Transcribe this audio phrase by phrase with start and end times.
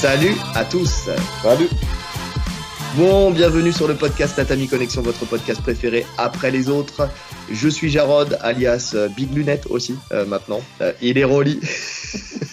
[0.00, 1.10] Salut à tous.
[1.42, 1.68] Salut.
[2.96, 7.06] Bon, bienvenue sur le podcast Tatami Connexion, votre podcast préféré après les autres.
[7.52, 10.62] Je suis Jarod, alias euh, Big Lunette aussi, euh, maintenant.
[10.80, 11.60] Euh, il est Rolly.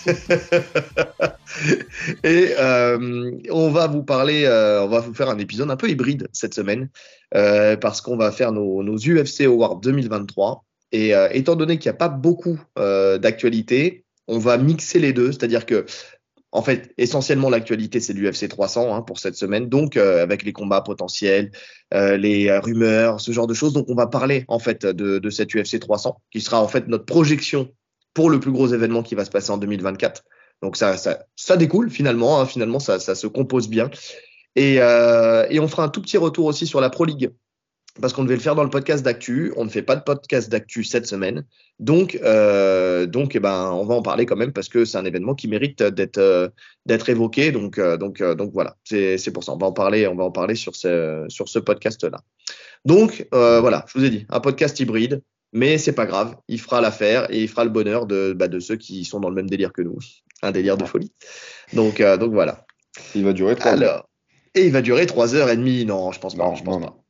[2.25, 6.27] Et euh, on va vous parler, on va vous faire un épisode un peu hybride
[6.33, 6.89] cette semaine,
[7.31, 10.65] parce qu'on va faire nos, nos UFC Awards 2023.
[10.91, 15.65] Et étant donné qu'il n'y a pas beaucoup d'actualité, on va mixer les deux, c'est-à-dire
[15.65, 15.85] que
[16.51, 19.67] en fait, essentiellement, l'actualité, c'est l'UFC 300 hein, pour cette semaine.
[19.67, 21.51] Donc, euh, avec les combats potentiels,
[21.93, 23.73] euh, les euh, rumeurs, ce genre de choses.
[23.73, 26.87] Donc, on va parler en fait de, de cette UFC 300, qui sera en fait
[26.87, 27.69] notre projection
[28.13, 30.23] pour le plus gros événement qui va se passer en 2024.
[30.61, 32.39] Donc, ça, ça, ça découle finalement.
[32.39, 33.91] Hein, finalement, ça, ça, se compose bien.
[34.55, 37.29] Et, euh, et on fera un tout petit retour aussi sur la Pro League
[38.01, 39.53] parce qu'on devait le faire dans le podcast d'actu.
[39.57, 41.43] On ne fait pas de podcast d'actu cette semaine.
[41.79, 45.05] Donc, euh, donc eh ben, on va en parler quand même parce que c'est un
[45.05, 46.49] événement qui mérite d'être euh,
[46.85, 47.51] d'être évoqué.
[47.51, 49.53] Donc, euh, donc, euh, donc voilà, c'est pour ça.
[49.53, 52.21] On va en parler, on va en parler sur ce, sur ce podcast-là.
[52.85, 56.35] Donc, euh, voilà, je vous ai dit, un podcast hybride, mais c'est pas grave.
[56.47, 59.29] Il fera l'affaire et il fera le bonheur de, bah, de ceux qui sont dans
[59.29, 59.97] le même délire que nous.
[60.41, 61.11] Un délire de folie.
[61.73, 62.65] Donc, euh, donc voilà.
[63.15, 64.09] Il va durer trois Alors, heures.
[64.55, 65.85] Et il va durer 3h30.
[65.85, 66.45] Non, je pense pas.
[66.45, 66.93] Non, je pense non, pas.
[66.93, 67.03] Non,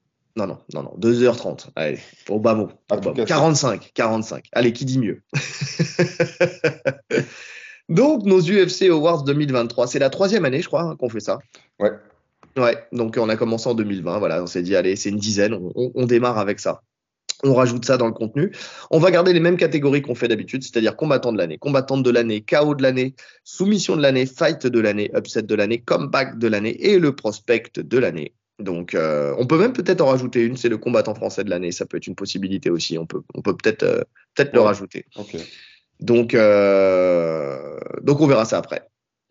[0.46, 1.70] non, non, non, 2h30.
[1.76, 2.00] Allez,
[2.30, 2.70] au bas mot.
[2.92, 3.16] En Au tout bas mot.
[3.16, 4.46] cas, 45, 45.
[4.52, 5.24] Allez, qui dit mieux?
[7.90, 11.40] Donc, nos UFC Awards 2023, c'est la troisième année, je crois, hein, qu'on fait ça.
[11.80, 11.92] Ouais.
[12.58, 15.54] Ouais, donc on a commencé en 2020, voilà, on s'est dit, allez, c'est une dizaine,
[15.54, 16.82] on, on- on démarre avec ça.
[17.44, 18.52] On rajoute ça dans le contenu.
[18.90, 22.10] On va garder les mêmes catégories qu'on fait d'habitude, c'est-à-dire combattant de l'année, combattante de
[22.10, 26.48] l'année, KO de l'année, soumission de l'année, fight de l'année, upset de l'année, comeback de
[26.48, 28.34] l'année et le prospect de l'année.
[28.60, 31.72] Donc, euh, on peut même peut-être en rajouter une, c'est le combattant français de l'année.
[31.72, 32.98] Ça peut être une possibilité aussi.
[32.98, 34.02] On peut, on peut peut-être, euh,
[34.36, 35.06] peut-être le rajouter.
[35.16, 35.36] Ok.
[36.00, 38.88] Donc, euh, donc, on verra ça après.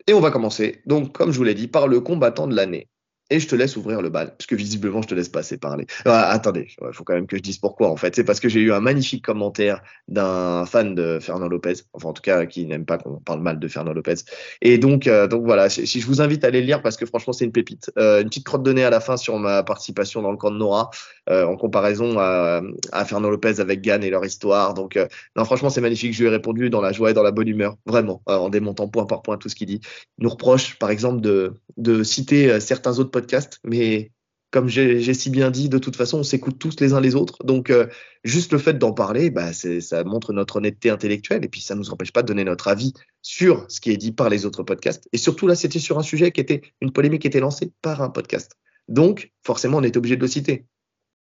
[0.07, 2.87] Et on va commencer, donc, comme je vous l'ai dit, par le combattant de l'année.
[3.29, 5.57] Et je te laisse ouvrir le bal, parce que visiblement, je te laisse pas assez
[5.57, 5.85] parler.
[6.05, 8.15] Ah, attendez, il faut quand même que je dise pourquoi, en fait.
[8.15, 12.13] C'est parce que j'ai eu un magnifique commentaire d'un fan de Fernand Lopez, enfin, en
[12.13, 14.15] tout cas, qui n'aime pas qu'on parle mal de Fernand Lopez.
[14.61, 17.05] Et donc, euh, donc voilà, si je vous invite à aller le lire, parce que
[17.05, 17.91] franchement, c'est une pépite.
[17.97, 20.51] Euh, une petite crotte de nez à la fin sur ma participation dans le camp
[20.51, 20.89] de Nora,
[21.29, 22.61] euh, en comparaison à,
[22.93, 24.73] à Fernand Lopez avec Gann et leur histoire.
[24.73, 24.97] Donc,
[25.35, 26.13] non, franchement, c'est magnifique.
[26.13, 28.87] Je lui ai répondu dans la joie et dans la bonne humeur, vraiment, en démontant
[28.87, 29.81] point par point tout ce qu'il dit.
[30.17, 34.11] Il nous reproche, par exemple, de, de citer certains autres podcasts, mais
[34.51, 37.43] comme j'ai si bien dit, de toute façon, on s'écoute tous les uns les autres.
[37.43, 37.87] Donc, euh,
[38.23, 41.79] juste le fait d'en parler, bah, ça montre notre honnêteté intellectuelle et puis ça ne
[41.79, 44.63] nous empêche pas de donner notre avis sur ce qui est dit par les autres
[44.63, 45.07] podcasts.
[45.11, 48.01] Et surtout, là, c'était sur un sujet qui était une polémique qui était lancée par
[48.01, 48.53] un podcast.
[48.87, 50.65] Donc, forcément, on était obligé de le citer.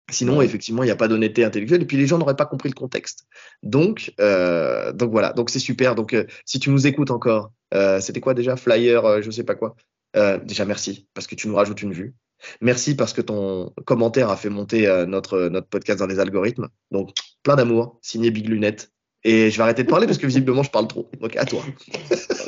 [0.10, 2.70] Sinon, effectivement, il n'y a pas d'honnêteté intellectuelle et puis les gens n'auraient pas compris
[2.70, 3.28] le contexte.
[3.62, 5.94] Donc, euh, donc voilà, donc c'est super.
[5.94, 7.54] Donc, euh, si tu nous écoutes encore,
[8.02, 8.58] c'était quoi déjà?
[8.58, 9.76] Flyer, je sais pas quoi.
[10.16, 12.16] Euh, déjà, merci parce que tu nous rajoutes une vue.
[12.60, 16.70] Merci parce que ton commentaire a fait monter euh, notre, notre podcast dans les algorithmes.
[16.90, 17.12] Donc,
[17.44, 18.92] plein d'amour, signé Big Lunette.
[19.24, 21.10] Et je vais arrêter de parler parce que visiblement, je parle trop.
[21.20, 21.62] Donc, à toi.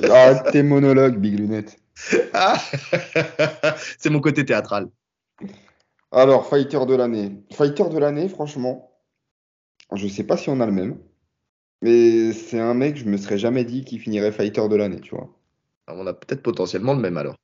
[0.03, 1.77] Arrête tes monologues, Big Lunette.
[2.33, 2.59] Ah
[3.99, 4.89] c'est mon côté théâtral.
[6.11, 7.43] Alors, fighter de l'année.
[7.51, 8.91] Fighter de l'année, franchement,
[9.93, 10.97] je sais pas si on a le même.
[11.83, 15.15] Mais c'est un mec, je me serais jamais dit qu'il finirait fighter de l'année, tu
[15.15, 15.29] vois.
[15.85, 17.35] Alors, on a peut-être potentiellement le même alors.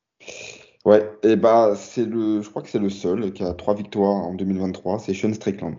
[0.85, 4.15] Ouais, et bah, c'est le, je crois que c'est le seul qui a trois victoires
[4.15, 5.75] en 2023, c'est Sean Strickland.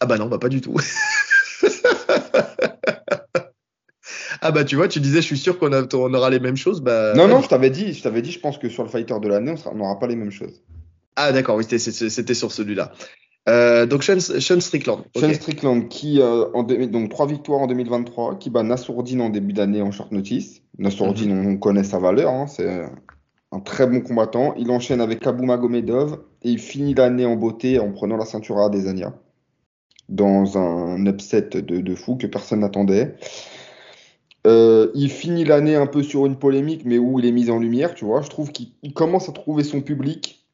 [0.00, 0.76] Ah bah non, bah pas du tout.
[4.42, 6.80] ah bah tu vois, tu disais, je suis sûr qu'on on aura les mêmes choses.
[6.80, 9.18] Bah, Non, non, je t'avais dit, je t'avais dit, je pense que sur le fighter
[9.20, 10.62] de l'année, on n'aura pas les mêmes choses.
[11.16, 12.92] Ah d'accord, oui, c'était- sur celui-là.
[13.48, 15.04] Euh, donc Sean, Sean Strickland.
[15.16, 19.52] Sean Strickland qui euh, en donc trois victoires en 2023, qui bat Nassourdine en début
[19.52, 20.62] d'année en short notice.
[20.78, 22.84] Nassourdine, on connaît sa valeur, hein, c'est
[23.52, 24.54] un très bon combattant.
[24.56, 28.66] Il enchaîne avec Magomedov et il finit l'année en beauté en prenant la ceinture à
[28.66, 29.14] Adesanya
[30.08, 33.14] dans un upset de, fou que personne n'attendait.
[34.46, 37.58] Euh, il finit l'année un peu sur une polémique, mais où il est mis en
[37.58, 38.22] lumière, tu vois.
[38.22, 40.44] Je trouve qu'il il commence à trouver son public.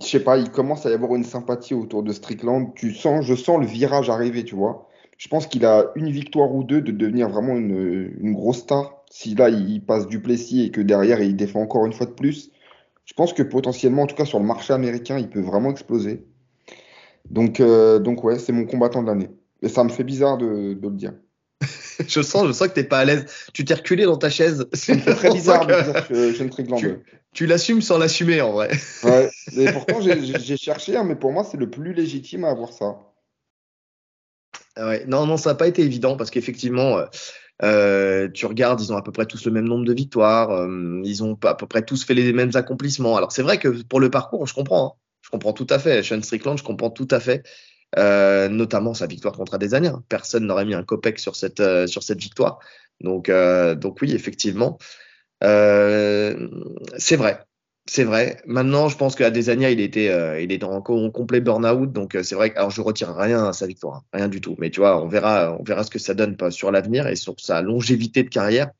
[0.00, 2.72] Je sais pas, il commence à y avoir une sympathie autour de Strickland.
[2.74, 4.88] Tu sens, je sens le virage arriver, tu vois.
[5.18, 9.03] Je pense qu'il a une victoire ou deux de devenir vraiment une grosse star.
[9.16, 12.10] Si là, il passe du Plessis et que derrière, il défend encore une fois de
[12.10, 12.50] plus,
[13.04, 16.24] je pense que potentiellement, en tout cas sur le marché américain, il peut vraiment exploser.
[17.30, 19.30] Donc, euh, donc ouais, c'est mon combattant de l'année.
[19.62, 21.12] Et ça me fait bizarre de, de le dire.
[22.08, 23.24] Je sens, je sens que t'es pas à l'aise.
[23.52, 24.66] Tu t'es reculé dans ta chaise.
[24.72, 26.32] C'est très bizarre de dire que.
[26.80, 26.86] Tu-
[27.32, 28.72] Tu l'assumes sans l'assumer en vrai.
[29.04, 29.30] Ouais.
[29.56, 32.98] Et pourtant, j'ai- cherché, hein, mais pour moi, c'est le plus légitime à avoir ça.
[34.76, 37.06] Ah Ouais, non, non, ça n'a pas été évident parce qu'effectivement, euh,
[37.60, 40.66] tu regardes, ils ont à peu près tous le même nombre de victoires.
[41.04, 43.16] ils ont à peu près tous fait les mêmes accomplissements.
[43.16, 44.86] Alors c'est vrai que pour le parcours, je comprends.
[44.86, 45.00] Hein.
[45.22, 46.02] Je comprends tout à fait.
[46.02, 47.42] Sean Strickland, je comprends tout à fait.
[47.96, 50.00] notamment sa victoire contre Adesanya.
[50.08, 52.58] Personne n'aurait mis un copec sur cette, sur cette victoire.
[53.00, 54.78] Donc, donc oui, effectivement.
[55.40, 57.40] c'est vrai.
[57.86, 58.40] C'est vrai.
[58.46, 61.92] Maintenant, je pense qu'à Desania, il était, euh, il est en, complet burn-out.
[61.92, 64.40] Donc, euh, c'est vrai que, alors, je retire rien à sa victoire, hein, rien du
[64.40, 64.56] tout.
[64.58, 67.34] Mais tu vois, on verra, on verra ce que ça donne sur l'avenir et sur
[67.38, 68.70] sa longévité de carrière.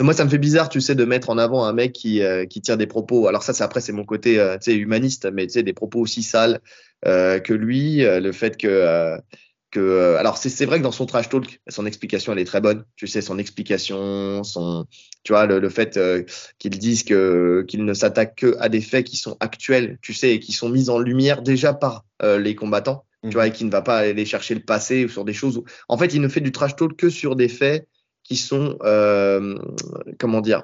[0.00, 2.44] moi, ça me fait bizarre, tu sais, de mettre en avant un mec qui, euh,
[2.44, 3.28] qui tire des propos.
[3.28, 6.00] Alors, ça, c'est après, c'est mon côté, tu sais, humaniste, mais tu sais, des propos
[6.00, 6.60] aussi sales
[7.02, 8.02] que lui.
[8.02, 9.18] le fait que,
[9.74, 12.84] que, alors, c'est vrai que dans son trash talk, son explication, elle est très bonne.
[12.94, 14.86] Tu sais, son explication, son,
[15.24, 16.22] tu vois, le, fait euh,
[16.58, 20.34] qu'ils disent que qu'ils ne s'attaquent que à des faits qui sont actuels, tu sais,
[20.34, 23.56] et qui sont mis en lumière déjà par euh, les combattants, tu vois, et mhm.
[23.56, 25.58] qui ne va pas aller chercher le passé ou sur des choses.
[25.58, 25.64] Où...
[25.88, 27.88] En fait, il ne fait du trash talk que sur des faits
[28.22, 29.58] qui sont, euh,
[30.20, 30.62] comment dire,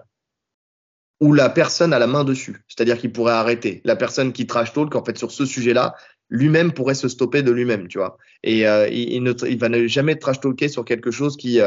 [1.21, 3.83] où la personne a la main dessus, c'est-à-dire qu'il pourrait arrêter.
[3.85, 5.95] La personne qui trash talk, en fait, sur ce sujet-là,
[6.31, 8.17] lui-même pourrait se stopper de lui-même, tu vois.
[8.43, 11.61] Et il, ne, il va jamais trash talker sur quelque chose qui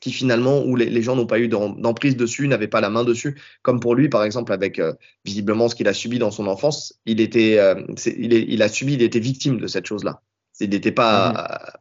[0.00, 3.40] qui finalement, où les, gens n'ont pas eu d'emprise dessus, n'avaient pas la main dessus,
[3.62, 4.92] comme pour lui, par exemple, avec euh,
[5.24, 7.74] visiblement ce qu'il a subi dans son enfance, il était, euh,
[8.06, 10.22] il, il, a subi, il était victime de cette chose-là.
[10.60, 11.32] Il n'était pas,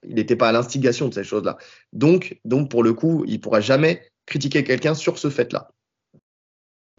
[0.04, 0.10] mhm.
[0.10, 1.58] il n'était pas à l'instigation de cette chose-là.
[1.94, 5.72] Donc, donc, pour le coup, il pourra jamais critiquer quelqu'un sur ce fait-là.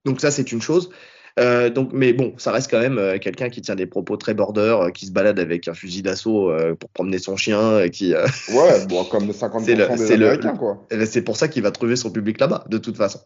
[0.05, 0.91] Donc ça, c'est une chose.
[1.38, 4.35] Euh, donc, mais bon, ça reste quand même euh, quelqu'un qui tient des propos très
[4.35, 8.14] border, euh, qui se balade avec un fusil d'assaut pour promener son chien, qui.
[8.14, 9.64] ouais, bon, comme 50%
[9.99, 10.87] des Américains, quoi.
[11.06, 13.20] C'est pour ça qu'il va trouver son public là-bas, de toute façon.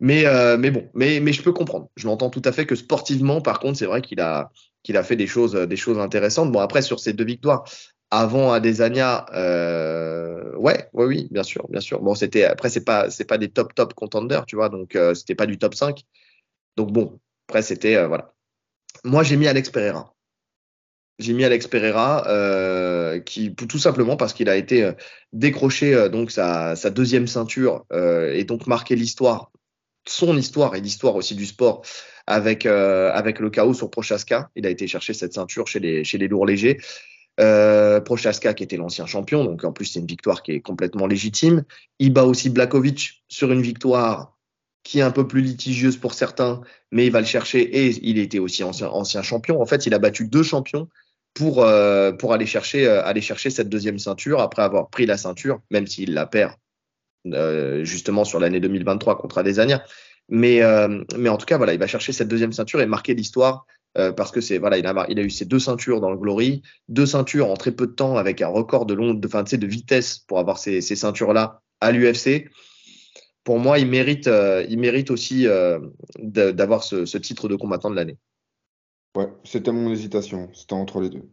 [0.00, 0.24] Mais,
[0.58, 1.88] mais bon, mais, mais je peux comprendre.
[1.96, 4.50] Je l'entends tout à fait que sportivement, par contre, c'est vrai qu'il a,
[4.82, 6.52] qu'il a fait des choses, des choses intéressantes.
[6.52, 7.64] Bon, après, sur ces deux victoires,
[8.10, 12.00] avant Adesanya, euh, ouais, ouais, oui, bien sûr, bien sûr.
[12.02, 15.34] Bon, c'était après c'est pas c'est pas des top top contenders, tu vois, donc c'était
[15.34, 16.02] pas du top 5.
[16.76, 17.18] Donc bon,
[17.52, 17.96] après, c'était.
[17.96, 18.32] Euh, voilà.
[19.04, 20.14] Moi, j'ai mis Alex Pereira.
[21.18, 24.92] J'ai mis Alex Pereira, euh, qui, tout simplement parce qu'il a été euh,
[25.34, 29.52] décroché donc sa, deuxième ceinture et donc marqué l'histoire,
[30.08, 31.82] son histoire et l'histoire aussi du sport
[32.26, 34.48] avec, avec le chaos sur Prochaska.
[34.56, 36.78] Il a été chercher cette ceinture chez les, chez les lourds légers.
[37.36, 41.64] Prochaska qui était l'ancien champion, donc en plus c'est une victoire qui est complètement légitime.
[41.98, 44.32] Il bat aussi Blakovic sur une victoire
[44.82, 48.18] qui est un peu plus litigieuse pour certains, mais il va le chercher et il
[48.18, 49.60] était aussi ancien, ancien champion.
[49.60, 50.88] En fait, il a battu deux champions
[51.34, 55.16] pour, euh, pour aller, chercher, euh, aller chercher cette deuxième ceinture après avoir pris la
[55.16, 56.54] ceinture, même s'il la perd
[57.32, 59.84] euh, justement sur l'année 2023 contre Adesanya.
[60.28, 60.62] Mais,
[61.18, 64.30] mais en tout cas, voilà, il va chercher cette deuxième ceinture et marquer l'histoire parce
[64.30, 67.04] que c'est voilà, il a, il a eu ses deux ceintures dans le Glory, deux
[67.04, 70.20] ceintures en très peu de temps avec un record de long, de, fin, de vitesse
[70.20, 72.48] pour avoir ces, ces ceintures là à l'UFC
[73.44, 75.80] pour moi, il mérite, euh, il mérite aussi euh,
[76.18, 78.18] d'avoir ce, titre de combattant de l'année.
[79.16, 80.48] Ouais, c'était mon hésitation.
[80.54, 81.28] C'était entre les deux.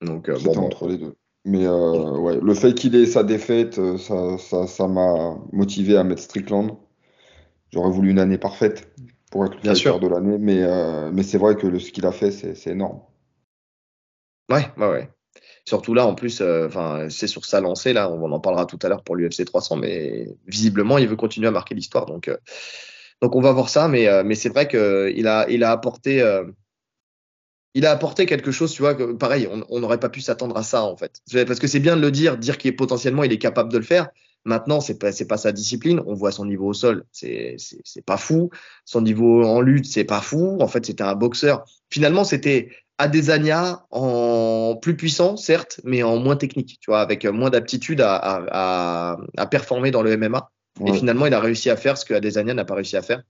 [0.00, 1.14] Donc, euh, c'était entre les deux.
[1.44, 6.76] Mais ouais, le fait qu'il ait sa défaite, ça, ça, m'a motivé à mettre Strickland.
[7.72, 8.92] J'aurais voulu une année parfaite
[9.30, 12.30] pour être le fighter de l'année, mais, mais c'est vrai que ce qu'il a fait,
[12.30, 13.00] c'est énorme.
[14.48, 15.10] Ouais, ouais, ouais.
[15.64, 18.10] Surtout là, en plus, euh, enfin, c'est sur sa lancée là.
[18.10, 21.52] On en parlera tout à l'heure pour l'UFC 300, mais visiblement, il veut continuer à
[21.52, 22.06] marquer l'histoire.
[22.06, 22.36] Donc, euh,
[23.20, 23.86] donc on va voir ça.
[23.86, 26.24] Mais, euh, mais c'est vrai qu'il a, il a apporté,
[27.74, 28.72] il a apporté quelque chose.
[28.72, 31.20] Tu vois, que, pareil, on n'aurait pas pu s'attendre à ça en fait.
[31.46, 33.78] Parce que c'est bien de le dire, dire qu'il est potentiellement, il est capable de
[33.78, 34.08] le faire.
[34.44, 36.02] Maintenant, c'est pas c'est pas sa discipline.
[36.06, 38.50] On voit son niveau au sol, c'est c'est pas fou.
[38.84, 40.58] Son niveau en lutte, c'est pas fou.
[40.60, 41.64] En fait, c'était un boxeur.
[41.90, 42.70] Finalement, c'était
[43.02, 49.16] Adesanya en plus puissant, certes, mais en moins technique, tu vois, avec moins d'aptitude à,
[49.50, 50.50] performer dans le MMA.
[50.86, 53.22] Et finalement, il a réussi à faire ce que Adesanya n'a pas réussi à faire.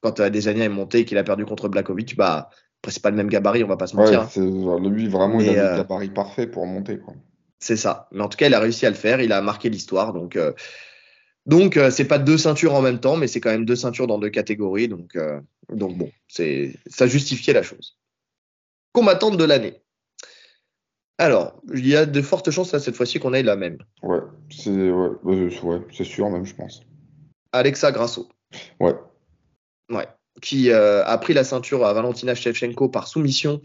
[0.00, 2.50] Quand Adesanya est monté et qu'il a perdu contre Blakovic, bah,
[2.80, 4.28] après, c'est pas le même gabarit, on va pas se mentir.
[4.36, 6.98] Ouais, lui, vraiment, il a le euh, gabarit parfait pour monter.
[7.60, 8.08] C'est ça.
[8.10, 9.20] Mais en tout cas, il a réussi à le faire.
[9.20, 10.12] Il a marqué l'histoire.
[10.12, 10.52] Donc, euh,
[11.46, 14.08] donc euh, c'est pas deux ceintures en même temps, mais c'est quand même deux ceintures
[14.08, 14.88] dans deux catégories.
[14.88, 15.16] Donc,
[15.68, 17.96] donc bon, ça justifiait la chose
[18.92, 19.82] combattante de l'année.
[21.18, 23.78] Alors, il y a de fortes chances cette fois-ci qu'on ait la même.
[24.02, 24.18] Ouais,
[24.50, 26.82] c'est ouais, sûr même, je pense.
[27.52, 28.28] Alexa Grasso.
[28.80, 28.94] Ouais.
[29.90, 30.08] Ouais.
[30.40, 33.60] Qui euh, a pris la ceinture à Valentina Shevchenko par soumission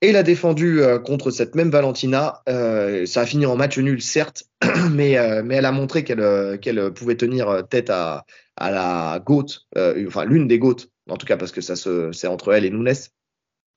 [0.00, 2.42] et l'a défendue euh, contre cette même Valentina.
[2.48, 4.44] Euh, ça a fini en match nul, certes,
[4.90, 8.24] mais, mais elle a montré qu'elle qu'elle pouvait tenir tête à,
[8.56, 9.66] à la GOAT,
[10.06, 12.94] enfin l'une des GOAT, en tout cas parce que ça c'est entre elle et Nunes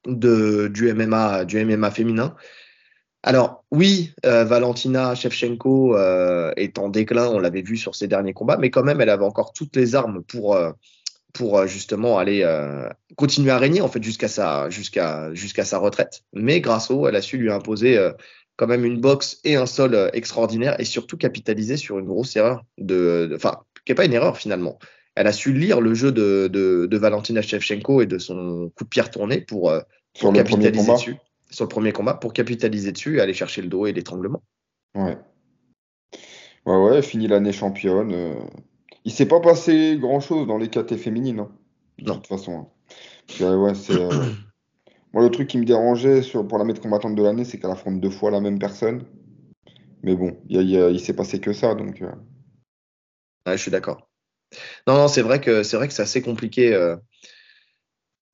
[0.06, 2.36] de, du, MMA, du MMA féminin.
[3.24, 8.34] Alors oui, euh, Valentina Shevchenko euh, est en déclin, on l'avait vu sur ses derniers
[8.34, 10.72] combats, mais quand même, elle avait encore toutes les armes pour, euh,
[11.32, 12.44] pour justement aller
[13.16, 16.24] continuer à régner en fait jusqu'à sa, jusqu'à, jusqu'à sa retraite.
[16.34, 17.98] Mais Grasso, elle a su lui imposer
[18.58, 22.66] quand même une boxe et un sol extraordinaire et surtout capitaliser sur une grosse erreur
[22.78, 24.78] de, enfin, qui n'est pas une erreur finalement.
[25.16, 28.86] Elle a su lire le jeu de, de, de Valentina Shevchenko et de son coup
[28.86, 29.74] de pierre tourné pour,
[30.20, 31.18] pour capitaliser dessus
[31.52, 34.42] sur le premier combat pour capitaliser dessus et aller chercher le dos et l'étranglement.
[34.96, 35.18] Ouais.
[36.66, 38.14] Ouais, ouais, fini l'année championne.
[38.14, 38.40] Euh.
[39.04, 41.40] Il s'est pas passé grand chose dans les KT féminines.
[41.40, 41.52] Hein,
[42.00, 42.68] de toute façon.
[43.40, 43.56] Hein.
[43.58, 44.00] ouais, c'est.
[44.00, 44.10] Euh,
[45.14, 47.72] moi, le truc qui me dérangeait sur, pour la mettre combattante de l'année, c'est qu'elle
[47.72, 49.04] affronte deux fois la même personne.
[50.04, 52.02] Mais bon, il, il s'est passé que ça, donc.
[52.02, 52.12] Euh.
[53.48, 54.11] Ouais, je suis d'accord.
[54.88, 56.76] Non, non, c'est vrai que c'est vrai que c'est assez compliqué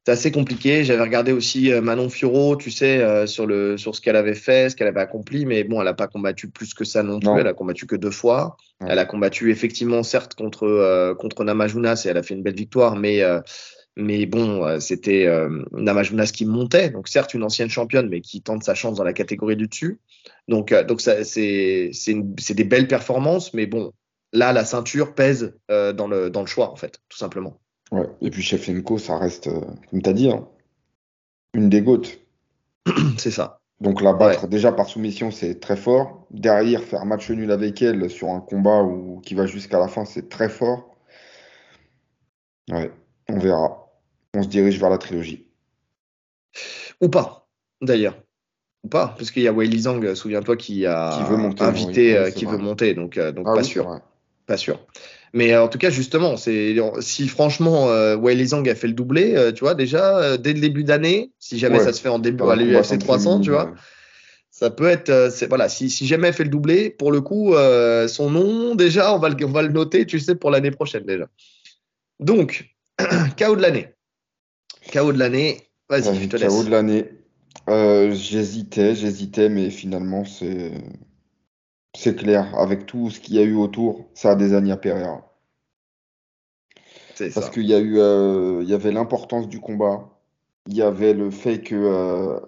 [0.08, 0.86] c'est assez compliqué.
[0.86, 4.36] J'avais regardé aussi euh, Manon Fioro, tu sais, euh, sur, le, sur ce qu'elle avait
[4.36, 7.20] fait, ce qu'elle avait accompli, mais bon, elle n'a pas combattu plus que ça non
[7.20, 7.38] plus.
[7.38, 8.56] Elle a combattu que deux fois.
[8.80, 12.56] Elle a combattu effectivement, certes, contre, euh, contre Namajunas et elle a fait une belle
[12.56, 13.22] victoire, mais,
[13.98, 15.28] mais bon, c'était
[15.74, 16.90] Namajunas qui montait.
[16.90, 20.00] Donc, certes, une ancienne championne, mais qui tente sa chance dans la catégorie du dessus.
[20.48, 23.92] Donc, donc c'est des belles performances, mais bon,
[24.34, 27.60] là, la ceinture pèse dans, le, dans le choix, en fait, tout simplement.
[27.92, 28.08] Ouais.
[28.22, 30.48] Et puis Shevchenko, ça reste, euh, comme tu as dit, hein,
[31.54, 32.20] une des gouttes.
[33.18, 33.60] C'est ça.
[33.80, 36.26] Donc la battre déjà par soumission, c'est très fort.
[36.32, 40.04] Derrière, faire match nul avec elle sur un combat où, qui va jusqu'à la fin,
[40.04, 40.98] c'est très fort.
[42.72, 42.92] Ouais,
[43.30, 43.92] on verra.
[44.34, 45.46] On se dirige vers la trilogie.
[47.02, 47.48] Ou pas,
[47.80, 48.18] d'ailleurs.
[48.84, 51.16] Ou pas, parce qu'il y a Wei Zhang, souviens-toi, qui a
[51.60, 54.02] invité, euh, qui veut monter, donc, euh, donc ah pas sûr.
[54.48, 54.80] Pas sûr.
[55.34, 58.94] Mais euh, en tout cas, justement, c'est si franchement euh, Wei Zhang a fait le
[58.94, 62.10] doublé, euh, tu vois, déjà euh, dès le début d'année, si jamais ça se fait
[62.10, 63.74] en début à l'UFC 300, tu vois,
[64.50, 65.12] ça peut être,
[65.50, 67.54] voilà, si, si jamais elle fait le doublé, pour le coup,
[68.08, 71.04] son nom déjà, on va le, on va le noter, tu sais, pour l'année prochaine
[71.04, 71.28] déjà.
[72.20, 72.74] Donc,
[73.38, 73.90] KO de l'année.
[74.94, 75.62] KO de l'année.
[75.90, 76.48] Vas-y, je te laisse.
[76.48, 77.06] KO de l'année.
[77.68, 80.72] j'hésitais, j'hésitais, mais finalement, c'est
[81.96, 85.24] c'est clair, avec tout ce qu'il y a eu autour, ça a des Ania Pereira.
[87.34, 90.10] Parce qu'il y a eu, euh, il y avait l'importance du combat,
[90.68, 92.40] il y avait le fait que euh,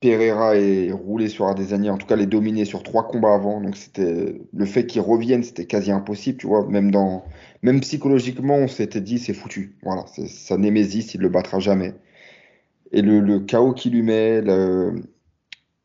[0.00, 3.76] Pereira ait roulé sur Adesanya, en tout cas les dominer sur trois combats avant, donc
[3.76, 7.24] c'était le fait qu'il revienne, c'était quasi impossible, tu vois, même dans,
[7.62, 11.94] même psychologiquement, on s'était dit c'est foutu, voilà, c'est sa némésis, il le battra jamais.
[12.92, 15.02] Et le, le chaos qu'il lui met, le,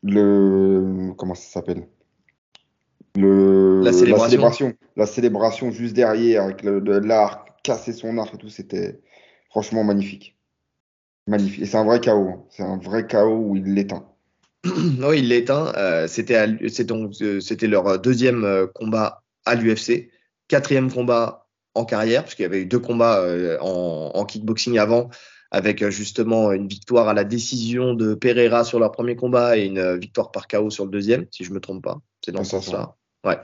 [0.02, 1.86] le comment ça s'appelle?
[3.16, 4.72] Le, la, célébration.
[4.96, 5.70] la, célébration.
[5.70, 9.00] juste derrière, avec l'arc, casser son arc et tout, c'était
[9.50, 10.36] franchement magnifique.
[11.26, 11.62] Magnifique.
[11.62, 12.28] Et c'est un vrai chaos.
[12.28, 12.44] Hein.
[12.50, 14.06] C'est un vrai chaos où il l'éteint.
[14.64, 15.72] oui, il l'éteint.
[15.76, 20.10] Euh, c'était euh, c'était leur deuxième euh, combat à l'UFC,
[20.48, 24.78] quatrième combat en carrière, parce qu'il y avait eu deux combats euh, en, en, kickboxing
[24.78, 25.10] avant,
[25.50, 29.96] avec justement une victoire à la décision de Pereira sur leur premier combat et une
[29.96, 32.00] victoire par KO sur le deuxième, si je me trompe pas.
[32.24, 32.96] C'est dans ce sens-là.
[33.24, 33.38] Ouais.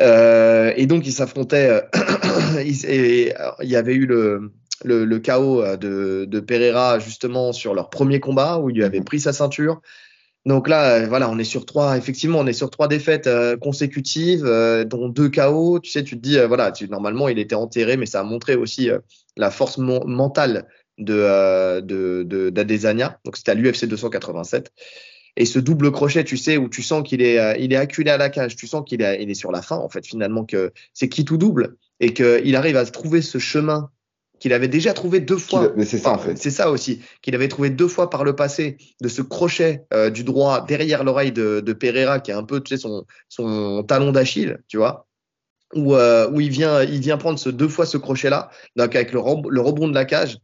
[0.00, 1.68] Euh, et donc, ils s'affrontaient.
[1.70, 2.62] Euh,
[3.62, 4.52] il y avait eu le,
[4.84, 8.84] le, le chaos euh, de, de, Pereira, justement, sur leur premier combat, où il lui
[8.84, 9.80] avait pris sa ceinture.
[10.44, 13.28] Donc là, euh, voilà, on est sur trois, effectivement, on est sur trois défaites
[13.60, 14.44] consécutives,
[14.86, 15.80] dont deux KO.
[15.80, 18.54] Tu sais, tu te dis, voilà, tu, normalement, il était enterré, mais ça a montré
[18.54, 18.90] aussi
[19.36, 20.66] la force mentale
[20.98, 23.18] de, de, d'Adesanya.
[23.24, 24.72] Donc c'était à l'UFC 287.
[25.36, 28.10] Et ce double crochet, tu sais, où tu sens qu'il est, euh, il est acculé
[28.10, 30.44] à la cage, tu sens qu'il est, il est sur la fin, en fait, finalement,
[30.44, 33.90] que c'est qui tout double et qu'il arrive à trouver ce chemin
[34.38, 35.72] qu'il avait déjà trouvé deux fois.
[35.76, 36.36] Mais c'est ça, en fait.
[36.36, 40.10] C'est ça aussi, qu'il avait trouvé deux fois par le passé, de ce crochet euh,
[40.10, 43.82] du droit derrière l'oreille de, de, Pereira, qui est un peu, tu sais, son, son
[43.82, 45.06] talon d'Achille, tu vois.
[45.74, 49.12] Où, euh, où il vient, il vient prendre ce deux fois ce crochet-là, donc avec
[49.12, 50.38] le, le rebond de la cage,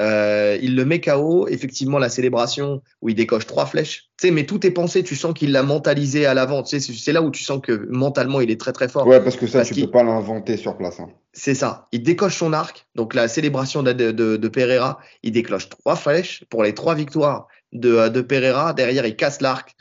[0.00, 4.08] euh, il le met KO, effectivement la célébration où il décoche trois flèches.
[4.18, 6.62] Tu sais, mais tout est pensé, tu sens qu'il l'a mentalisé à l'avant.
[6.62, 9.06] Tu sais, c'est là où tu sens que mentalement il est très très fort.
[9.06, 11.00] Ouais, parce que ça tu peux pas l'inventer sur place.
[11.00, 11.08] Hein.
[11.32, 11.88] C'est ça.
[11.92, 16.44] Il décoche son arc, donc la célébration de, de, de, Pereira, il déclenche trois flèches
[16.48, 18.72] pour les trois victoires de, de Pereira.
[18.72, 19.74] Derrière, il casse l'arc.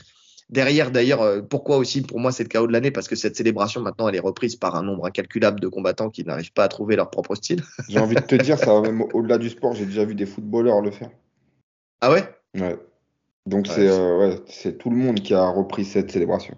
[0.54, 3.36] Derrière, d'ailleurs, euh, pourquoi aussi pour moi c'est le chaos de l'année Parce que cette
[3.36, 6.68] célébration maintenant elle est reprise par un nombre incalculable de combattants qui n'arrivent pas à
[6.68, 7.64] trouver leur propre style.
[7.90, 10.82] J'ai envie de te dire, ça même au-delà du sport, j'ai déjà vu des footballeurs
[10.82, 11.10] le faire.
[12.02, 12.24] Ah ouais?
[12.56, 12.78] Ouais.
[13.48, 16.56] Donc euh, c'est tout le monde qui a repris cette célébration.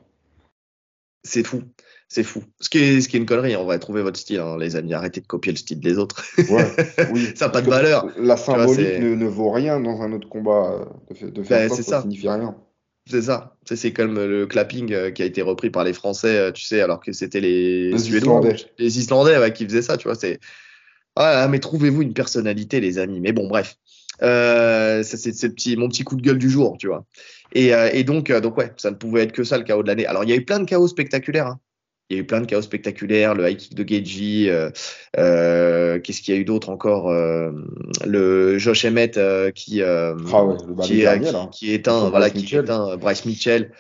[1.24, 1.64] C'est fou.
[2.10, 2.44] C'est fou.
[2.60, 4.75] Ce qui, est, ce qui est une connerie, on va trouver votre style, hein, les
[4.75, 4.94] amis.
[4.94, 6.22] Arrêtez de copier le style des autres.
[6.50, 6.68] Ouais,
[7.12, 7.32] oui.
[7.36, 8.08] ça n'a pas de valeur.
[8.18, 10.86] La symbolique ne, ne, vaut rien dans un autre combat.
[11.12, 12.56] Euh, de, de faire ben, ça, ça, signifie rien.
[13.10, 13.56] C'est ça.
[13.66, 16.82] C'est comme le clapping euh, qui a été repris par les Français, euh, tu sais,
[16.82, 18.56] alors que c'était les, Les Suédois, Islandais.
[18.80, 20.16] les Islandais ouais, qui faisaient ça, tu vois.
[20.16, 20.40] C'est
[21.16, 23.20] ah, mais trouvez-vous une personnalité, les amis?
[23.22, 23.78] Mais bon, bref.
[24.22, 27.06] Euh, ça, c'est petit, mon petit coup de gueule du jour, tu vois.
[27.54, 29.84] Et, euh, et donc, euh, donc, ouais, ça ne pouvait être que ça le chaos
[29.84, 30.06] de l'année.
[30.06, 31.48] Alors, il y a eu plein de chaos spectaculaires.
[31.48, 31.60] hein.
[32.10, 34.70] Il y a eu plein de chaos spectaculaires, le high kick de Geji, euh,
[35.18, 37.52] euh, qu'est-ce qu'il y a eu d'autre encore euh,
[38.06, 42.30] Le Josh Emmett euh, qui, euh, Ah ouais, qui, dernier, qui, qui éteint, Bryce voilà,
[42.30, 42.60] qui Mitchell.
[42.60, 43.72] est éteint, Bryce Mitchell.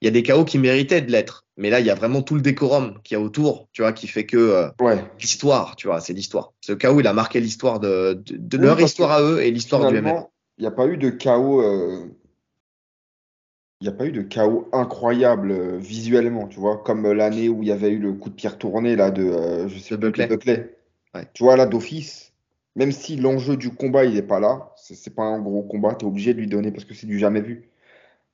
[0.00, 2.22] Il y a des chaos qui méritaient de l'être, mais là, il y a vraiment
[2.22, 5.02] tout le décorum qu'il y a autour, tu vois, qui fait que euh, Ouais.
[5.20, 6.52] l'histoire, tu vois, c'est l'histoire.
[6.60, 9.50] Ce chaos, il a marqué l'histoire de, de, de Oui, leur histoire à eux et
[9.50, 10.28] l'histoire du MMA.
[10.58, 11.62] Il n'y a pas eu de chaos.
[13.82, 17.48] Il n'y a pas eu de chaos incroyable euh, visuellement, tu vois, comme euh, l'année
[17.48, 19.98] où il y avait eu le coup de pierre tourné là de, euh, je sais
[19.98, 20.76] plus, Buckley.
[21.16, 21.26] Ouais.
[21.34, 22.32] Tu vois là d'office,
[22.76, 25.96] même si l'enjeu du combat il n'est pas là, c'est c'est pas un gros combat,
[25.96, 27.70] tu es obligé de lui donner parce que c'est du jamais vu.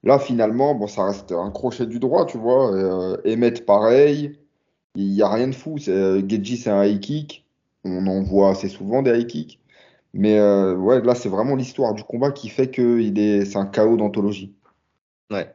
[0.05, 3.19] Là finalement, bon, ça reste un crochet du droit, tu vois.
[3.25, 4.39] et, Emmett pareil,
[4.97, 5.79] il n'y a rien de fou.
[5.79, 7.47] c'est- Geji c'est un high kick,
[7.85, 9.61] on en voit assez souvent des high kicks.
[10.15, 13.67] Mais ouais, là, c'est vraiment l'histoire du combat qui fait que il est, c'est un
[13.67, 14.55] chaos d'anthologie.
[15.31, 15.55] Ouais.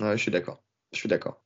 [0.00, 0.62] Ouais, je suis d'accord.
[0.92, 1.42] Je suis d'accord.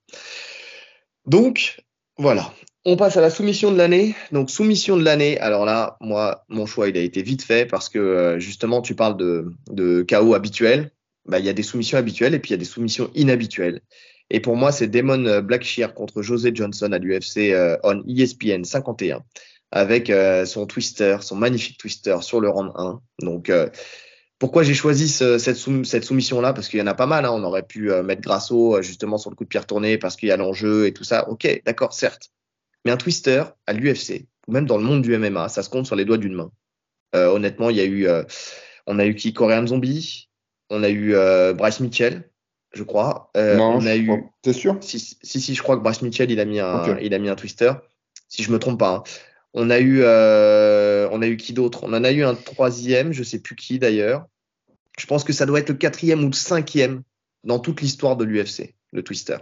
[1.27, 1.83] Donc,
[2.17, 2.53] voilà.
[2.85, 4.15] On passe à la soumission de l'année.
[4.33, 5.39] Donc, soumission de l'année.
[5.41, 8.95] Alors là, moi, mon choix, il a été vite fait parce que euh, justement, tu
[8.95, 10.91] parles de, de chaos habituel.
[11.27, 13.81] Bah, il y a des soumissions habituelles et puis il y a des soumissions inhabituelles.
[14.31, 19.23] Et pour moi, c'est Damon Blackshear contre José Johnson à l'UFC euh, on ESPN 51
[19.75, 23.01] avec euh, son twister, son magnifique twister sur le round 1.
[23.23, 23.69] Donc, euh,
[24.39, 26.53] pourquoi j'ai choisi ce- cette, soum- cette soumission-là?
[26.53, 27.25] Parce qu'il y en a pas mal.
[27.25, 27.31] hein.
[27.33, 30.17] On aurait pu euh, mettre Grasso euh, justement sur le coup de pierre tourné parce
[30.17, 31.29] qu'il y a l'enjeu et tout ça.
[31.29, 32.31] Ok, d'accord, certes.
[32.85, 35.87] Mais un twister à l'UFC, ou même dans le monde du MMA, ça se compte
[35.87, 36.51] sur les doigts d'une main.
[37.17, 38.25] Euh, honnêtement, il y a eu, euh,
[38.87, 39.33] on a eu qui?
[39.33, 40.29] Korean Zombie,
[40.69, 42.29] on a eu euh, Bryce Mitchell,
[42.75, 43.31] je crois.
[43.37, 44.11] Non, on je a eu,
[44.43, 44.77] T'es sûr?
[44.81, 47.29] si, si, si, je crois que Bryce Mitchell, il a mis un, il a mis
[47.31, 47.73] un twister.
[48.29, 48.91] Si je me trompe pas.
[48.97, 49.03] hein.
[49.55, 51.85] On a eu, euh, on a eu qui d'autre?
[51.85, 54.27] On en a eu un troisième, je sais plus qui d'ailleurs.
[54.99, 57.03] Je pense que ça doit être le quatrième ou le cinquième
[57.45, 59.39] dans toute l'histoire de l'UFC, le twister.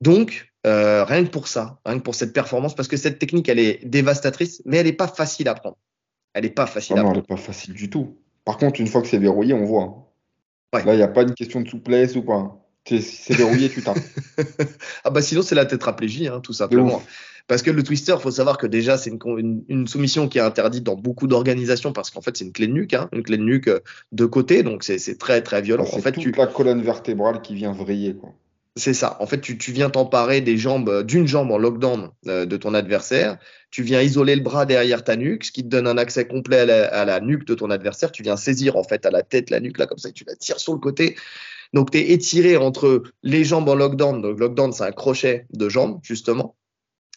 [0.00, 3.48] Donc, euh, rien que pour ça, rien que pour cette performance, parce que cette technique,
[3.48, 5.76] elle est dévastatrice, mais elle n'est pas facile à prendre.
[6.32, 8.18] Elle n'est pas facile Ah à non, elle n'est pas facile du tout.
[8.44, 10.12] Par contre, une fois que c'est verrouillé, on voit.
[10.74, 10.84] Ouais.
[10.84, 12.60] Là, il n'y a pas une question de souplesse ou pas.
[12.86, 13.96] C'est c'est verrouillé, tu tapes.
[15.04, 17.02] ah bah sinon c'est la tétraplégie, hein, tout simplement.
[17.46, 20.38] Parce que le twister, faut savoir que déjà c'est une, con- une, une soumission qui
[20.38, 23.22] est interdite dans beaucoup d'organisations parce qu'en fait c'est une clé de nuque, hein, une
[23.22, 23.80] clé de nuque euh,
[24.12, 25.84] de côté, donc c'est très très violent.
[25.84, 28.30] C'est en fait, toute tu, la colonne vertébrale qui vient vriller, quoi.
[28.76, 29.16] c'est ça.
[29.20, 32.56] En fait, tu, tu viens t'emparer des jambes, euh, d'une jambe en lockdown euh, de
[32.56, 33.36] ton adversaire.
[33.70, 36.60] Tu viens isoler le bras derrière ta nuque, ce qui te donne un accès complet
[36.60, 38.10] à la, à la nuque de ton adversaire.
[38.10, 40.24] Tu viens saisir en fait à la tête la nuque là comme ça, et tu
[40.26, 41.16] la tires sur le côté.
[41.74, 44.22] Donc tu es étiré entre les jambes en lockdown.
[44.22, 46.56] Donc lockdown, c'est un crochet de jambes justement.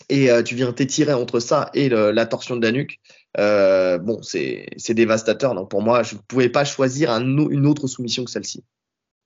[0.10, 3.00] Et euh, tu viens t'étirer entre ça et le- la torsion de la nuque.
[3.38, 5.54] Euh, bon, c'est dévastateur.
[5.54, 8.64] Donc pour moi, je ne pouvais pas choisir un une autre soumission que celle-ci.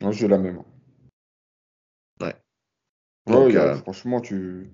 [0.02, 0.64] Moi, j'ai la même.
[2.22, 2.36] Ouais.
[3.28, 4.72] Donc, euh, franchement, tu.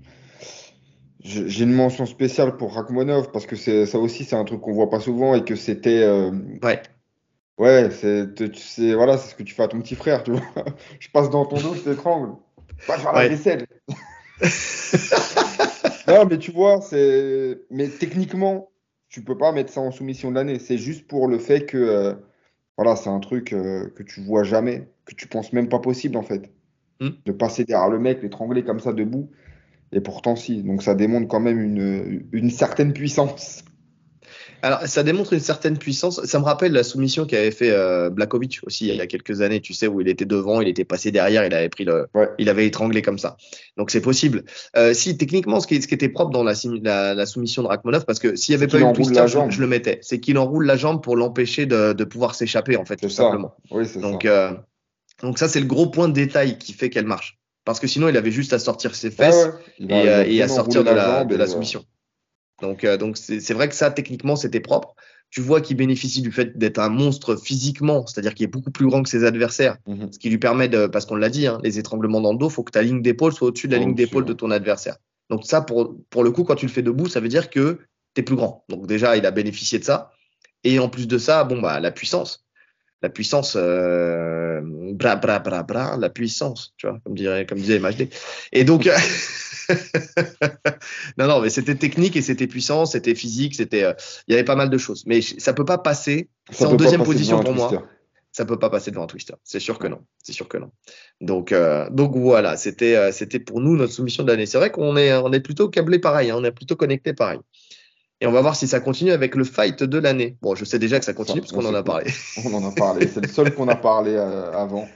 [1.19, 3.55] J'ai une mention spéciale pour Rachmanov parce que
[3.85, 6.03] ça aussi, c'est un truc qu'on voit pas souvent et que c'était.
[6.03, 6.31] euh,
[6.63, 6.81] Ouais.
[7.57, 10.41] Ouais, c'est voilà, c'est ce que tu fais à ton petit frère, tu vois.
[10.99, 12.33] Je passe dans ton dos, je t'étrangle.
[12.87, 13.29] Va faire la Ouais.
[13.29, 13.65] vaisselle.
[16.07, 17.59] Non, mais tu vois, c'est.
[17.69, 18.69] Mais techniquement,
[19.09, 20.59] tu peux pas mettre ça en soumission de l'année.
[20.59, 21.77] C'est juste pour le fait que.
[21.77, 22.13] euh,
[22.77, 26.17] Voilà, c'est un truc euh, que tu vois jamais, que tu penses même pas possible
[26.17, 26.51] en fait.
[27.01, 27.11] Hmm.
[27.25, 29.31] De passer derrière le mec, l'étrangler comme ça debout.
[29.93, 30.63] Et pourtant, si.
[30.63, 33.63] Donc ça démontre quand même une, une certaine puissance.
[34.67, 36.21] Alors, ça démontre une certaine puissance.
[36.25, 39.61] Ça me rappelle la soumission qu'avait fait euh, Blakovic aussi il y a quelques années,
[39.61, 42.27] tu sais, où il était devant, il était passé derrière, il avait pris le, Ouais.
[42.37, 43.37] il avait étranglé comme ça.
[43.77, 44.43] Donc c'est possible.
[44.75, 46.51] Euh, si techniquement, ce qui, ce qui était propre dans la,
[46.83, 49.27] la, la soumission de Rachmanov, parce que s'il y avait pas eu le twister, la
[49.27, 49.51] je, jambe.
[49.51, 49.99] je le mettais.
[50.01, 53.23] C'est qu'il enroule la jambe pour l'empêcher de, de pouvoir s'échapper en fait, tout ça.
[53.23, 53.55] simplement.
[53.71, 54.29] Oui, c'est Donc, ça.
[54.29, 54.51] euh,
[55.21, 57.37] donc ça c'est le gros point de détail qui fait qu'elle marche.
[57.63, 59.45] Parce que sinon, il avait juste à sortir ses Ouais, fesses
[59.79, 59.85] ouais.
[59.89, 61.83] Et, euh, et à sortir de la, de la soumission.
[62.61, 64.95] Donc, euh, donc c'est vrai que ça, techniquement, c'était propre.
[65.29, 68.87] Tu vois qu'il bénéficie du fait d'être un monstre physiquement, c'est-à-dire qu'il est beaucoup plus
[68.87, 70.11] grand que ses adversaires, Mhm.
[70.13, 72.49] ce qui lui permet de, parce qu'on l'a dit, hein, les étranglements dans le dos,
[72.49, 74.95] faut que ta ligne d'épaule soit au-dessus de la Soit ligne d'épaule de ton adversaire.
[75.29, 77.79] Donc ça, pour, pour le coup, quand tu le fais debout, ça veut dire que
[78.15, 78.63] tu es plus grand.
[78.69, 80.11] Donc déjà, il a bénéficié de ça.
[80.63, 82.45] Et en plus de ça, bon, bah, la puissance.
[83.03, 87.79] La puissance, euh, bra, bra, bra, bra, la puissance, tu vois, comme, dirait, comme disait
[87.79, 88.09] MHD.
[88.53, 88.89] Et donc,
[91.17, 93.93] non, non, mais c'était technique et c'était puissant, c'était physique, c'était, euh,
[94.27, 95.03] il y avait pas mal de choses.
[95.05, 96.29] Mais ça peut pas passer.
[96.51, 97.83] C'est en deuxième position pour moi.
[98.31, 99.33] ça peut pas passer devant un twister.
[99.43, 100.01] C'est sûr que non.
[100.23, 100.71] C'est sûr que non.
[101.21, 104.45] Donc, euh, donc voilà, c'était, euh, c'était pour nous notre soumission de l'année.
[104.45, 107.39] C'est vrai qu'on est, on est plutôt câblé pareil, hein, on est plutôt connecté pareil.
[108.19, 110.37] Et on va voir si ça continue avec le fight de l'année.
[110.41, 112.11] Bon, je sais déjà que ça continue parce qu'on en a parlé.
[112.43, 113.07] On en a parlé.
[113.07, 114.87] C'est le seul qu'on a parlé avant.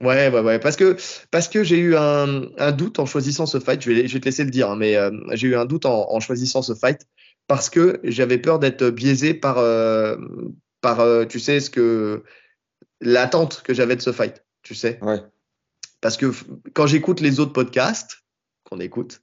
[0.00, 0.58] Ouais, ouais, ouais.
[0.58, 0.96] Parce que,
[1.30, 3.80] parce que j'ai eu un, un, doute en choisissant ce fight.
[3.80, 4.96] Je vais, je vais te laisser le dire, hein, mais
[5.32, 7.06] j'ai eu un doute en, en, choisissant ce fight
[7.46, 9.56] parce que j'avais peur d'être biaisé par,
[10.80, 12.24] par tu sais, ce que
[13.00, 14.98] l'attente que j'avais de ce fight, tu sais.
[15.02, 15.20] Ouais.
[16.00, 16.32] Parce que
[16.74, 18.24] quand j'écoute les autres podcasts
[18.64, 19.22] qu'on écoute,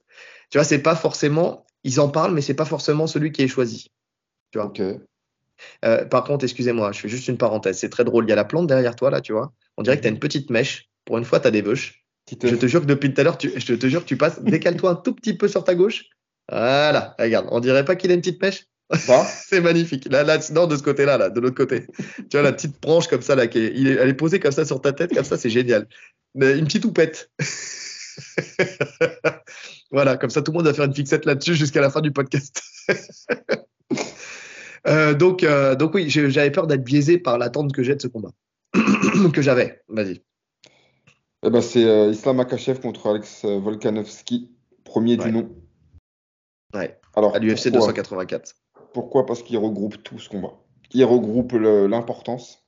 [0.50, 3.48] tu vois, c'est pas forcément, ils en parlent, mais c'est pas forcément celui qui est
[3.48, 3.92] choisi.
[4.50, 4.66] Tu vois.
[4.66, 4.82] Ok.
[5.84, 7.78] Euh, par contre, excusez-moi, je fais juste une parenthèse.
[7.78, 8.24] C'est très drôle.
[8.26, 9.52] Il y a la plante derrière toi, là, tu vois.
[9.76, 10.88] On dirait que tu as une petite mèche.
[11.04, 12.04] Pour une fois, tu as des bûches.
[12.30, 13.50] Je te jure que depuis tout à l'heure, tu...
[13.54, 14.40] je te jure que tu passes.
[14.42, 16.04] Décale-toi un tout petit peu sur ta gauche.
[16.50, 17.46] Voilà, regarde.
[17.50, 18.66] On dirait pas qu'il a une petite mèche
[19.26, 20.08] c'est magnifique.
[20.10, 21.86] Là, là, non, de ce côté-là, là, de l'autre côté.
[21.96, 24.64] tu vois la petite branche comme ça, là, qui est, elle est posée comme ça
[24.64, 25.86] sur ta tête, comme ça, c'est génial.
[26.34, 27.30] Mais une petite houppette.
[29.90, 32.12] voilà, comme ça, tout le monde va faire une fixette là-dessus jusqu'à la fin du
[32.12, 32.62] podcast.
[34.86, 38.08] euh, donc, euh, donc oui, j'avais peur d'être biaisé par l'attente que j'ai de ce
[38.08, 38.30] combat.
[39.32, 39.82] Que j'avais.
[39.88, 40.22] Vas-y.
[41.44, 44.50] Eh ben, c'est euh, Islam Akachev contre Alex Volkanovski,
[44.84, 45.24] premier ouais.
[45.24, 45.50] du nom.
[46.74, 46.98] Ouais.
[47.14, 48.54] Alors, à l'UFC 284.
[48.92, 50.54] Pourquoi Parce qu'il regroupe tout ce combat.
[50.92, 52.62] Il regroupe l'importance.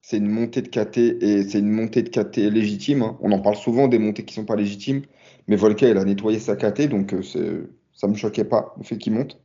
[0.00, 3.02] C'est une montée de KT et c'est une montée de KT légitime.
[3.02, 3.18] Hein.
[3.20, 5.02] On en parle souvent des montées qui sont pas légitimes,
[5.48, 8.96] mais Volka il a nettoyé sa KT, donc euh, ça me choquait pas le fait
[8.96, 9.38] qu'il monte.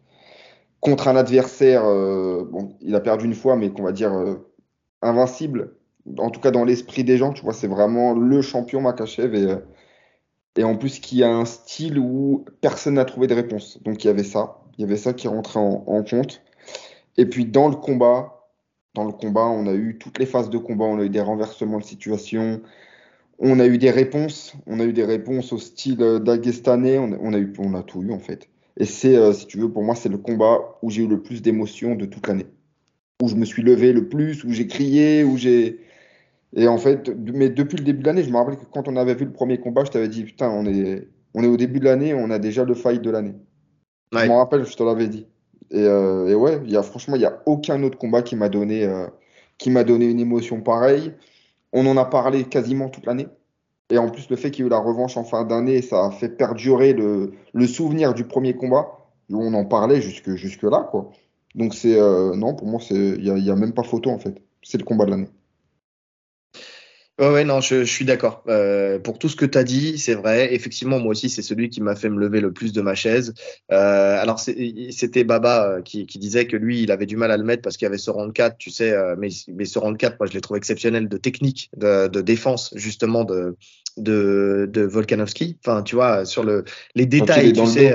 [0.79, 4.35] Contre un adversaire, euh, bon, il a perdu une fois, mais qu'on va dire euh,
[5.01, 5.75] invincible.
[6.17, 9.55] En tout cas dans l'esprit des gens, tu vois, c'est vraiment le champion Makachev et
[10.57, 13.81] et en plus qui a un style où personne n'a trouvé de réponse.
[13.83, 16.41] Donc il y avait ça, il y avait ça qui rentrait en, compte.
[17.17, 18.49] Et puis dans le combat,
[18.93, 21.21] dans le combat, on a eu toutes les phases de combat, on a eu des
[21.21, 22.61] renversements de situation,
[23.39, 27.33] on a eu des réponses, on a eu des réponses au style d'Agestanais, on, on,
[27.33, 28.49] a eu, on a tout eu en fait.
[28.77, 31.21] Et c'est, euh, si tu veux, pour moi, c'est le combat où j'ai eu le
[31.21, 32.47] plus d'émotions de toute l'année,
[33.21, 35.79] où je me suis levé le plus, où j'ai crié, où j'ai
[36.55, 38.95] et en fait, mais depuis le début de l'année, je me rappelle que quand on
[38.95, 41.79] avait vu le premier combat, je t'avais dit, putain, on est, on est au début
[41.79, 43.33] de l'année, on a déjà le fight de l'année.
[44.13, 44.25] Ouais.
[44.25, 45.25] Je me rappelle, je te l'avais dit.
[45.71, 48.49] Et, euh, et, ouais, y a, franchement, il n'y a aucun autre combat qui m'a
[48.49, 49.07] donné, euh,
[49.57, 51.13] qui m'a donné une émotion pareille.
[51.71, 53.27] On en a parlé quasiment toute l'année.
[53.89, 56.05] Et en plus, le fait qu'il y ait eu la revanche en fin d'année, ça
[56.05, 58.99] a fait perdurer le, le, souvenir du premier combat.
[59.29, 61.09] Où on en parlait jusque, jusque là, quoi.
[61.55, 64.19] Donc c'est, euh, non, pour moi, il n'y a, y a même pas photo, en
[64.19, 64.35] fait.
[64.61, 65.29] C'est le combat de l'année.
[67.19, 68.43] Ouais, ouais, non, je, je suis d'accord.
[68.47, 70.55] Euh, pour tout ce que tu as dit, c'est vrai.
[70.55, 73.35] Effectivement, moi aussi, c'est celui qui m'a fait me lever le plus de ma chaise.
[73.71, 77.37] Euh, alors, c'était Baba euh, qui, qui, disait que lui, il avait du mal à
[77.37, 78.91] le mettre parce qu'il y avait ce round 4, tu sais.
[78.91, 82.21] Euh, mais, mais ce round 4, moi, je l'ai trouvé exceptionnel de technique, de, de
[82.21, 83.57] défense, justement, de,
[83.97, 85.59] de, de Volkanovski.
[85.63, 86.63] Enfin, tu vois, sur le,
[86.95, 87.93] les détails, tu sais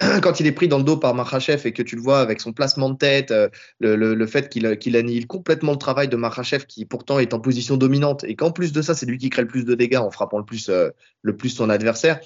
[0.22, 2.40] quand il est pris dans le dos par Makhachev et que tu le vois avec
[2.40, 6.08] son placement de tête, euh, le, le, le, fait qu'il qu annihile complètement le travail
[6.08, 9.18] de Makhachev qui pourtant est en position dominante et qu'en plus de ça, c'est lui
[9.18, 10.90] qui crée le plus de dégâts en frappant le plus, euh,
[11.22, 12.20] le plus son adversaire.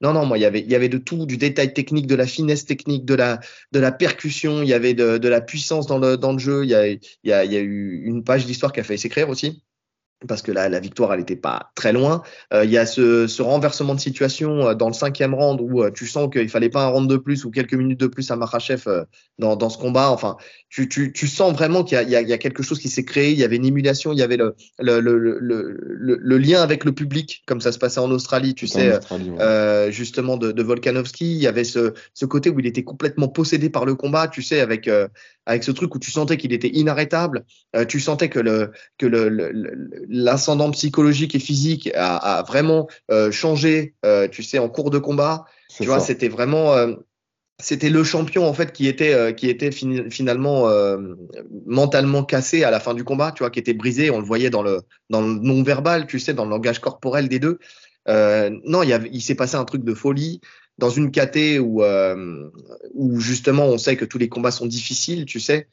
[0.00, 2.14] Non, non, moi, il y avait, il y avait de tout, du détail technique, de
[2.14, 3.40] la finesse technique, de la,
[3.72, 6.64] de la percussion, il y avait de, de la puissance dans le, dans le jeu.
[6.64, 8.84] Il y a, il y a, il y a eu une page d'histoire qui a
[8.84, 9.62] failli s'écrire aussi
[10.26, 12.22] parce que la, la victoire, elle n'était pas très loin.
[12.52, 15.82] Euh, il y a ce, ce, renversement de situation euh, dans le cinquième round où
[15.82, 18.28] euh, tu sens qu'il fallait pas un round de plus ou quelques minutes de plus
[18.32, 19.04] à Makhachev euh,
[19.38, 20.10] dans, dans ce combat.
[20.10, 20.36] Enfin,
[20.70, 23.30] tu, tu, tu sens vraiment qu'il y, y, y, a quelque chose qui s'est créé.
[23.30, 26.84] Il y avait une émulation, il y avait le, le, le, le, le lien avec
[26.84, 29.88] le public, comme ça se passait en Australie, tu sais, Australie, ouais.
[29.92, 31.30] justement de, de, Volkanovski.
[31.30, 34.42] Il y avait ce, ce côté où il était complètement possédé par le combat, tu
[34.42, 34.90] sais, avec,
[35.46, 37.44] avec ce truc où tu sentais qu'il était inarrêtable.
[37.86, 43.30] tu sentais que le, que le, le l'ascendant psychologique et physique a, a vraiment euh,
[43.30, 45.44] changé, euh, tu sais, en cours de combat.
[45.76, 46.94] Tu vois, c'était vraiment, euh,
[47.60, 51.14] c'était le champion en fait qui était, euh, qui était fin finalement euh,
[51.66, 54.10] mentalement cassé à la fin du combat, tu vois, qui était brisé.
[54.10, 57.28] On le voyait dans le, dans le non verbal, tu sais, dans le langage corporel
[57.28, 57.58] des deux.
[58.06, 60.40] non, il, y avait, il s'est passé un truc de folie
[60.78, 61.82] dans une KT où,
[62.94, 65.68] où justement on sait que tous les combats sont difficiles, tu sais.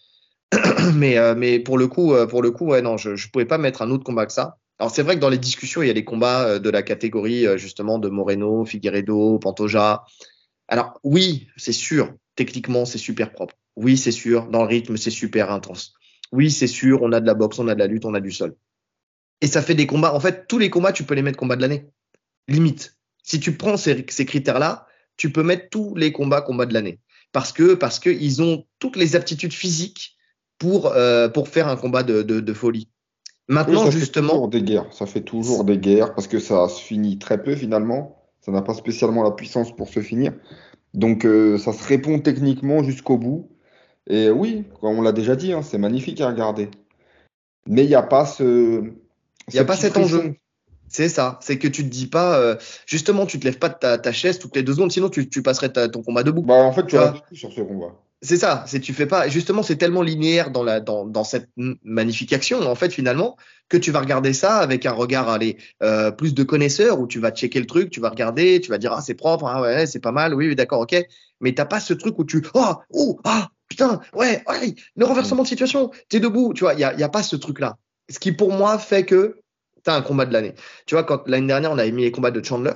[0.95, 3.57] mais, euh, mais pour le coup, pour le coup, ouais, non, je ne pouvais pas
[3.57, 4.57] mettre un autre combat que ça.
[4.79, 7.45] Alors c'est vrai que dans les discussions, il y a les combats de la catégorie
[7.57, 10.03] justement de Moreno, Figueredo, Pantoja.
[10.67, 13.55] Alors oui, c'est sûr, techniquement c'est super propre.
[13.77, 15.93] Oui, c'est sûr, dans le rythme c'est super intense.
[16.31, 18.19] Oui, c'est sûr, on a de la boxe, on a de la lutte, on a
[18.19, 18.55] du sol.
[19.41, 20.13] Et ça fait des combats.
[20.13, 21.85] En fait, tous les combats, tu peux les mettre combat de l'année.
[22.47, 22.97] Limite.
[23.23, 26.99] Si tu prends ces, ces critères-là, tu peux mettre tous les combats combat de l'année.
[27.31, 30.14] Parce que parce que ils ont toutes les aptitudes physiques
[30.57, 32.87] pour, euh, pour faire un combat de, de, de folie.
[33.47, 34.87] Maintenant, Oui, ça fait justement, toujours des guerres.
[34.91, 38.23] Ça fait toujours des guerres parce que ça se finit très peu finalement.
[38.41, 40.33] Ça n'a pas spécialement la puissance pour se finir.
[40.93, 43.49] Donc euh, ça se répond techniquement jusqu'au bout.
[44.07, 46.69] Et oui, comme on l'a déjà dit, hein, c'est magnifique à regarder.
[47.67, 50.19] Mais il n'y a pas ce, il n'y a pas cet frisson.
[50.19, 50.35] enjeu.
[50.87, 51.39] C'est ça.
[51.41, 54.11] C'est que tu te dis pas, euh, justement, tu te lèves pas de ta, ta
[54.11, 56.43] chaise toutes les deux secondes, sinon tu, tu passerais ta- ton combat debout.
[56.43, 56.95] Bah, en fait, tu
[57.27, 57.93] plus sur ce combat.
[58.21, 58.63] C'est ça.
[58.67, 59.27] C'est tu fais pas.
[59.27, 61.49] Justement, c'est tellement linéaire dans la dans, cette
[61.83, 63.37] magnifique action en fait finalement
[63.69, 67.19] que tu vas regarder ça avec un regard allez euh, plus de connaisseur où tu
[67.19, 69.85] vas checker le truc, tu vas regarder, tu vas dire ah c'est propre, ah ouais
[69.85, 70.95] c'est pas mal, oui, d'accord ok.
[71.41, 75.43] Mais t'as pas ce truc où tu oh oh ah putain ouais ouais le renversement
[75.43, 76.73] de situation, t'es debout, tu vois.
[76.73, 77.77] Il y a, y a pas ce truc là.
[78.09, 79.39] Ce qui pour moi fait que
[79.83, 80.53] t'as un combat de l'année.
[80.85, 82.73] Tu vois quand l'année dernière on avait mis les combats de Chandler,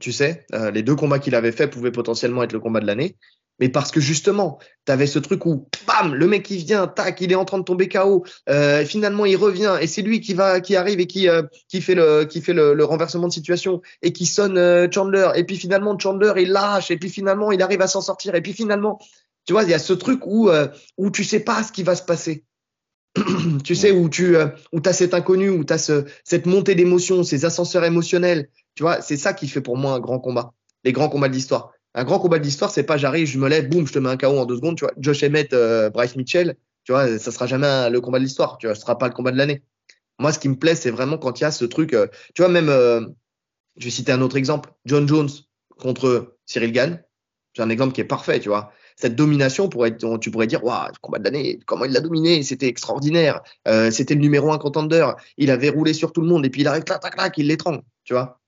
[0.00, 2.86] tu sais, euh, les deux combats qu'il avait fait pouvaient potentiellement être le combat de
[2.86, 3.16] l'année.
[3.60, 7.20] Mais parce que justement, tu avais ce truc où, bam, le mec il vient, tac,
[7.20, 8.24] il est en train de tomber KO.
[8.48, 11.82] Euh, finalement, il revient et c'est lui qui va, qui arrive et qui, euh, qui
[11.82, 15.28] fait le, qui fait le, renversement de situation et qui sonne euh, Chandler.
[15.36, 18.34] Et puis finalement, Chandler il lâche et puis finalement, il arrive à s'en sortir.
[18.34, 18.98] Et puis finalement,
[19.44, 20.50] tu vois, il y a ce truc où,
[20.96, 22.44] où tu sais pas ce qui va se passer.
[23.64, 24.36] tu sais, où tu
[24.72, 28.48] où as cet inconnu, où tu as ce, cette montée d'émotions, ces ascenseurs émotionnels.
[28.74, 30.52] Tu vois, c'est ça qui fait pour moi un grand combat.
[30.84, 31.72] Les grands combats de l'histoire.
[31.94, 34.08] Un grand combat de l'histoire, c'est pas j'arrive, je me lève, boum, je te mets
[34.08, 34.76] un KO en deux secondes.
[34.76, 38.24] Tu vois, Josh Emmett, euh, Bryce Mitchell, tu vois, ça sera jamais le combat de
[38.24, 38.58] l'histoire.
[38.58, 39.62] Tu vois, ce sera pas le combat de l'année.
[40.18, 41.92] Moi, ce qui me plaît, c'est vraiment quand il y a ce truc.
[41.94, 43.00] euh, tu vois, même, euh,
[43.76, 44.70] je vais citer un autre exemple.
[44.86, 45.30] John Jones
[45.78, 47.02] contre Cyril Gann.
[47.56, 48.72] C'est un exemple qui est parfait, tu vois.
[48.96, 52.68] Cette domination, pourrait tu pourrais dire, waouh, combat de l'année, comment il l'a dominé, c'était
[52.68, 53.40] extraordinaire.
[53.90, 55.10] C'était le numéro un contender.
[55.38, 57.48] Il avait roulé sur tout le monde et puis il arrive, clac, clac, clac, il
[57.48, 58.39] l'étrangle, tu vois.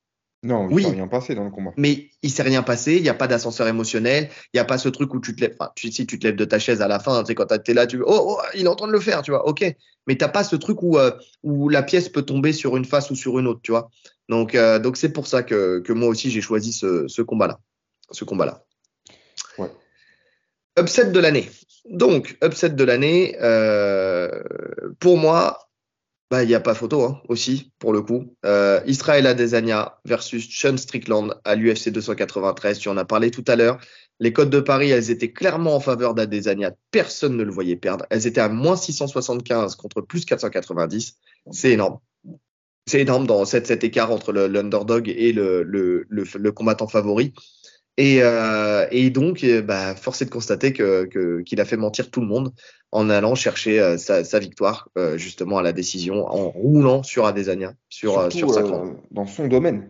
[0.45, 0.83] Non, il Oui.
[0.83, 1.73] s'est rien passé dans le combat.
[1.77, 4.77] Mais il s'est rien passé, il n'y a pas d'ascenseur émotionnel, il n'y a pas
[4.77, 6.83] ce truc où tu te lèves, enfin, tu, si tu te lèves de ta chaise
[6.83, 8.75] à la fin, tu sais, quand tu es là, tu oh, oh, il est en
[8.75, 9.65] train de le faire, tu vois, ok.
[10.09, 11.13] Mais t'as pas ce truc où, euh,
[11.45, 13.89] où la pièce peut tomber sur une face ou sur une autre, tu vois.
[14.29, 17.61] Donc, euh, donc c'est pour ça que, que moi aussi j'ai choisi ce, ce combat-là.
[18.11, 18.65] Ce combat-là.
[19.59, 19.71] Ouais.
[20.77, 21.49] Upset de l'année.
[21.89, 24.29] Donc, upset de l'année, euh,
[24.99, 25.69] pour moi,
[26.33, 28.35] bah, il n'y a pas photo hein, aussi, pour le coup.
[28.47, 32.79] Euh, Israel Adesanya versus Sean Strickland à l'UFC 293.
[32.79, 33.79] Tu en as parlé tout à l'heure.
[34.19, 36.73] Les codes de Paris, elles étaient clairement en faveur d'Adesanya.
[36.91, 38.07] Personne ne le voyait perdre.
[38.09, 41.19] Elles étaient à moins 675 contre plus 490.
[41.51, 41.99] C'est énorme.
[42.87, 47.35] C'est énorme dans cet, écart entre l'underdog et le combattant favori.
[47.99, 52.11] Et, euh, et donc, bah, force est de constater que, que- qu'il a fait mentir
[52.11, 52.53] tout le monde
[52.91, 57.27] en allant chercher euh, sa, sa victoire euh, justement à la décision, en roulant sur
[57.27, 59.89] Adesanya, sur, euh, Surtout, sur sa dans son domaine.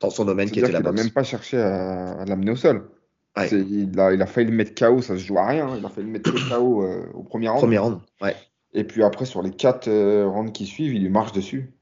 [0.00, 1.02] dans son domaine qui était la qu'il a boxe.
[1.04, 2.88] même pas cherché à, à l'amener au sol.
[3.36, 3.48] Ouais.
[3.50, 5.76] Il a, il a failli le mettre KO, ça se joue à rien.
[5.76, 7.60] Il a failli le mettre KO euh, au premier round.
[7.60, 7.98] Premier round.
[8.22, 8.34] Ouais.
[8.72, 11.72] Et puis après, sur les quatre euh, rounds qui suivent, il lui marche dessus.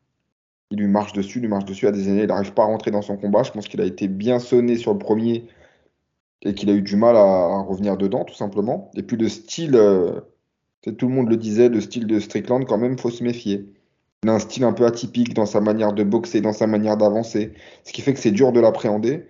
[0.70, 2.22] Il lui marche dessus, il lui marche dessus à des années.
[2.22, 3.42] Il n'arrive pas à rentrer dans son combat.
[3.42, 5.46] Je pense qu'il a été bien sonné sur le premier
[6.42, 8.90] et qu'il a eu du mal à, à revenir dedans, tout simplement.
[8.94, 10.20] Et puis le style, euh,
[10.98, 13.72] tout le monde le disait, le style de Strickland, quand même, faut se méfier.
[14.24, 16.96] Il a un style un peu atypique dans sa manière de boxer, dans sa manière
[16.96, 19.26] d'avancer, ce qui fait que c'est dur de l'appréhender.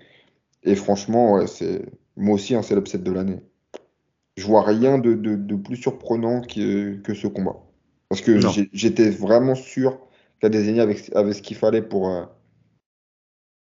[0.65, 1.83] Et franchement, ouais, c'est
[2.17, 3.41] moi aussi, hein, c'est l'upset de l'année.
[4.37, 7.57] Je vois rien de, de- de plus surprenant que, que ce combat.
[8.09, 8.39] Parce que
[8.73, 9.99] j'étais vraiment sûr
[10.41, 12.25] qu'Adesanya avait, avait ce qu'il fallait pour, euh,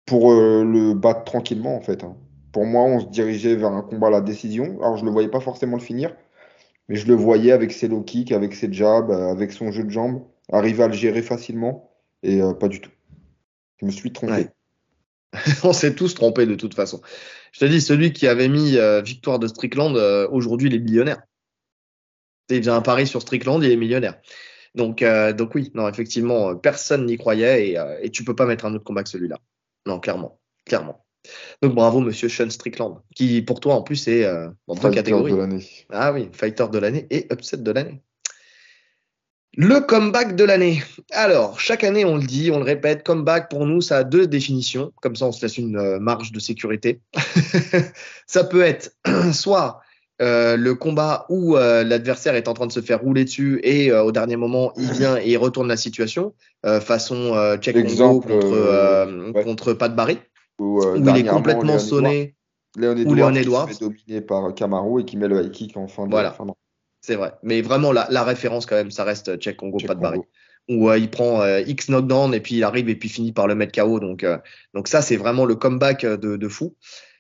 [0.04, 2.04] pour euh, le battre tranquillement, en fait.
[2.04, 2.16] hein.
[2.52, 4.78] Pour moi, on se dirigeait vers un combat à la décision.
[4.80, 6.14] Alors, je le voyais pas forcément le finir,
[6.88, 9.84] mais je le voyais avec ses low kicks, avec ses jabs, euh, avec son jeu
[9.84, 11.90] de jambes, arriver à le gérer facilement,
[12.22, 12.90] et pas du tout.
[13.78, 14.48] Je me suis trompé.
[15.64, 17.00] On s'est tous trompés de toute façon.
[17.52, 19.94] Je te dis, celui qui avait mis victoire de Strickland,
[20.30, 21.22] aujourd'hui, il est millionnaire.
[22.48, 24.18] Il faisait un pari sur Strickland, il est millionnaire.
[24.76, 28.36] Donc, euh, donc oui, non, effectivement, euh, personne n'y croyait et, euh, et tu peux
[28.36, 29.38] pas mettre un autre combat que celui-là.
[29.86, 31.04] Non, clairement, clairement.
[31.62, 35.32] Donc bravo, monsieur Sean Strickland, qui pour toi en plus est euh, dans Fighter catégories.
[35.32, 35.66] de l'année.
[35.90, 38.02] Ah oui, fighter de l'année et upset de l'année.
[39.56, 40.82] Le comeback de l'année.
[41.12, 44.26] Alors, chaque année, on le dit, on le répète, comeback pour nous, ça a deux
[44.26, 44.92] définitions.
[45.00, 47.00] Comme ça, on se laisse une marge de sécurité.
[48.26, 48.94] ça peut être
[49.32, 49.80] soit
[50.22, 53.90] euh, le combat où euh, l'adversaire est en train de se faire rouler dessus et
[53.90, 57.74] euh, au dernier moment, il vient et il retourne la situation, euh, façon euh, Check
[57.76, 59.44] Congo Exemple, contre, ouais.
[59.44, 60.18] contre Pat Barry,
[60.59, 62.35] Où, euh, où il est complètement Léon sonné.
[62.79, 63.68] Léon Ou Edwards, Léon qui Edwards.
[63.68, 66.31] se fait dominer par Kamaru et qui met le high kick en fin de Voilà.
[66.33, 66.52] fin de-
[67.02, 67.33] C'est vrai.
[67.42, 70.18] Mais vraiment, la, la référence, quand même, ça reste Check Congo, Check Pat Barry.
[70.18, 70.29] Congo.
[70.68, 73.55] où euh, il prend X knockdown et puis il arrive et puis finit par le
[73.55, 74.00] mettre KO.
[74.00, 74.37] Donc, euh,
[74.74, 76.74] donc ça, c'est vraiment le comeback de, de fou.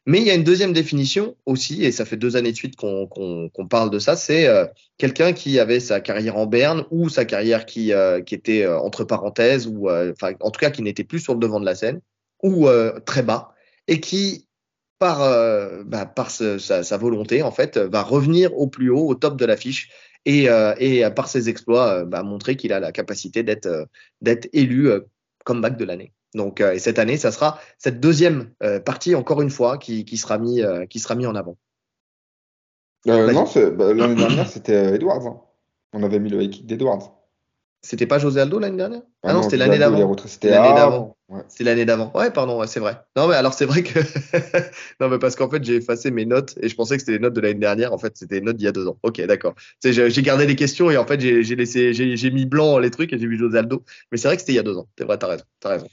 [0.06, 2.76] Mais il y a une deuxième définition aussi, et ça fait deux années de suite
[2.76, 4.64] qu'on parle de ça, c'est euh,
[4.98, 9.02] quelqu'un qui avait sa carrière en berne ou sa carrière qui, euh, était euh, entre
[9.02, 12.00] parenthèses, ou en tout cas qui n'était plus sur le devant de la scène,
[12.44, 12.68] ou
[13.04, 13.52] très bas,
[13.88, 14.46] et qui,
[15.00, 15.18] par,
[15.84, 19.90] bah, par sa, volonté, en fait, va revenir au plus haut, au top de l'affiche,
[20.24, 23.88] et, et par ses exploits, bah, montrer qu'il a la capacité d'être
[24.20, 24.90] d'être élu
[25.44, 26.12] comeback de l'année.
[26.36, 30.04] Donc, euh, et cette année, ça sera cette deuxième euh, partie, encore une fois, qui,
[30.04, 31.56] qui sera, mis, euh, qui sera mis en avant.
[33.06, 33.26] non,
[33.72, 35.26] bah, l'année dernière, c'était Edwards.
[35.26, 35.40] Hein.
[35.94, 37.14] On avait mis le kick d'Edwards.
[37.80, 39.02] C'était pas José Aldo l'année dernière?
[39.22, 40.16] Ah, non, c'était l'année d'avant.
[40.26, 41.16] C'était l'année d'avant.
[41.46, 42.10] C'est l'année d'avant.
[42.14, 42.96] Ouais, pardon, c'est vrai.
[43.16, 44.00] Non, mais alors c'est vrai que.
[45.00, 47.18] non, mais parce qu'en fait, j'ai effacé mes notes et je pensais que c'était les
[47.20, 47.92] notes de l'année dernière.
[47.92, 48.98] En fait, c'était les notes d'il y a deux ans.
[49.04, 49.54] Ok, d'accord.
[49.84, 53.18] J'ai gardé les questions et en fait, j'ai laissé, j'ai mis blanc les trucs et
[53.18, 53.84] j'ai vu José Aldo.
[54.10, 54.88] Mais c'est vrai que c'était il y a deux ans.
[54.98, 55.44] C'est vrai, t'as raison.
[55.64, 55.86] As raison.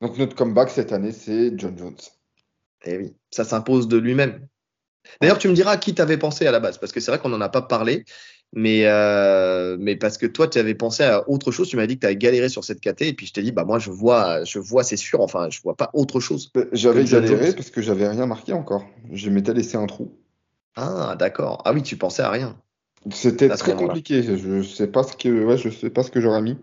[0.00, 1.96] Donc notre comeback cette année, c'est John Jones.
[2.84, 4.46] Eh oui, ça s'impose de lui-même.
[5.20, 7.20] D'ailleurs, tu me diras à qui t'avais pensé à la base, parce que c'est vrai
[7.20, 8.04] qu'on n'en a pas parlé,
[8.52, 11.68] mais, euh, mais parce que toi, tu avais pensé à autre chose.
[11.68, 13.52] Tu m'as dit que tu avais galéré sur cette KT, et puis je t'ai dit,
[13.52, 15.20] bah moi, je vois, je vois, c'est sûr.
[15.20, 16.50] Enfin, je vois pas autre chose.
[16.56, 18.84] Euh, j'avais galéré parce que j'avais rien marqué encore.
[19.12, 20.16] Je m'étais laissé un trou.
[20.76, 21.62] Ah, d'accord.
[21.64, 22.56] Ah oui, tu pensais à rien.
[23.12, 24.22] C'était très compliqué.
[24.22, 26.56] Je sais pas ce que, ouais, je sais pas ce que j'aurais mis.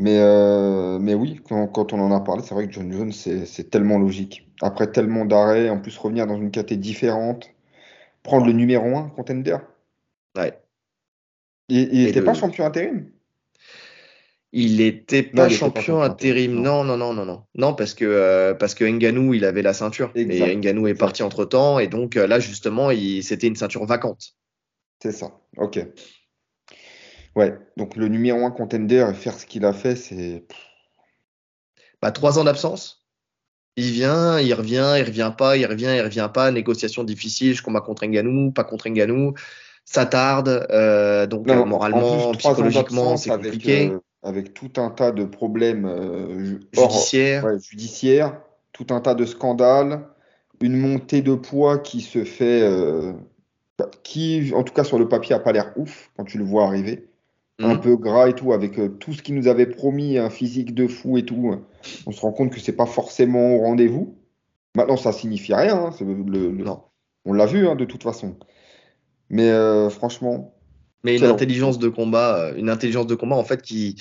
[0.00, 3.68] Mais, euh, mais oui, quand, on en a parlé, c'est vrai que John Jones, c'est
[3.68, 4.48] tellement logique.
[4.62, 7.50] Après tellement d'arrêts, en plus revenir dans une catégorie différente,
[8.22, 9.56] prendre le numéro 1 contender.
[10.36, 10.56] Ouais.
[11.68, 13.10] Il n'était pas champion intérim?
[14.52, 16.62] Il n'était pas, champion intérim.
[16.62, 17.42] Non, non, non, non, non.
[17.56, 20.12] Non, parce que, euh, parce que Nganou, il avait la ceinture.
[20.14, 21.80] Et Nganou est parti entre temps.
[21.80, 24.36] Et donc euh, là, justement, c'était une ceinture vacante.
[25.02, 25.40] C'est ça.
[25.56, 25.84] OK.
[27.36, 30.44] Ouais, donc le numéro un contender et faire ce qu'il a fait, c'est.
[32.02, 33.06] Bah, trois ans d'absence.
[33.76, 36.50] Il vient, il revient, il revient pas, il revient, il revient pas.
[36.50, 39.34] Négociation difficile, je combats contre Nganou, pas contre Nganou.
[39.84, 43.90] Ça tarde, euh, donc euh, moralement, psychologiquement, c'est compliqué.
[43.90, 45.88] Euh, avec tout un tas de problèmes
[47.70, 48.40] judiciaires.
[48.72, 50.02] tout un tas de scandales,
[50.60, 52.68] une montée de poids qui se fait,
[54.02, 56.64] qui, en tout cas sur le papier, a pas l'air ouf quand tu le vois
[56.64, 57.07] arriver
[57.60, 57.80] un mhm.
[57.80, 60.86] peu gras et tout, avec euh, tout ce qu'il nous avait promis, un physique de
[60.86, 61.56] fou et tout,
[62.06, 64.16] on se rend compte que c'est pas forcément au rendez-vous.
[64.74, 65.86] Maintenant, ça signifie rien.
[65.86, 66.56] Hein, le.
[67.24, 68.36] On l'a vu hein, de toute façon.
[69.28, 70.54] Mais euh, franchement.
[71.04, 73.96] Mais une intelligence de combat, euh, une intelligence de combat en fait qui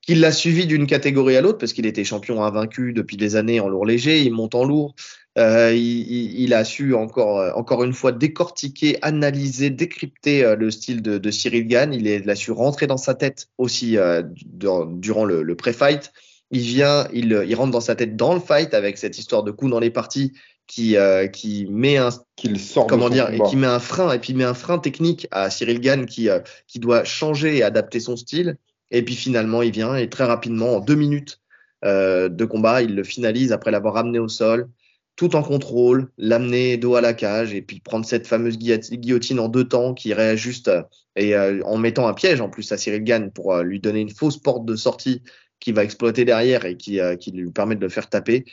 [0.00, 3.60] qui l'a suivi d'une catégorie à l'autre parce qu'il était champion invaincu depuis des années
[3.60, 4.94] en lourd léger, il monte en lourd.
[5.36, 10.70] Euh, il, il, a su encore, euh, encore une fois décortiquer, analyser, décrypter euh, le
[10.70, 11.92] style de, de Cyril Gann.
[11.92, 16.12] Il, est, il, a su rentrer dans sa tête aussi euh, durant le, le pré-fight.
[16.52, 19.50] Il vient, il, il, rentre dans sa tête dans le fight avec cette histoire de
[19.50, 20.32] coup dans les parties
[20.68, 20.96] qui,
[21.32, 24.54] qui met un, sort comment dire, et qui met un frein et puis met un
[24.54, 26.28] frein technique à Cyril Gann qui,
[26.68, 28.56] qui doit changer et adapter son style.
[28.90, 31.40] Et puis finalement, il vient et très rapidement, en deux minutes
[31.82, 34.68] de combat, il le finalise après l'avoir ramené au sol
[35.16, 39.48] tout en contrôle, l'amener dos à la cage et puis prendre cette fameuse guillotine en
[39.48, 40.82] deux temps qui réajuste euh,
[41.16, 44.00] et euh, en mettant un piège en plus à Cyril Gann pour euh, lui donner
[44.00, 45.22] une fausse porte de sortie
[45.60, 48.44] qui va exploiter derrière et qui, qui lui permet de le faire taper.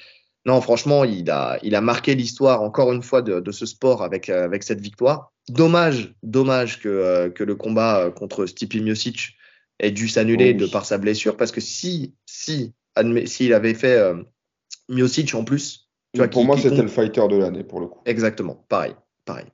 [0.45, 4.01] Non, franchement, il a, il a marqué l'histoire encore une fois de, de, ce sport
[4.01, 5.33] avec, avec cette victoire.
[5.49, 9.35] Dommage, dommage que, que le combat contre Stipe Miocic
[9.79, 12.71] ait dû s'annuler de par sa blessure parce que si, si,
[13.25, 13.99] s'il avait fait
[14.87, 15.90] Miocic en plus,
[16.31, 17.99] pour moi, c'était le fighter de l'année pour le coup.
[18.05, 18.95] Exactement, pareil,
[19.25, 19.45] pareil.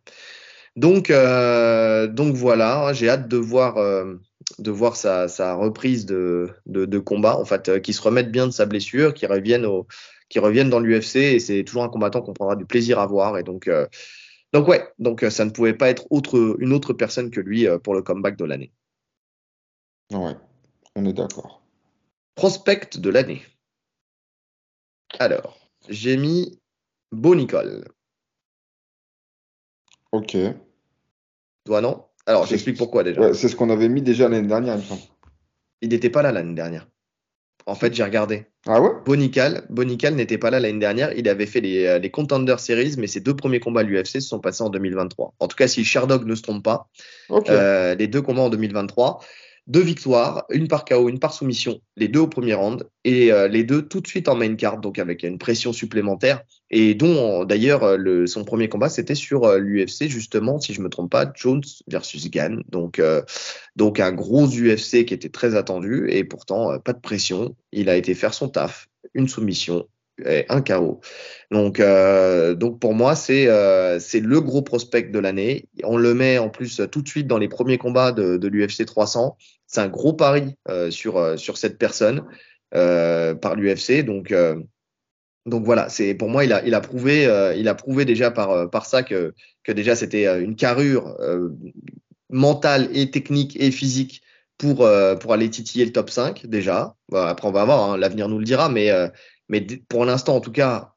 [0.75, 4.15] Donc, euh, donc voilà, j'ai hâte de voir, euh,
[4.59, 8.31] de voir sa, sa reprise de, de, de, combat, en fait, euh, qui se remette
[8.31, 9.87] bien de sa blessure, qui revienne au,
[10.29, 13.39] qui revienne dans l'UFC, et c'est toujours un combattant qu'on prendra du plaisir à voir.
[13.39, 13.87] Et donc, euh,
[14.53, 17.95] donc ouais, donc ça ne pouvait pas être autre, une autre personne que lui pour
[17.95, 18.71] le comeback de l'année.
[20.11, 20.35] Ouais,
[20.95, 21.63] on est d'accord.
[22.35, 23.41] Prospect de l'année.
[25.19, 26.59] Alors j'ai mis
[27.11, 27.87] Beau Nicole.
[30.11, 30.37] Ok.
[31.65, 32.03] Toi, non?
[32.25, 33.33] Alors, j'explique pourquoi déjà.
[33.33, 35.01] c'est ce qu'on avait mis déjà l'année dernière, il me semble.
[35.81, 36.87] Il n'était pas là l'année dernière.
[37.65, 38.45] En fait, j'ai regardé.
[38.65, 38.91] Ah ouais?
[39.05, 41.11] Bonical, Bonical n'était pas là l'année dernière.
[41.17, 44.21] Il avait fait les, euh, les Contender Series, mais ses deux premiers combats à l'UFC
[44.21, 45.33] se sont passés en 2023.
[45.39, 46.89] En tout cas, si Sherdog ne se trompe pas,
[47.49, 49.19] euh, les deux combats en 2023
[49.67, 53.47] deux victoires, une par KO, une par soumission, les deux au premier round, et euh,
[53.47, 56.41] les deux tout de suite en main card, donc avec une pression supplémentaire,
[56.71, 60.89] et dont d'ailleurs euh, son premier combat c'était sur euh, l'UFC justement, si je me
[60.89, 63.01] trompe pas, Jones versus Gann, donc
[63.75, 67.97] donc un gros UFC qui était très attendu, et pourtant pas de pression, il a
[67.97, 69.87] été faire son taf, une soumission,
[70.25, 70.99] un KO.
[71.51, 75.65] Donc, euh, donc pour moi, c'est euh, c'est le gros prospect de l'année.
[75.83, 78.85] On le met en plus tout de suite dans les premiers combats de, de l'UFC
[78.85, 79.37] 300.
[79.67, 82.23] C'est un gros pari euh, sur, euh, sur cette personne
[82.73, 84.03] euh, par l'UFC.
[84.03, 84.33] Donc,
[85.45, 89.33] voilà, c'est pour moi, il a, prouvé, déjà par, ça que,
[89.67, 91.17] déjà c'était une carrure
[92.29, 94.21] mentale et technique et physique
[94.57, 96.95] pour, aller titiller le top 5 déjà.
[97.13, 98.91] après, on va voir, hein, l'avenir nous le dira, mais
[99.87, 100.93] pour l'instant, en tout cas,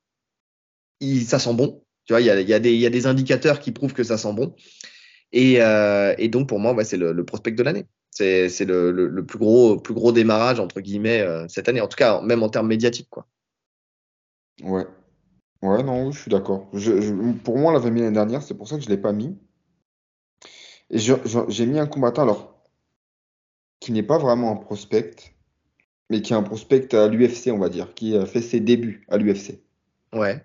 [1.27, 1.85] ça sent bon.
[2.07, 4.33] Tu vois, il y a, des, y a des indicateurs qui prouvent que ça sent
[4.33, 4.55] bon.
[5.33, 7.87] Et, donc, pour moi, c'est le, prospect de l'année.
[8.21, 11.81] C'est, le, le, le, plus, gros, plus gros démarrage, entre guillemets, euh, cette année.
[11.81, 13.09] En tout cas, même en termes médiatiques.
[13.11, 13.27] Quoi.
[14.63, 14.87] Ouais.
[15.63, 16.71] Ouais, non, je suis d'accord.
[17.45, 19.13] Pour moi, on l'avait mis l'année dernière, c'est pour ça que je ne l'ai pas
[19.13, 19.37] mis.
[20.91, 22.63] Et j'ai mis un combattant, alors,
[23.79, 25.35] qui n'est pas vraiment un prospect,
[26.09, 29.07] mais qui est un prospect à l'UFC, on va dire, qui a fait ses débuts
[29.09, 29.63] à l'UFC.
[30.13, 30.45] Ouais.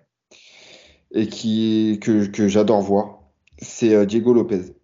[1.12, 3.22] Et qui que, que j'adore voir,
[3.58, 4.75] c'est euh, Diego Lopez.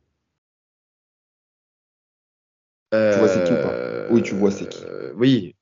[2.95, 3.75] Euh, tu vois c'est qui ou pas?
[4.11, 4.85] Oui, tu vois c'est qui.
[4.85, 5.55] Euh, oui.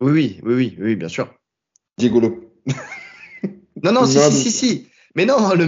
[0.00, 1.32] Oui, oui, oui, oui, oui, bien sûr.
[1.98, 2.48] Diego Lopez.
[3.82, 4.90] non, non, si, non, si, si, si.
[5.16, 5.66] Mais non, le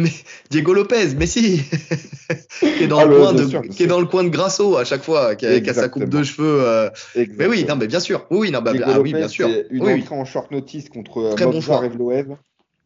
[0.50, 1.60] Diego Lopez, mais si,
[2.60, 4.76] qui est dans, ah, le, coin de, sûr, qui est dans le coin de Grasso
[4.76, 6.62] à chaque fois, qui a, qui a sa coupe de cheveux.
[6.64, 6.90] Euh...
[7.16, 9.48] Mais oui, non, mais bien sûr, oui, non, bah, ah, oui, bien sûr.
[9.70, 10.20] Une oui, entrée oui.
[10.20, 12.36] en short notice contre Très bon Evloev,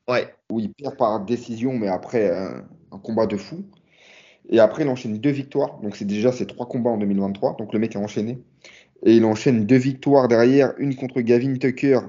[0.08, 0.34] ouais.
[0.50, 2.58] où il perd par décision, mais après euh,
[2.90, 3.66] un combat de fou.
[4.48, 5.78] Et après, il enchaîne deux victoires.
[5.82, 7.56] Donc, c'est déjà ses trois combats en 2023.
[7.58, 8.38] Donc, le mec a enchaîné.
[9.04, 12.00] Et il enchaîne deux victoires derrière, une contre Gavin Tucker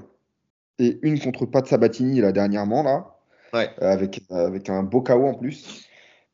[0.78, 3.16] et une contre Pat Sabatini, là, dernièrement, là.
[3.52, 3.68] Ouais.
[3.82, 5.84] Euh, avec, euh, avec un beau KO en plus.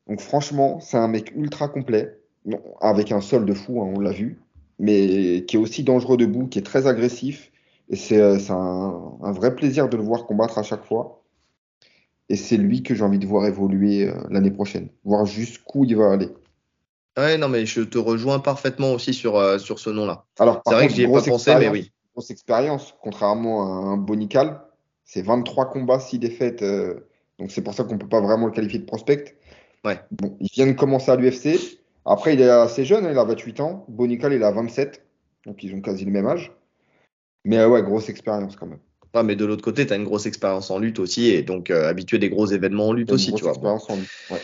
[0.07, 2.19] Donc, franchement, c'est un mec ultra complet.
[2.45, 4.39] Non, avec un sol de fou, hein, on l'a vu.
[4.77, 7.51] Mais qui est aussi dangereux debout, qui est très agressif.
[7.89, 11.24] Et c'est un, un vrai plaisir de le voir combattre à chaque fois.
[12.29, 15.95] Et c'est lui que j'ai envie de voir évoluer euh, l'année prochaine, voir jusqu'où il
[15.95, 16.29] va aller.
[17.17, 20.25] Ouais, non, mais je te rejoins parfaitement aussi sur, euh, sur ce nom-là.
[20.39, 21.91] Alors, c'est vrai que j'y ai pas pensé, mais oui.
[22.13, 24.61] Grosse expérience, contrairement à un Bonical,
[25.03, 26.61] c'est 23 combats, 6 défaites.
[26.61, 27.07] Euh,
[27.39, 29.37] donc, c'est pour ça qu'on peut pas vraiment le qualifier de prospect.
[29.83, 29.99] Ouais.
[30.11, 31.79] Bon, il vient de commencer à l'UFC.
[32.05, 33.85] Après, il est assez jeune, hein, il a 28 ans.
[33.87, 35.05] Bonical, il a 27.
[35.45, 36.51] Donc, ils ont quasi le même âge.
[37.43, 38.79] Mais ouais, grosse expérience quand même.
[39.23, 41.87] Mais de l'autre côté, tu as une grosse expérience en lutte aussi, et donc euh,
[41.87, 43.51] habitué des gros événements en lutte aussi, tu vois.
[43.51, 44.41] Expérience en lutte, ouais.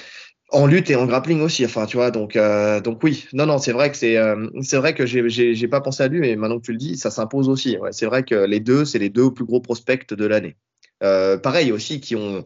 [0.54, 3.58] En lutte et en grappling aussi, enfin, tu vois, donc, euh, donc oui, non, non,
[3.58, 6.20] c'est vrai que c'est, euh, c'est vrai que j'ai, j'ai, j'ai pas pensé à lui,
[6.20, 7.78] mais maintenant que tu le dis, ça s'impose aussi.
[7.78, 10.58] Ouais, c'est vrai que les deux, c'est les deux plus gros prospects de l'année.
[11.04, 12.44] Euh, pareil aussi, qui ont,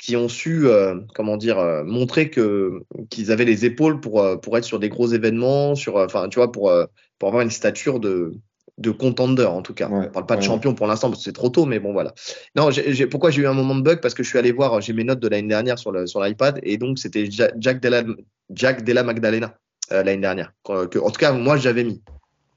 [0.00, 0.66] qui ont su,
[1.14, 5.74] comment dire, montrer que qu'ils avaient les épaules pour pour être sur des gros événements,
[5.74, 6.72] sur, enfin, tu vois, pour
[7.18, 8.34] pour avoir une stature de
[8.78, 9.88] de contender en tout cas.
[9.88, 10.46] Ouais, on parle pas de ouais.
[10.46, 12.14] champion pour l'instant parce que c'est trop tôt, mais bon voilà.
[12.54, 12.70] Non,
[13.10, 14.00] pourquoi j'ai eu un moment de bug?
[14.00, 16.22] Parce que je suis allé voir, j'ai mes notes de l'année dernière sur, le, sur
[16.22, 18.04] l'iPad et donc c'était Jack Della,
[18.50, 19.54] Jack Della Magdalena
[19.92, 20.52] euh, l'année dernière.
[20.64, 22.02] Que, que, en tout cas, moi j'avais mis.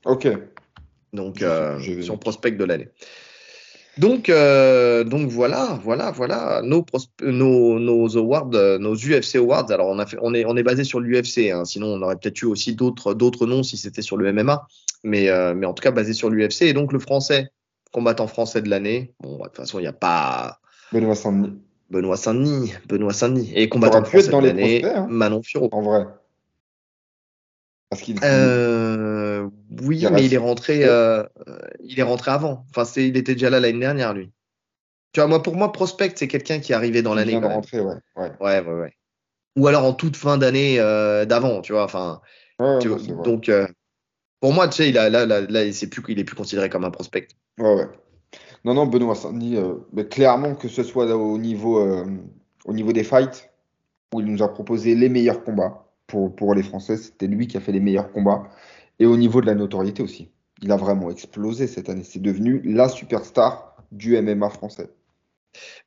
[0.06, 0.28] Ok.
[1.12, 2.90] Donc euh, son prospect de l'année.
[3.98, 6.86] Donc, euh, donc voilà, voilà, voilà nos,
[7.22, 8.50] nos, nos awards,
[8.80, 9.70] nos UFC awards.
[9.70, 11.52] Alors on a fait, on est, on est basé sur l'UFC.
[11.52, 14.66] Hein, sinon, on aurait peut-être eu aussi d'autres, d'autres noms si c'était sur le MMA.
[15.04, 16.64] Mais, euh, mais en tout cas basé sur l'UFC.
[16.64, 17.50] Et donc le français,
[17.92, 19.14] combattant français de l'année.
[19.20, 20.60] Bon, de toute façon, il n'y a pas.
[20.92, 21.58] Benoît Saint-Denis.
[21.90, 23.52] Benoît Saint-Denis, Benoît Saint-Denis.
[23.54, 25.70] Et combattant français dans de l'année, hein, Manon Furo.
[25.72, 26.06] En vrai.
[27.90, 28.18] Parce qu'il.
[28.24, 29.50] Euh,
[29.82, 31.24] oui, il mais il est rentré, euh,
[31.84, 32.66] il est rentré avant.
[32.70, 34.32] Enfin, c'est, il était déjà là l'année dernière, lui.
[35.12, 37.36] Tu vois, moi, pour moi, prospect, c'est quelqu'un qui est arrivé dans l'année.
[37.36, 37.96] Rentrer, ouais.
[38.16, 38.32] Ouais.
[38.40, 38.94] ouais, ouais, ouais.
[39.58, 41.84] Ou alors en toute fin d'année euh, d'avant, tu vois.
[41.84, 42.22] Enfin,
[42.60, 43.52] ouais, ouais, donc,
[44.42, 46.92] pour moi, tu sais, il a, là, là, plus, il est plus considéré comme un
[46.92, 47.28] prospect.
[47.58, 47.88] Ouais, ouais.
[48.66, 52.06] Non, non, Benoît Saint-Denis, euh, clairement que ce soit au niveau, euh,
[52.66, 53.52] au niveau des fights,
[54.14, 57.62] où il nous a proposé les meilleurs combats pour les Français, c'était lui qui a
[57.62, 58.50] fait les meilleurs combats.
[59.00, 60.30] Et au niveau de la notoriété aussi.
[60.62, 62.04] Il a vraiment explosé cette année.
[62.04, 64.90] C'est devenu la superstar du MMA français.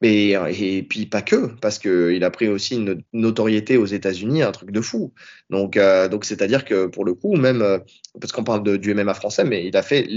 [0.02, 4.42] Mais et puis pas que, parce que il a pris aussi une notoriété aux États-Unis,
[4.42, 5.12] un truc de fou.
[5.50, 7.78] Donc euh, donc c'est-à-dire que pour le coup, même euh,
[8.20, 10.08] parce qu'on parle de, du MMA français, mais il a fait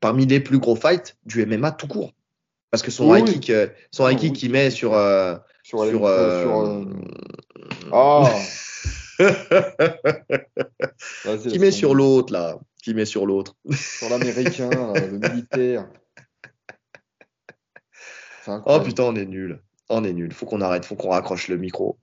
[0.00, 2.14] parmi les plus gros fights du MMA tout court.
[2.70, 5.34] Parce que son Oui, high kick, euh, son high Ah, kick qu'il met sur euh,
[5.62, 6.86] Sur, sur, euh, sur, euh, euh,
[7.92, 8.32] Ah
[11.48, 13.56] qui met sur l'autre là, qui met sur l'autre.
[13.72, 15.86] Sur l'américain, le militaire.
[18.46, 19.62] Oh putain, on est nul.
[19.88, 20.32] On est nul.
[20.32, 21.98] Faut qu'on arrête, faut qu'on raccroche le micro.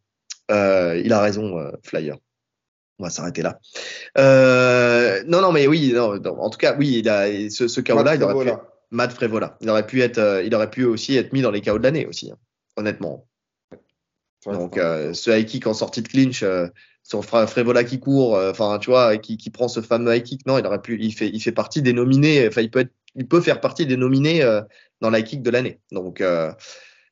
[0.51, 2.17] Euh, il a raison, euh, Flyer.
[2.97, 3.59] On va s'arrêter là.
[4.17, 7.81] Euh, non, non, mais oui, non, non, en tout cas, oui, il a, ce, ce
[7.81, 8.51] KO-là, il aurait pu.
[8.91, 9.57] Matt Frévola.
[9.61, 12.07] Il aurait pu être, il aurait pu aussi être mis dans les KO de l'année
[12.07, 12.37] aussi, hein,
[12.75, 13.27] honnêtement.
[14.45, 16.43] Donc, ce high kick en sortie de clinch,
[17.03, 20.57] son Frévola qui court, enfin, tu vois, qui, qui, prend ce fameux high kick, non,
[20.57, 23.27] il aurait pu, il fait, il fait partie des nominés, enfin, il peut être, il
[23.27, 24.41] peut faire partie des nominés
[25.01, 25.79] dans l'high kick de l'année.
[25.91, 26.23] Donc,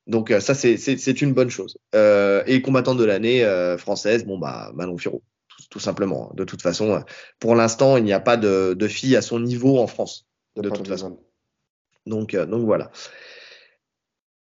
[0.06, 1.78] donc ça, c'est une bonne chose.
[1.94, 3.44] et combattant de l'année
[3.78, 5.24] française, bon, bah, Manon Firo
[5.70, 6.32] tout simplement.
[6.34, 7.04] De toute façon,
[7.40, 10.70] pour l'instant, il n'y a pas de, de filles à son niveau en France, de
[10.70, 11.20] toute façon.
[12.06, 12.92] Donc, euh, donc voilà.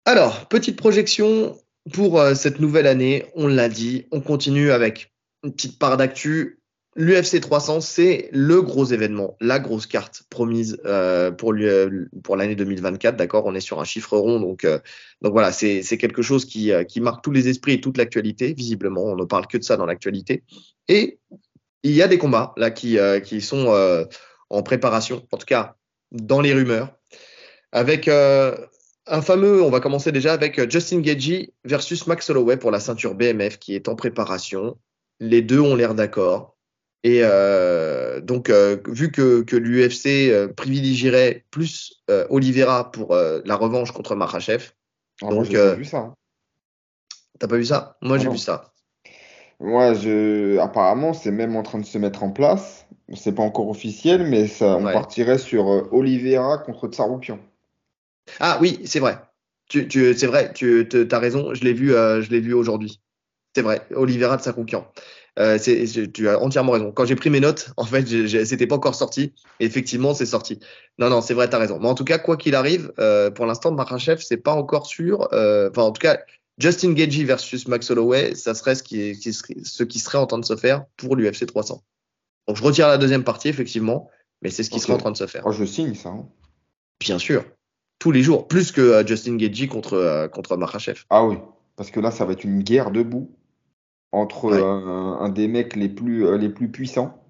[0.06, 1.58] Alors, petite projection
[1.94, 3.26] pour euh, cette nouvelle année.
[3.36, 6.60] On l'a dit, on continue avec une petite part d'actu.
[6.98, 11.54] L'UFC 300, c'est le gros événement, la grosse carte promise euh, pour
[12.38, 13.18] l'année 2024.
[13.18, 14.66] D'accord, on est sur un chiffre rond, donc
[15.22, 18.54] donc voilà, c'est quelque chose qui qui marque tous les esprits et toute l'actualité.
[18.54, 20.44] Visiblement, on ne parle que de ça dans l'actualité.
[20.88, 21.20] Et
[21.84, 24.08] il y a des combats là qui qui sont
[24.50, 25.76] en préparation, en tout cas
[26.14, 26.96] dans les rumeurs,
[27.74, 32.80] avec un fameux, on va commencer déjà avec Justin Gagey versus Max Holloway pour la
[32.80, 34.78] ceinture BMF qui est en préparation.
[35.20, 36.55] Les deux ont l'air d'accord.
[37.06, 43.92] Et euh, donc, euh, vu que, que l'UFC euh, privilégierait plus Oliveira pour la revanche
[43.92, 44.72] contre Makhachev.
[45.22, 45.98] Ah, donc, j'ai pas vu ça.
[45.98, 46.16] Hein.
[47.38, 47.96] T'as pas vu ça?
[48.02, 48.74] Moi, ah j'ai vu ça.
[49.60, 50.58] Moi, je...
[50.58, 52.88] apparemment, c'est même en train de se mettre en place.
[53.14, 57.38] C'est pas encore officiel, mais ça, on partirait sur Oliveira contre Tsaroukian.
[58.40, 59.20] Ah oui, c'est vrai.
[59.70, 61.54] Tu, tu, c'est vrai, tu as raison.
[61.54, 63.00] Je l'ai vu, je l'ai vu aujourd'hui.
[63.56, 64.88] C'est vrai, Oliveira de Tsaroukian.
[65.38, 66.92] Euh, tu as entièrement raison.
[66.92, 68.06] Quand j'ai pris mes notes, en fait,
[68.46, 69.34] c'était pas encore sorti.
[69.60, 70.60] effectivement, c'est sorti.
[70.98, 71.78] Non, non, c'est vrai, tu as raison.
[71.80, 75.28] Mais en tout cas, quoi qu'il arrive, euh, pour l'instant, Makhachev, c'est pas encore sûr.
[75.34, 76.20] Euh, enfin, en tout cas,
[76.58, 80.38] Justin Gagey versus Max Holloway, ça serait ce qui, serait, ce qui serait en train
[80.38, 81.84] de se faire pour l'UFC 300.
[82.48, 84.10] Donc, je retire la deuxième partie, effectivement,
[84.42, 85.44] mais c'est ce qui serait en train de se faire.
[85.46, 86.10] Oh, je signe ça.
[86.10, 86.30] Hein.
[87.02, 87.44] Bien sûr.
[88.00, 88.48] Tous les jours.
[88.48, 90.58] Plus que Justin Gagey contre, contre.
[91.10, 91.38] Ah oui.
[91.76, 93.36] Parce que là, ça va être une guerre debout
[94.16, 97.22] entre un, des mecs les plus, euh, les plus puissants.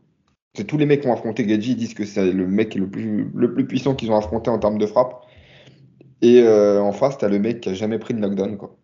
[0.68, 3.54] Tous les mecs qui ont affronté Gadji disent que c'est le mec le plus, le
[3.54, 5.26] plus puissant qu'ils ont affronté en termes de frappe.
[6.22, 8.58] Et euh, en face, t'as le mec qui a jamais pris de knockdown.
[8.58, 8.78] Quoi.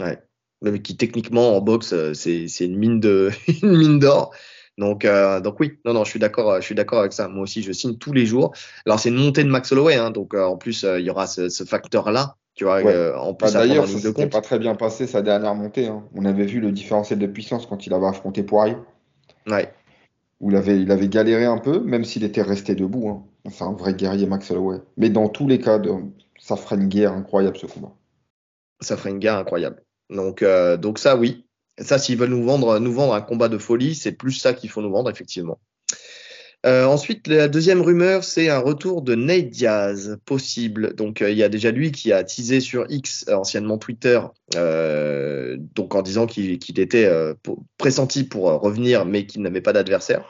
[0.00, 0.18] Ouais.
[0.62, 3.30] Le mec qui techniquement en boxe, euh, c'est, une mine de
[3.62, 4.32] une mine d'or.
[4.78, 5.04] Donc,
[5.42, 7.26] donc oui, non, non, je suis d'accord, je suis d'accord avec ça.
[7.26, 8.52] Moi aussi, je signe tous les jours.
[8.86, 11.48] Alors c'est une montée de Max Holloway, hein, donc en plus il y aura ce,
[11.48, 15.06] ce facteur-là tu vois, euh, en plus, bah, D'ailleurs, ça s'était pas très bien passé
[15.06, 15.86] sa dernière montée.
[15.86, 16.02] Hein.
[16.16, 18.76] On avait vu le différentiel de puissance quand il avait affronté Poirier.
[19.46, 19.72] Ouais.
[20.40, 23.10] Où il avait, il avait galéré un peu, même s'il était resté debout.
[23.10, 23.22] Hein.
[23.48, 24.78] C'est un vrai guerrier, Max Holloway.
[24.96, 25.80] Mais dans tous les cas,
[26.40, 27.92] ça ferait une guerre incroyable ce combat.
[28.80, 29.80] Ça ferait une guerre incroyable.
[30.10, 31.46] Donc, euh, donc ça, oui.
[31.78, 34.68] Ça, s'ils veulent nous vendre, nous vendre un combat de folie, c'est plus ça qu'il
[34.68, 35.60] faut nous vendre, effectivement.
[36.66, 40.94] Euh, ensuite, la deuxième rumeur, c'est un retour de Nate Diaz possible.
[40.94, 44.20] Donc, euh, il y a déjà lui qui a teasé sur X, anciennement Twitter,
[44.56, 47.10] euh, donc en disant qu'il était
[47.78, 50.24] pressenti pour revenir, mais qu'il n'avait pas d'adversaire.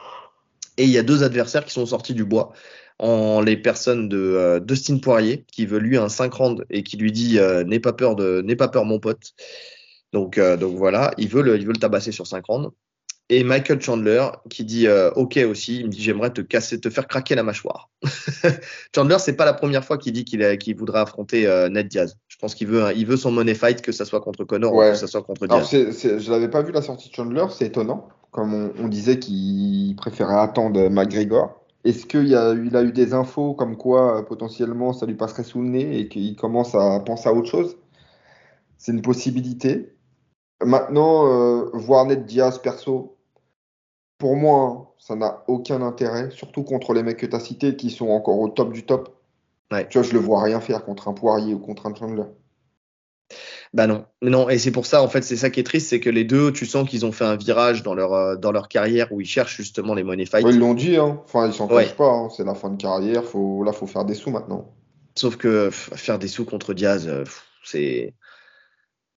[0.77, 2.53] Et il y a deux adversaires qui sont sortis du bois,
[2.99, 7.11] en les personnes de Dustin Poirier, qui veut lui un 5 rounds et qui lui
[7.11, 9.33] dit n'aie pas peur n'aie pas peur mon pote.
[10.13, 12.71] Donc, donc voilà, il veut le, il veut le tabasser sur 5 rounds
[13.29, 16.89] et Michael Chandler qui dit euh, OK aussi, il me dit j'aimerais te casser, te
[16.89, 17.89] faire craquer la mâchoire.
[18.95, 22.17] Chandler, c'est pas la première fois qu'il dit qu'il qu'il voudrait affronter euh, Ned Diaz.
[22.27, 24.79] Je pense qu'il veut, il veut son money fight, que ça soit contre Connor ou
[24.79, 25.73] que ça soit contre Diaz.
[25.73, 28.07] Alors, je l'avais pas vu la sortie de Chandler, c'est étonnant.
[28.31, 31.63] Comme on, disait qu'il préférait attendre McGregor.
[31.83, 35.43] Est-ce qu'il a, il a eu des infos comme quoi euh, potentiellement ça lui passerait
[35.43, 37.77] sous le nez et qu'il commence à penser à autre chose?
[38.77, 39.93] C'est une possibilité.
[40.63, 43.18] Maintenant, voir Ned Diaz perso,
[44.19, 47.75] pour moi, hein, ça n'a aucun intérêt, surtout contre les mecs que tu as cités
[47.75, 49.15] qui sont encore au top du top.
[49.89, 52.23] Tu vois, je le vois rien faire contre un Poirier ou contre un Chandler.
[53.73, 55.99] Bah non, non, et c'est pour ça en fait, c'est ça qui est triste, c'est
[55.99, 58.67] que les deux, tu sens qu'ils ont fait un virage dans leur euh, dans leur
[58.67, 60.43] carrière où ils cherchent justement les money fights.
[60.49, 61.21] ils l'ont dit, hein.
[61.25, 62.29] enfin ils s'en cachent pas, hein.
[62.35, 64.73] c'est la fin de carrière, faut là faut faire des sous maintenant.
[65.15, 67.23] Sauf que faire des sous contre Diaz, euh,
[67.63, 68.15] c'est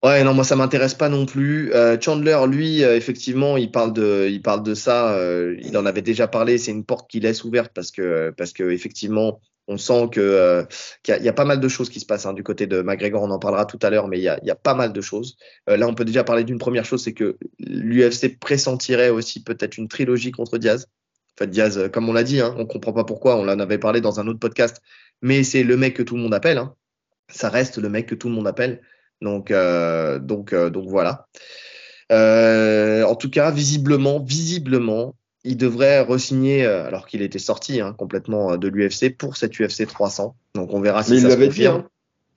[0.01, 1.73] Ouais, non, moi ça m'intéresse pas non plus.
[1.73, 5.13] Euh, Chandler, lui, euh, effectivement, il parle de, il parle de ça.
[5.15, 6.57] Euh, il en avait déjà parlé.
[6.57, 10.65] C'est une porte qu'il laisse ouverte parce que, parce que effectivement, on sent que
[11.03, 13.21] qu'il y, a pas mal de choses qui se passent hein, du côté de McGregor.
[13.23, 15.01] On en parlera tout à l'heure, mais il y a, y a pas mal de
[15.01, 15.35] choses.
[15.67, 19.89] là, on peut déjà parler d'une première chose, c'est que l'UFC pressentirait aussi peut-être une
[19.89, 20.87] trilogie contre Diaz.
[21.37, 23.35] En fait, Diaz, comme on l'a dit, hein, on comprend pas pourquoi.
[23.35, 24.81] On en avait parlé dans un autre podcast,
[25.21, 26.57] mais c'est le mec que tout le monde appelle.
[26.57, 26.73] Hein.
[27.27, 28.81] Ça reste le mec que tout le monde appelle.
[29.21, 31.27] Donc, euh, donc, euh, donc voilà.
[32.11, 38.57] Euh, en tout cas, visiblement, visiblement, il devrait resigner, alors qu'il était sorti hein, complètement
[38.57, 40.35] de l'UFC pour cette UFC 300.
[40.55, 41.87] Donc on verra si Mais il ça se l'avait dit, hein.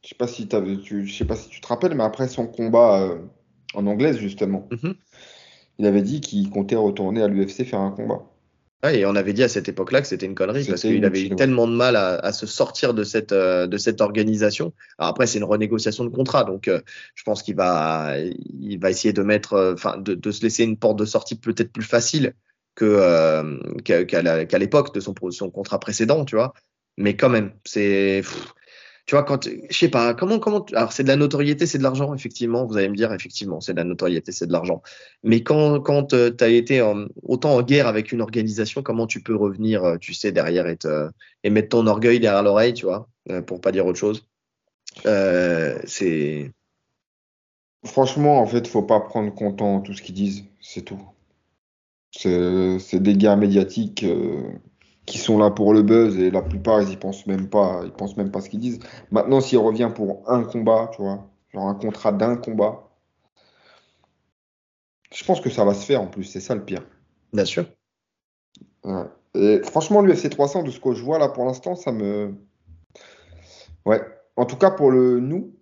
[0.03, 2.26] Je sais pas si t'avais- tu, je sais pas si tu te rappelles, mais après
[2.28, 3.18] son combat euh,
[3.74, 4.95] en anglaise, justement, Mhm.
[5.78, 8.22] il avait dit qu'il comptait retourner à l'UFC faire un combat.
[8.91, 11.37] Et on avait dit à cette époque-là que c'était une connerie parce qu'il avait eu
[11.37, 14.72] tellement de mal à, à se sortir de cette, euh, de cette organisation.
[14.99, 16.80] Alors après, c'est une renégociation de contrat, donc euh,
[17.14, 20.64] je pense qu'il va, il va essayer de mettre, euh, enfin, de, de se laisser
[20.64, 22.35] une porte de sortie peut-être plus facile
[22.74, 26.53] que euh, qu'à qu'à l'époque de son, son contrat précédent, tu vois.
[26.97, 28.22] Mais quand même, c'est,
[29.07, 31.83] tu vois, quand, je sais pas, comment, comment, alors c'est de la notoriété, c'est de
[31.83, 32.67] l'argent, effectivement.
[32.67, 34.81] Vous allez me dire, effectivement, c'est de la notoriété, c'est de l'argent.
[35.25, 39.21] Mais quand, quand tu as été en- autant en guerre avec une organisation, comment tu
[39.21, 43.43] peux revenir, euh, tu sais, derrière et, mettre ton orgueil derrière l'oreille, tu vois, euh,
[43.43, 44.29] pour pas dire autre chose?
[45.07, 46.53] Euh, c'est.
[47.85, 51.01] Franchement, en fait, faut pas prendre compte tout ce qu'ils disent, c'est tout.
[52.13, 54.53] C'est des guerres médiatiques euh,
[55.07, 57.93] qui sont là pour le buzz et la plupart, ils y pensent même pas, ils
[57.93, 58.81] pensent même pas ce qu'ils disent.
[59.11, 62.89] Maintenant, s'il revient pour un combat, tu vois, genre un contrat d'un combat,
[65.13, 66.87] je pense que ça va se faire en plus, c'est ça le pire.
[67.33, 67.67] Bien sûr.
[68.85, 69.05] Ouais.
[69.35, 72.35] Et franchement, l'UFC 300, de ce que je vois là pour l'instant, ça me.
[73.87, 74.03] Ouais.
[74.37, 75.55] En tout cas, pour le nous,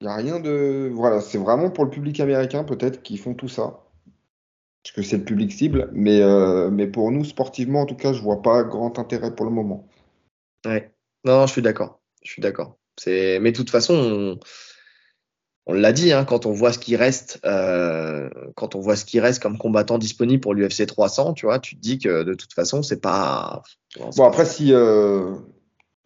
[0.00, 0.90] il n'y a rien de.
[0.92, 3.85] Voilà, c'est vraiment pour le public américain, peut-être, qui font tout ça.
[4.86, 5.90] Parce que c'est le public cible.
[5.92, 9.44] Mais, euh, mais pour nous, sportivement, en tout cas, je vois pas grand intérêt pour
[9.44, 9.88] le moment.
[10.64, 10.92] Ouais.
[11.24, 11.98] Non, je suis d'accord.
[12.22, 12.78] Je suis d'accord.
[12.96, 14.38] C'est, mais de toute façon, on,
[15.66, 19.04] on l'a dit, hein, quand on voit ce qui reste, euh, quand on voit ce
[19.04, 22.34] qui reste comme combattant disponible pour l'UFC 300, tu vois, tu te dis que de
[22.34, 23.62] toute façon, c'est pas.
[23.98, 25.34] non, c'est Bon, pas- après, si euh,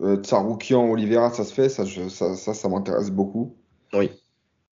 [0.00, 3.58] euh, Tsaroukian, Oliveira, ça se fait, ça, je- ça, ça, ça m'intéresse beaucoup.
[3.92, 4.10] Oui.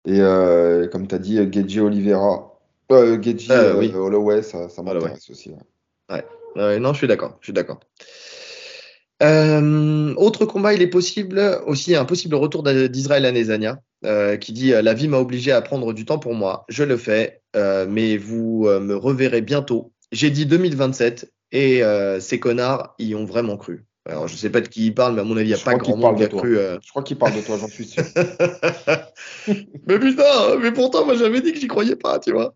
[0.04, 2.55] Et euh, comme tu as dit, Gedji Oliveira,
[2.92, 3.92] euh, Gedji Euh, euh, oui.
[3.94, 5.50] Holloway, ça, m'intéresse aussi.
[6.10, 6.24] ouais.
[6.56, 7.36] Ouais, non, je suis d'accord.
[7.40, 7.80] Je suis d'accord.
[9.22, 14.70] Euh, autre combat, il est possible aussi un possible retour d'Israël Adesanya, euh, qui dit
[14.70, 16.64] la vie m'a obligé à prendre du temps pour moi.
[16.68, 19.92] Je le fais, euh, mais vous me reverrez bientôt.
[20.12, 21.82] J'ai dit 2027 et
[22.20, 23.84] ces connards y ont vraiment cru.
[24.08, 25.56] Alors je sais pas de qui il parle, mais à mon avis, il n'y a
[25.56, 26.58] Je pas grand monde qui a cru.
[26.58, 26.78] euh.
[26.84, 28.04] Je crois qu'il parle de toi, j'en suis sûr.
[29.86, 32.54] mais putain, mais pourtant moi j'avais dit que j'y croyais pas, tu vois.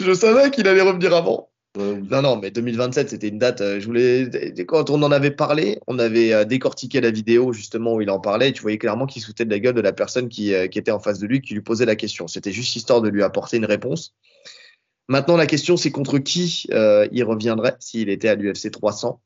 [0.00, 1.50] Je savais qu'il allait revenir avant.
[1.76, 3.60] Non, non, mais 2027, c'était une date.
[3.60, 4.28] euh, Je voulais,
[4.66, 8.18] quand on en avait parlé, on avait euh, décortiqué la vidéo justement où il en
[8.18, 8.48] parlait.
[8.48, 10.78] Et tu voyais clairement qu'il se foutait de la gueule de la personne qui, qui
[10.78, 12.26] était en face de lui, qui lui posait la question.
[12.26, 14.14] C'était juste histoire de lui apporter une réponse.
[15.10, 19.20] Maintenant, la question, c'est contre qui euh, il reviendrait s'il était à l'UFC 300.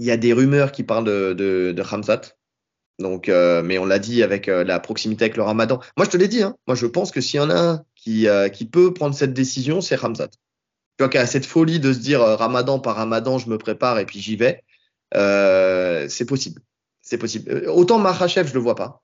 [0.00, 2.22] Il y a des rumeurs qui parlent de, de, de Hamzat.
[2.98, 5.78] Donc, euh, mais on l'a dit avec euh, la proximité avec le Ramadan.
[5.98, 6.42] Moi, je te l'ai dit.
[6.42, 9.14] Hein, moi, je pense que s'il y en a un qui, euh, qui peut prendre
[9.14, 12.96] cette décision, c'est Hamzat tu vois, qui a cette folie de se dire Ramadan par
[12.96, 14.64] Ramadan, je me prépare et puis j'y vais,
[15.14, 16.60] c'est possible.
[17.00, 17.68] C'est possible.
[17.68, 19.02] Autant Makhachev, je le vois pas.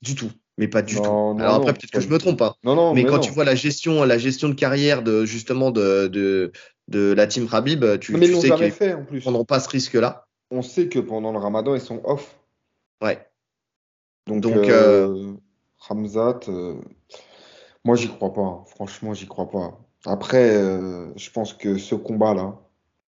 [0.00, 0.30] Du tout.
[0.56, 1.08] Mais pas du Non, tout.
[1.08, 2.42] non, Alors après, peut-être que je me trompe.
[2.42, 2.54] Hein.
[2.64, 3.20] Non, non, mais mais quand non.
[3.20, 6.50] tu vois la gestion, la gestion de carrière de justement de, de,
[6.88, 9.20] de la team tu, mais ils tu l'ont sais qu'ils fait en plus.
[9.20, 10.26] prendront pas ce risque-là.
[10.50, 12.38] On sait que pendant le ramadan, ils sont off.
[13.02, 13.26] Ouais.
[14.26, 15.34] Donc, Donc, euh,
[15.88, 16.74] Hamzat, euh,
[17.84, 18.40] moi, j'y crois pas.
[18.40, 18.64] hein.
[18.66, 19.78] Franchement, j'y crois pas.
[20.06, 22.58] Après, euh, je pense que ce combat-là,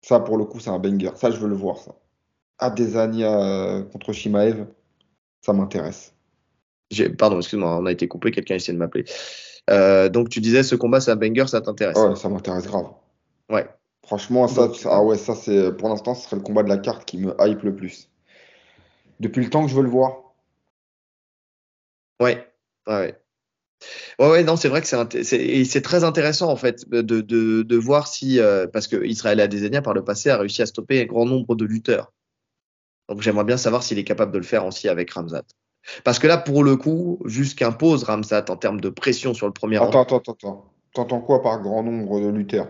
[0.02, 1.10] ça, pour le coup, c'est un banger.
[1.14, 1.94] Ça, je veux le voir, ça.
[2.58, 4.66] Adesanya euh, contre Shimaev,
[5.40, 6.14] ça m'intéresse.
[7.18, 9.04] Pardon, excuse-moi, on a été coupé, quelqu'un essaie de m'appeler.
[9.70, 12.90] Euh, donc tu disais ce combat, c'est un banger, ça t'intéresse Ouais, ça m'intéresse grave.
[13.52, 13.68] Ouais.
[14.04, 16.78] Franchement, ça, Donc, ah ouais, ça, c'est, pour l'instant, ce serait le combat de la
[16.78, 18.10] carte qui me hype le plus.
[19.20, 20.34] Depuis le temps que je veux le voir.
[22.18, 22.44] Ouais,
[22.88, 23.18] ouais, ouais.
[24.18, 28.06] Ouais, ouais, non, c'est vrai que c'est très intéressant en fait de, de, de voir
[28.06, 31.26] si euh, parce que Israël Adesanya par le passé a réussi à stopper un grand
[31.26, 32.12] nombre de lutteurs.
[33.08, 35.42] Donc j'aimerais bien savoir s'il est capable de le faire aussi avec Ramzat.
[36.04, 39.48] Parce que là, pour le coup, vu ce qu'impose Ramzat en termes de pression sur
[39.48, 39.78] le premier.
[39.78, 40.72] Attends, attends, attends, attends.
[40.94, 42.68] T'entends quoi par grand nombre de lutteurs?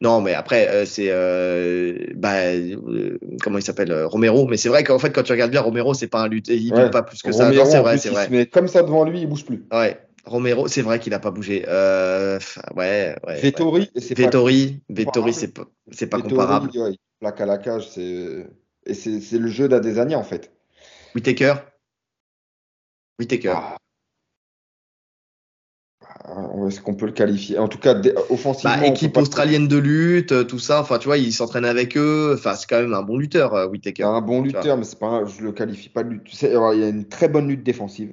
[0.00, 4.46] Non, mais après, euh, c'est euh, bah, euh, comment il s'appelle euh, Romero.
[4.46, 6.72] Mais c'est vrai qu'en fait, quand tu regardes bien Romero, c'est pas un lutteur, il
[6.72, 6.82] Ouais.
[6.84, 7.50] lutte pas plus que ça.
[7.50, 8.28] Non, c'est vrai, c'est vrai.
[8.28, 9.64] met comme ça devant lui, il bouge plus.
[9.72, 11.64] Ouais, Romero, c'est vrai qu'il a pas bougé.
[11.68, 12.38] Euh,
[12.74, 13.34] ouais, ouais.
[13.34, 13.40] ouais.
[13.40, 15.32] Vettori, et c'est pas Vettori, Vettori, comparable.
[15.34, 16.70] c'est pas, c'est pas Vettori, comparable.
[16.74, 18.46] ouais, il plaque à la cage, c'est
[18.88, 20.52] et c'est c'est le jeu d'Adesanya en fait.
[21.14, 21.54] Whitaker,
[23.18, 23.54] Whitaker.
[23.56, 23.76] Ah.
[26.28, 27.56] Ah, Est-ce qu'on peut le qualifier?
[27.58, 27.94] En tout cas,
[28.30, 30.80] offensivement, Bah, équipe australienne de lutte, euh, tout ça.
[30.80, 32.32] Enfin, tu vois, il s'entraîne avec eux.
[32.36, 34.02] Enfin, c'est quand même un bon lutteur, euh, Whitaker.
[34.02, 36.44] un bon lutteur, mais c'est pas un- je le qualifie pas de lutte.
[36.44, 38.12] Alors, il y a une très bonne lutte défensive,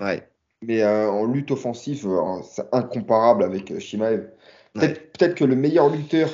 [0.00, 0.28] Ouais.
[0.62, 4.20] mais euh, en lutte offensive, euh, c'est incomparable avec euh, Shimaev.
[4.20, 4.30] Ouais.
[4.74, 6.30] Peut-être peut-être que le meilleur lutteur,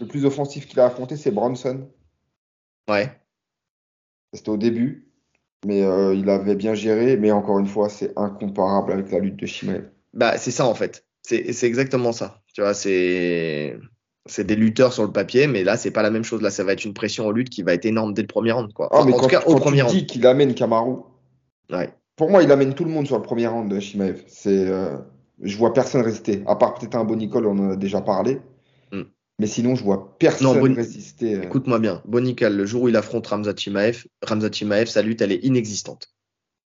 [0.00, 1.86] le plus offensif qu'il a affronté, c'est Bronson.
[2.88, 3.12] Ouais.
[4.32, 5.06] C'était au début,
[5.66, 7.16] mais euh, il avait bien géré.
[7.18, 9.84] Mais encore une fois, c'est incomparable avec la lutte de Shimaev.
[10.12, 11.04] Bah, c'est ça en fait.
[11.22, 12.42] C'est exactement ça.
[12.54, 13.78] Tu vois, c'est
[14.26, 16.42] c'est des lutteurs sur le papier, mais là, c'est pas la même chose.
[16.42, 18.52] Là, ça va être une pression en lutte qui va être énorme dès le premier
[18.52, 18.72] round.
[18.72, 18.88] Quoi.
[18.92, 20.06] Ah, mais en quand, tout cas, au quand premier tu round.
[20.06, 20.96] qu'il amène Kamaru,
[21.72, 21.92] Ouais.
[22.16, 24.22] pour moi, il amène tout le monde sur le premier round de Shimaev.
[24.26, 24.96] C'est, euh,
[25.42, 26.42] je vois personne résister.
[26.46, 28.40] À part peut-être un Bonicol, on en a déjà parlé.
[28.92, 29.02] Hmm.
[29.38, 31.36] Mais sinon, je vois personne Non, Boni- résister.
[31.36, 31.42] euh.
[31.42, 32.02] Écoute-moi bien.
[32.04, 36.08] Bonikal, le jour où il affronte Ramzat Chimaev, Ramzat Chimaev, sa lutte, elle est inexistante.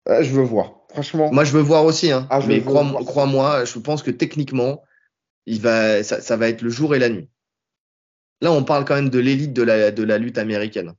[0.09, 0.82] Ouais, je veux voir.
[0.93, 2.27] Franchement, Moi, je veux voir aussi, hein.
[2.31, 4.83] Ah, mais crois- crois-moi, je pense que techniquement,
[5.47, 7.29] il va, ça, ça va être le jour et la nuit.
[8.41, 10.93] Là, on parle quand même de l'élite de la, de la lutte américaine.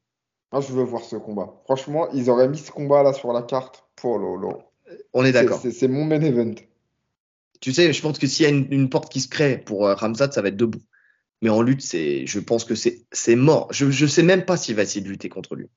[0.51, 1.61] moi, je veux voir ce combat.
[1.65, 3.83] Franchement, ils auraient mis ce combat là sur la carte.
[3.95, 4.19] Pour.
[5.13, 5.61] On est d'accord.
[5.61, 6.55] C'est mon main event.
[7.61, 9.87] Tu sais, je pense que s'il y a une, une porte qui se crée pour
[9.87, 10.81] euh, Ramzat, ça va être debout.
[11.41, 13.67] Mais en lutte, c'est, je pense que c'est, mort.
[13.71, 15.69] Je, je sais même pas s'il va essayer de lutter contre lui.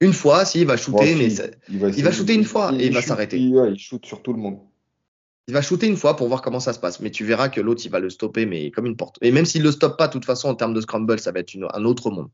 [0.00, 2.86] Une fois, s'il va shooter, mais si, il va, il va shooter une fois et
[2.86, 3.38] il va s'arrêter.
[3.38, 4.58] Il, ouais, il shoot sur tout le monde.
[5.48, 7.00] il va shooter une fois pour voir comment ça se passe.
[7.00, 9.16] Mais tu verras que l'autre, il va le stopper, mais comme une porte.
[9.22, 11.40] Et même s'il le stoppe pas, de toute façon, en termes de scramble, ça va
[11.40, 12.28] être une- un autre monde.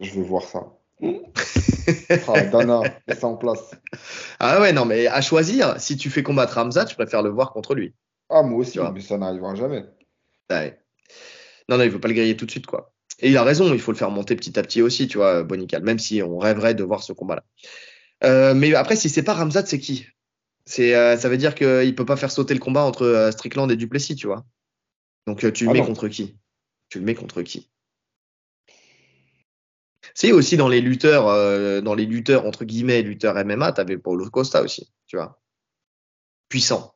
[0.00, 0.72] Je veux voir ça.
[2.28, 2.82] Ah, Dana,
[3.18, 3.72] ça en place.
[4.38, 7.52] Ah ouais, non, mais à choisir, si tu fais combattre Ramzat, je préfère le voir
[7.52, 7.92] contre lui.
[8.28, 9.84] Ah, moi aussi, Tu mais ça n'arrivera jamais.
[10.48, 10.78] Ouais.
[11.68, 12.92] Non, non, il faut pas le griller tout de suite, quoi.
[13.18, 15.42] Et il a raison, il faut le faire monter petit à petit aussi, tu vois,
[15.42, 17.44] Bonical, même si on rêverait de voir ce combat-là.
[18.24, 20.06] Euh, mais après, si c'est pas Ramzat, c'est qui?
[20.64, 23.70] C'est, euh, Ça veut dire qu'il peut pas faire sauter le combat entre euh, Strickland
[23.70, 24.44] et Duplessis, tu vois.
[25.26, 25.86] Donc euh, tu le Ah mets non.
[25.86, 26.36] contre qui?
[26.88, 27.68] Tu le mets contre qui?
[30.14, 31.24] Si aussi dans les lutteurs,
[31.82, 35.40] dans les lutteurs entre guillemets, lutteurs MMA, t'avais Paulo Costa aussi, tu vois.
[36.48, 36.94] Puissant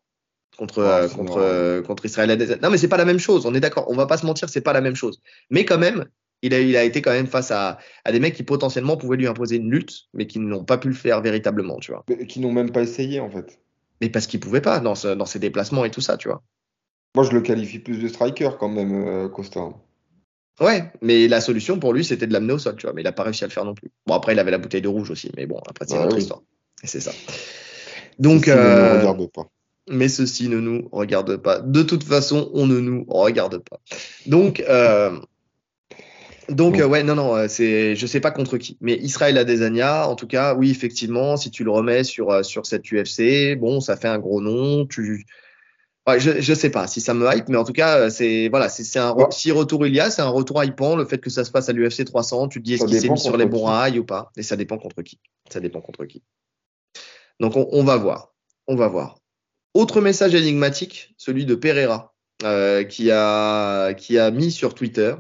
[0.56, 2.58] contre Ah, euh, contre euh, contre Israël.
[2.62, 3.86] Non mais c'est pas la même chose, on est d'accord.
[3.88, 5.20] On va pas se mentir, c'est pas la même chose.
[5.50, 6.06] Mais quand même,
[6.42, 9.16] il a il a été quand même face à à des mecs qui potentiellement pouvaient
[9.16, 12.04] lui imposer une lutte, mais qui n'ont pas pu le faire véritablement, tu vois.
[12.08, 13.58] Mais Qui n'ont même pas essayé, en fait.
[14.00, 16.42] Mais parce qu'ils pouvaient pas dans ce, dans ses déplacements et tout ça, tu vois.
[17.14, 19.70] Moi, je le qualifie plus de striker, quand même, euh, Costa.
[20.60, 22.92] Ouais, mais la solution pour lui, c'était de l'amener au sol, tu vois.
[22.92, 23.90] Mais il a pas réussi à le faire non plus.
[24.06, 26.16] Bon, après, il avait la bouteille de rouge aussi, mais bon, après, c'est une autre
[26.16, 26.22] oui.
[26.22, 26.42] histoire.
[26.82, 27.12] Et c'est ça.
[28.18, 29.48] Donc, euh, ne regarde pas.
[29.88, 31.60] Mais ceci ne nous regarde pas.
[31.60, 33.78] De toute façon, on ne nous regarde pas.
[34.26, 35.18] Donc, euh,
[36.48, 36.80] donc Bon.
[36.80, 40.14] euh, ouais, non, non, euh, c'est, je sais pas contre qui, mais Israël Adesanya, en
[40.14, 43.96] tout cas, oui, effectivement, si tu le remets sur euh, sur cette UFC, bon, ça
[43.96, 44.86] fait un gros nom.
[44.86, 45.26] Tu,
[46.06, 48.68] ouais, je je sais pas si ça me hype, mais en tout cas, c'est voilà,
[48.68, 49.24] c'est c'est un Ouais.
[49.30, 50.94] si retour il y a, c'est un retour hypant.
[50.94, 53.08] Le fait que ça se passe à l'UFC 300, tu te dis est-ce qu'il s'est
[53.08, 55.18] mis sur les bons rails ou pas, et ça dépend contre qui.
[55.52, 56.22] Ça dépend contre qui.
[57.40, 58.32] Donc on, on va voir,
[58.68, 59.16] on va voir.
[59.76, 62.14] Autre message énigmatique, celui de Pereira,
[62.44, 65.14] euh, qui, a, qui a mis sur Twitter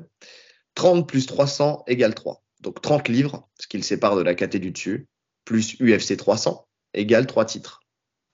[0.76, 2.42] 30 plus 300 égale 3.
[2.62, 5.08] Donc 30 livres, ce qui le sépare de la KT du dessus,
[5.44, 7.80] plus UFC 300 égale 3 titres.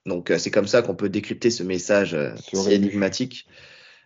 [0.05, 3.45] Donc euh, c'est comme ça qu'on peut décrypter ce message euh, si énigmatique.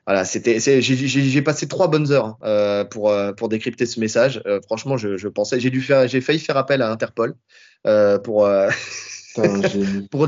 [0.08, 4.42] Voilà, c'était, j'ai, passé trois bonnes heures hein, euh, pour, pour décrypter ce message.
[4.66, 7.36] Franchement, je, je pensais, j'ai dû faire, j'ai failli faire appel à Interpol
[8.24, 8.50] pour,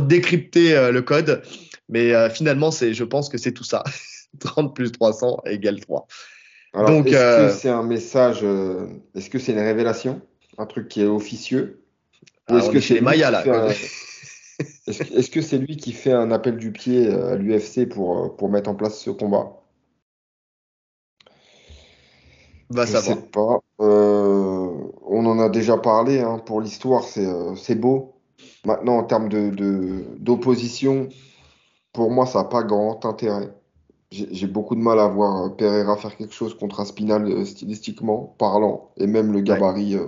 [0.02, 1.42] décrypter le code.
[1.90, 3.84] Mais euh, finalement, c'est, je pense que c'est tout ça.
[4.40, 6.08] 30 plus 300 égale 3.
[6.74, 8.86] Alors, Donc, est-ce euh, que c'est un message, euh,
[9.16, 10.22] est-ce que c'est une révélation,
[10.60, 11.82] un truc qui est officieux,
[12.50, 13.44] ou est-ce que est chez les Mayas, là.
[13.48, 13.70] un-
[14.88, 17.88] Est-ce que est-ce que c'est lui qui fait un appel du pied euh, à l'UFC
[17.88, 19.56] pour, euh, pour mettre en place ce combat?
[22.70, 23.18] Va Je savoir.
[23.18, 23.60] sais pas.
[23.82, 24.68] Euh,
[25.08, 28.16] on en a déjà parlé, hein, pour l'histoire, c'est euh, c'est beau.
[28.66, 31.08] Maintenant, en termes de, de- d'opposition,
[31.94, 33.54] pour moi, ça n'a pas grand intérêt.
[34.12, 38.36] J'ai beaucoup de mal à voir euh, Pereira faire quelque chose contre Aspinal euh, stylistiquement
[38.40, 39.96] parlant, et même le gabarit.
[39.96, 40.08] euh.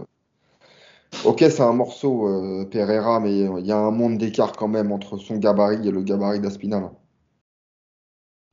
[1.23, 4.91] Ok, c'est un morceau, euh, Pereira, mais il y a un monde d'écart quand même
[4.91, 6.91] entre son gabarit et le gabarit d'Aspinal.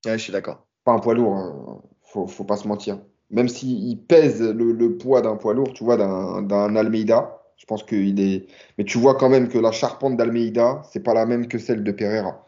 [0.04, 0.66] Ouais, je suis d'accord.
[0.84, 3.00] Pas un poids lourd, euh, faut, faut pas se mentir.
[3.30, 7.66] Même s'il pèse le, le poids d'un poids lourd, tu vois, d'un d'un Almeida, je
[7.66, 8.46] pense qu'il est.
[8.78, 11.84] Mais tu vois quand même que la charpente d'Almeida, c'est pas la même que celle
[11.84, 12.44] de Pereira.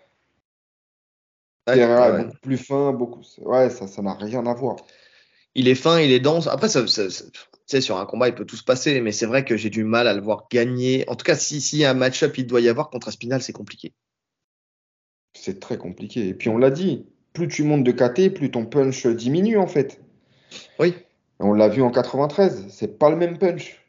[1.68, 2.24] Ouais, ouais.
[2.24, 3.22] beaucoup plus fin, beaucoup.
[3.38, 4.76] Ouais, ça, ça n'a rien à voir.
[5.54, 6.46] Il est fin, il est dense.
[6.46, 9.12] Après, ça, ça- ça- tu sais, sur un combat, il peut tout se passer, mais
[9.12, 11.04] c'est vrai que j'ai du mal à le voir gagner.
[11.08, 13.92] En tout cas, si, si un match-up il doit y avoir contre Aspinal, c'est compliqué.
[15.32, 16.28] C'est très compliqué.
[16.28, 19.66] Et puis on l'a dit, plus tu montes de KT, plus ton punch diminue en
[19.68, 20.00] fait.
[20.78, 20.94] Oui.
[21.38, 23.80] On l'a vu en 93, c'est pas le même punch.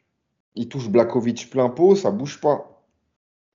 [0.54, 2.71] Il touche Blakovic plein pot, ça bouge pas.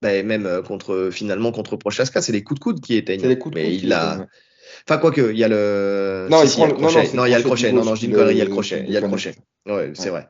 [0.02, 3.22] Ben, même euh, contre, finalement, contre Prochaska, c'est les coups de coude qui éteignent.
[3.22, 4.14] C'est les coups de Mais coude il a.
[4.14, 4.28] éteignent.
[4.88, 6.28] Enfin, quoique, il y a le.
[6.30, 7.14] Non, si, il si, il y a le crochet.
[7.14, 8.46] non, il y a le crochet Non, non, je dis une connerie, il y a
[8.46, 8.84] le crochet.
[8.88, 9.36] Il y a le crochet.
[9.66, 10.28] Ouais, c'est vrai.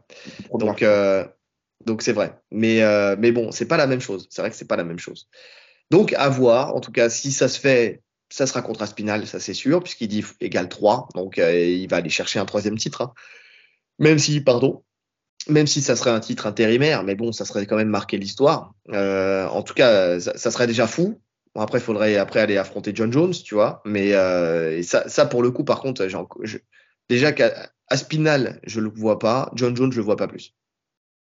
[0.54, 1.26] Donc, euh,
[1.86, 2.34] Donc c'est vrai.
[2.52, 4.28] Mais, euh, mais bon, c'est pas la même chose.
[4.30, 5.28] C'est vrai que c'est pas la même chose.
[5.92, 6.76] Donc à voir.
[6.76, 10.08] En tout cas, si ça se fait, ça sera contre Aspinal, ça c'est sûr, puisqu'il
[10.08, 11.10] dit égal 3.
[11.16, 13.02] Donc euh, il va aller chercher un troisième titre.
[13.02, 13.14] Hein.
[14.00, 14.84] Même si, pardon,
[15.50, 18.74] même si ça serait un titre intérimaire, mais bon, ça serait quand même marqué l'histoire.
[18.92, 21.20] Euh, en tout cas, ça, ça, serait déjà fou.
[21.56, 23.82] Bon, après, il faudrait après aller affronter John Jones, tu vois.
[23.86, 26.58] Mais euh, ça, ça, pour le coup, par contre, je,
[27.10, 29.52] déjà qu'Aspinal, je le vois pas.
[29.56, 30.54] John Jones, je le vois pas plus.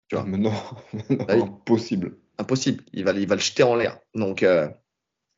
[0.09, 0.25] Tu vois.
[0.25, 0.53] Mais non,
[1.09, 2.17] non ah impossible.
[2.37, 2.83] Impossible.
[2.93, 3.99] Il va, il va le jeter en l'air.
[4.15, 4.67] Donc, euh,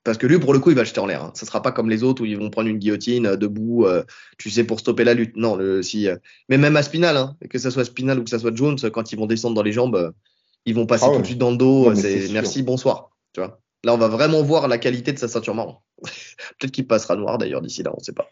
[0.05, 1.23] parce que lui, pour le coup, il va jeter en l'air.
[1.23, 1.31] Hein.
[1.33, 4.03] Ça sera pas comme les autres où ils vont prendre une guillotine euh, debout, euh,
[4.37, 5.35] tu sais, pour stopper la lutte.
[5.35, 6.15] Non, le, si, euh,
[6.47, 9.11] mais même à Spinal, hein, que ça soit Spinal ou que ça soit Jones, quand
[9.11, 10.13] ils vont descendre dans les jambes,
[10.65, 11.93] ils vont passer ah tout de suite dans le dos.
[11.95, 13.09] c'est merci, bonsoir.
[13.33, 13.59] Tu vois.
[13.83, 15.77] Là, on va vraiment voir la qualité de sa ceinture marron.
[16.03, 18.29] Peut-être qu'il passera noir d'ailleurs d'ici là, on ne sait pas.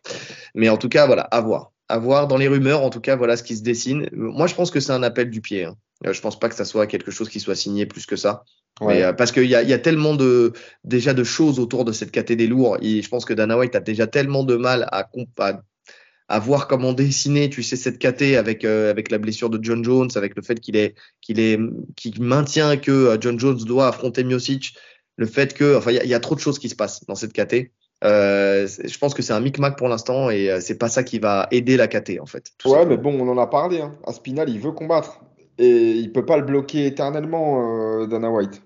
[0.54, 1.73] Mais en tout cas, voilà, à voir.
[1.90, 4.08] À voir dans les rumeurs, en tout cas, voilà ce qui se dessine.
[4.14, 5.66] Moi, je pense que c'est un appel du pied.
[5.66, 5.76] Hein.
[6.04, 8.44] Je pense pas que ça soit quelque chose qui soit signé plus que ça.
[8.82, 10.54] Mais, euh, parce qu'il y a, y a, tellement de
[10.84, 12.78] déjà de choses autour de cette KT des lourds.
[12.82, 15.10] Et je pense que Dana White a déjà tellement de mal à,
[15.40, 15.62] à,
[16.28, 19.84] à voir comment dessiner, tu sais, cette KT avec euh, avec la blessure de John
[19.84, 21.60] Jones, avec le fait qu'il est qu'il est
[21.96, 24.76] qu'il maintient que euh, John Jones doit affronter Miocic
[25.18, 27.34] le fait que, enfin, il y, a trop de choses qui se passent dans cette
[27.34, 27.72] KT.
[28.04, 31.20] Euh, je pense que c'est un micmac pour l'instant et euh, c'est pas ça qui
[31.20, 32.52] va aider la KT en fait.
[32.66, 33.82] Ouais, mais bon, on en a parlé.
[33.82, 33.96] Hein.
[34.06, 35.22] Aspinal, il veut combattre
[35.58, 38.62] et il peut pas le bloquer éternellement, euh, Dana White.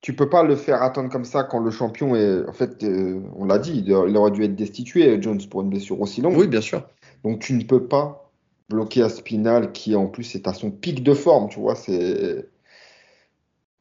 [0.00, 2.48] Tu peux pas le faire attendre comme ça quand le champion est.
[2.48, 6.00] En fait, euh, on l'a dit, il aurait dû être destitué, Jones, pour une blessure
[6.00, 6.36] aussi longue.
[6.36, 6.86] Oui, bien sûr.
[7.24, 8.30] Donc tu ne peux pas
[8.68, 11.76] bloquer Aspinal qui en plus est à son pic de forme, tu vois.
[11.76, 12.48] C'est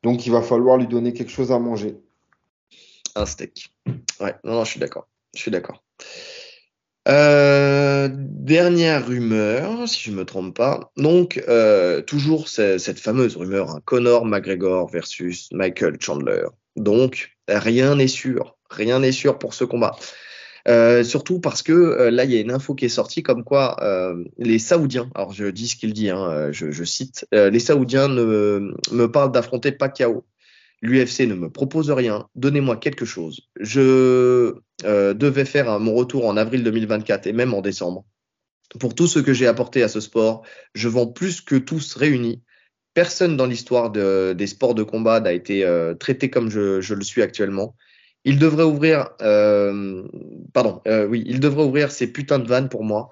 [0.03, 1.97] donc il va falloir lui donner quelque chose à manger.
[3.15, 3.73] Un steak.
[4.19, 5.07] Ouais, non, non je suis d'accord.
[5.35, 5.83] Je suis d'accord.
[7.07, 10.91] Euh, dernière rumeur, si je ne me trompe pas.
[10.97, 16.45] Donc, euh, toujours cette fameuse rumeur, hein, Conor McGregor versus Michael Chandler.
[16.75, 18.57] Donc, rien n'est sûr.
[18.69, 19.95] Rien n'est sûr pour ce combat.
[20.67, 23.77] Euh, surtout parce que là, il y a une info qui est sortie comme quoi
[24.37, 28.73] les Saoudiens, alors je dis ce qu'il dit, hein, je, je, cite, les Saoudiens ne,
[28.91, 30.23] me parlent d'affronter Pacquiao.
[30.81, 33.41] L'UFC ne me propose rien, donnez-moi quelque chose.
[33.59, 38.05] Je devais faire mon retour en avril 2024 et même en décembre.
[38.79, 42.41] Pour tout ce que j'ai apporté à ce sport, je vends plus que tous réunis.
[42.93, 45.63] Personne dans l'histoire de, des sports de combat n'a été
[45.99, 47.75] traité comme je, le suis actuellement.
[48.23, 50.03] Il devrait ouvrir, euh,
[50.53, 53.09] pardon, euh, oui, il devrait ouvrir ces putains de vannes pour moi.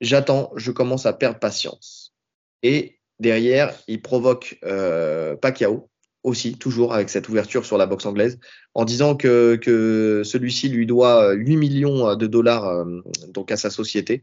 [0.00, 2.14] J'attends, je commence à perdre patience.
[2.62, 5.90] Et derrière, il provoque euh, Pacquiao
[6.24, 8.38] aussi, toujours avec cette ouverture sur la boxe anglaise,
[8.74, 12.84] en disant que, que celui-ci lui doit 8 millions de dollars euh,
[13.28, 14.22] donc à sa société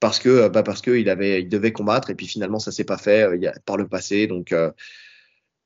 [0.00, 2.84] parce que bah parce que il avait il devait combattre et puis finalement ça s'est
[2.84, 4.54] pas fait euh, par le passé donc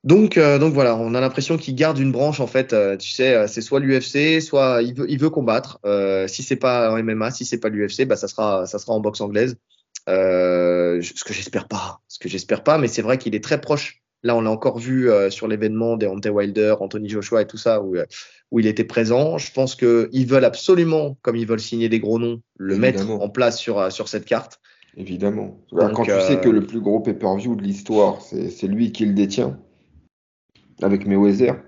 [0.04, 2.72] donc, euh, donc voilà, on a l'impression qu'il garde une branche en fait.
[2.72, 5.78] Euh, tu sais, euh, c'est soit l'UFC, soit il veut, il veut combattre.
[6.28, 9.00] si c'est pas en MMA, si c'est pas l'UFC, bah ça sera, ça sera en
[9.00, 9.56] boxe anglaise.
[10.08, 14.02] ce que j'espère pas, ce que j'espère pas, mais c'est vrai qu'il est très proche.
[14.22, 17.82] Là, on l'a encore vu sur l'événement des Hunter Wilder, Anthony Joshua et tout ça,
[17.82, 17.96] où,
[18.50, 19.36] où il était présent.
[19.38, 23.28] Je pense qu'ils veulent absolument, comme ils veulent signer des gros noms, le mettre en
[23.28, 24.60] place sur, sur cette carte.
[24.96, 25.58] Évidemment.
[25.70, 29.58] Quand tu sais que le plus gros pay-per-view de l'histoire, c'est lui qui le détient
[30.82, 31.62] avec Mayweather,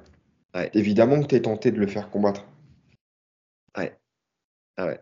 [0.54, 0.70] ouais.
[0.74, 2.44] évidemment que tu es tenté de le faire combattre.
[3.78, 3.96] Ouais.
[4.76, 5.00] Ah ouais.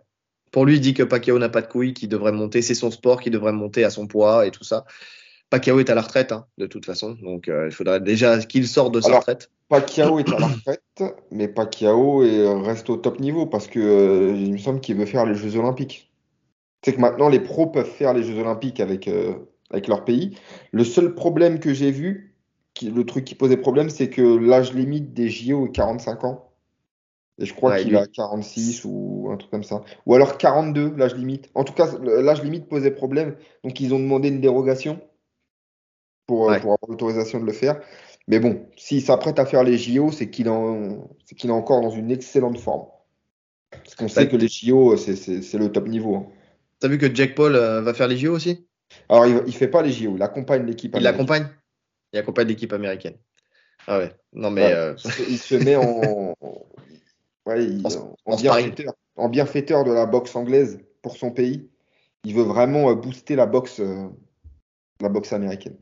[0.51, 2.91] Pour lui, il dit que Pacquiao n'a pas de couilles, qu'il devrait monter, c'est son
[2.91, 4.85] sport, qu'il devrait monter à son poids et tout ça.
[5.53, 8.67] Pacquiao est à la retraite, hein, de toute façon, donc euh, il faudrait déjà qu'il
[8.67, 9.51] sorte de sa retraite.
[9.69, 14.35] Pacquiao est à la retraite, mais Pacquiao est, reste au top niveau parce que euh,
[14.35, 16.11] il me semble qu'il veut faire les Jeux Olympiques.
[16.83, 19.35] C'est que maintenant les pros peuvent faire les Jeux Olympiques avec, euh,
[19.69, 20.39] avec leur pays.
[20.71, 22.35] Le seul problème que j'ai vu,
[22.83, 26.49] le truc qui posait problème, c'est que l'âge limite des JO est 45 ans.
[27.39, 29.83] Et je crois qu'il a 46 ou un truc comme ça.
[30.07, 31.51] Ou alors 42, l'âge limite.
[31.55, 33.37] En tout cas, l'âge limite posait problème.
[33.65, 34.99] Donc, ils ont demandé une dérogation
[36.27, 37.81] pour, euh, pour avoir l'autorisation de le faire.
[38.29, 42.59] Mais bon, s'il s'apprête à faire les JO, c'est qu'il est, encore dans une excellente
[42.59, 42.87] forme.
[43.71, 46.17] Parce qu'on sait que les JO, c'est le top niveau.
[46.17, 46.27] Hein.
[46.79, 48.67] T'as vu que Jack Paul euh, va faire les JO aussi?
[49.09, 50.95] Alors, il, il fait pas les JO, il accompagne l'équipe.
[50.97, 51.49] Il l'accompagne?
[52.13, 53.15] Il accompagne l'équipe américaine.
[53.87, 54.13] Ah ouais.
[54.33, 54.73] Non, mais.
[54.73, 54.95] Euh,
[55.29, 56.35] il se met en.
[57.45, 57.67] Ouais,
[58.25, 61.69] en, bienfaiteur, en, bienfaiteur, de la boxe anglaise pour son pays.
[62.23, 64.07] Il veut vraiment booster la boxe, euh,
[65.01, 65.77] la boxe américaine.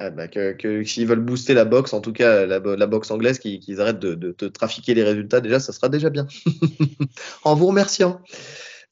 [0.00, 3.80] Ah bah que, s'ils veulent booster la boxe, en tout cas la, boxe anglaise, qu'ils
[3.80, 6.26] arrêtent de, de, trafiquer les résultats, déjà, ça sera déjà bien.
[7.44, 8.20] en vous remerciant.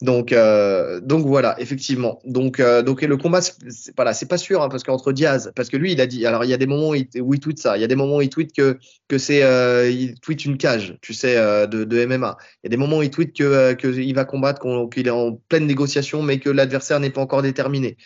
[0.02, 2.20] Donc, euh, voilà, effectivement.
[2.24, 5.76] Donc, euh, donc et le combat, c'est, pas sûr hein, parce qu'entre Diaz, parce que
[5.76, 7.76] lui, il a dit, alors il y a des moments où il, où tweet ça,
[7.76, 8.78] il y a des moments où il tweet que
[9.16, 11.36] c'est, euh, il tweet une cage, tu sais,
[11.68, 12.36] de, MMA.
[12.62, 15.06] Il y a des moments où il tweet que euh, que il va combattre, qu'il
[15.06, 17.96] est en pleine négociation, mais que l'adversaire n'est pas encore déterminé.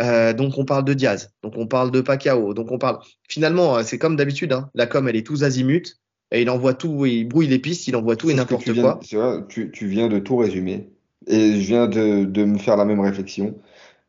[0.00, 2.98] Euh, donc on parle de Diaz, donc on parle de Pacquiao, donc on parle.
[3.28, 5.96] Finalement, c'est comme d'habitude, hein, la com, elle est tous azimuts.
[6.32, 9.00] Et il envoie tout, il brouille les pistes, il envoie tout et n'importe viens, quoi.
[9.02, 10.88] tu vois, tu, viens de tout résumer.
[11.26, 13.58] Et je viens de, de me faire la même réflexion.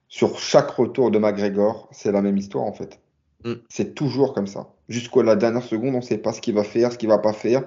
[0.08, 3.00] Sur chaque retour de McGregor, c'est la même histoire en fait.
[3.44, 3.54] Mm.
[3.70, 4.70] C'est toujours comme ça.
[4.88, 7.18] Jusqu'à la dernière seconde, on ne sait pas ce qu'il va faire, ce qu'il va
[7.18, 7.64] pas faire.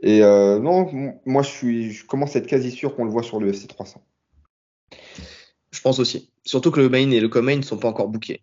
[0.00, 0.90] Et euh, non,
[1.26, 3.68] moi je suis, je commence à être quasi sûr qu'on le voit sur le UFC
[3.68, 4.00] 300.
[5.72, 6.30] Je pense aussi.
[6.44, 8.40] Surtout que le main et le co-main ne sont pas encore bookés.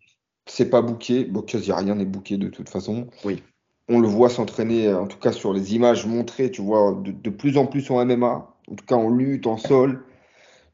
[0.48, 3.08] C'est pas booké, bon, quasi rien n'est booké de toute façon.
[3.24, 3.44] Oui.
[3.88, 7.30] On le voit s'entraîner, en tout cas sur les images montrées, tu vois, de, de
[7.30, 10.04] plus en plus en MMA, en tout cas en lutte, en sol.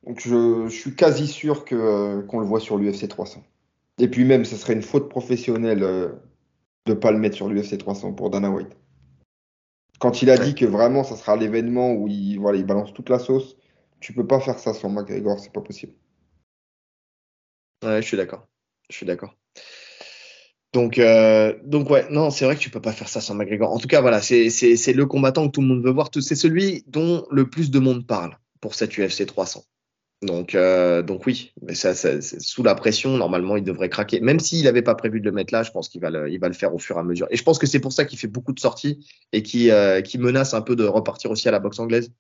[0.06, 3.43] Donc je, je suis quasi sûr que, euh, qu'on le voit sur l'UFC 300.
[3.97, 6.10] Et puis même, ce serait une faute professionnelle euh,
[6.86, 8.76] de pas le mettre sur l'UFC 300 pour Dana White.
[9.99, 13.10] Quand il a dit que vraiment ça sera l'événement où il, voilà, il balance toute
[13.10, 13.56] la sauce,
[13.99, 15.93] tu peux pas faire ça sur McGregor, c'est pas possible.
[17.84, 18.47] Ouais, je suis d'accord.
[18.89, 19.38] Je suis d'accord.
[20.73, 23.71] Donc, euh, donc ouais, non, c'est vrai que tu peux pas faire ça sans McGregor.
[23.71, 24.49] En tout cas, voilà, c'est
[24.93, 26.09] le combattant que tout le monde veut voir.
[26.19, 29.63] C'est celui dont le plus de monde parle pour cette UFC 300.
[30.21, 34.19] Donc, euh, donc oui, mais ça, ça- sous la pression, normalement, il devrait craquer.
[34.21, 36.47] Même s'il n'avait pas prévu de le mettre là, je pense qu'il va le, va
[36.47, 37.28] le faire au fur et à mesure.
[37.32, 40.01] Et je pense que c'est pour ça qu'il fait beaucoup de sorties et qui, euh,
[40.01, 42.11] qui menace un peu de repartir aussi à la boxe anglaise.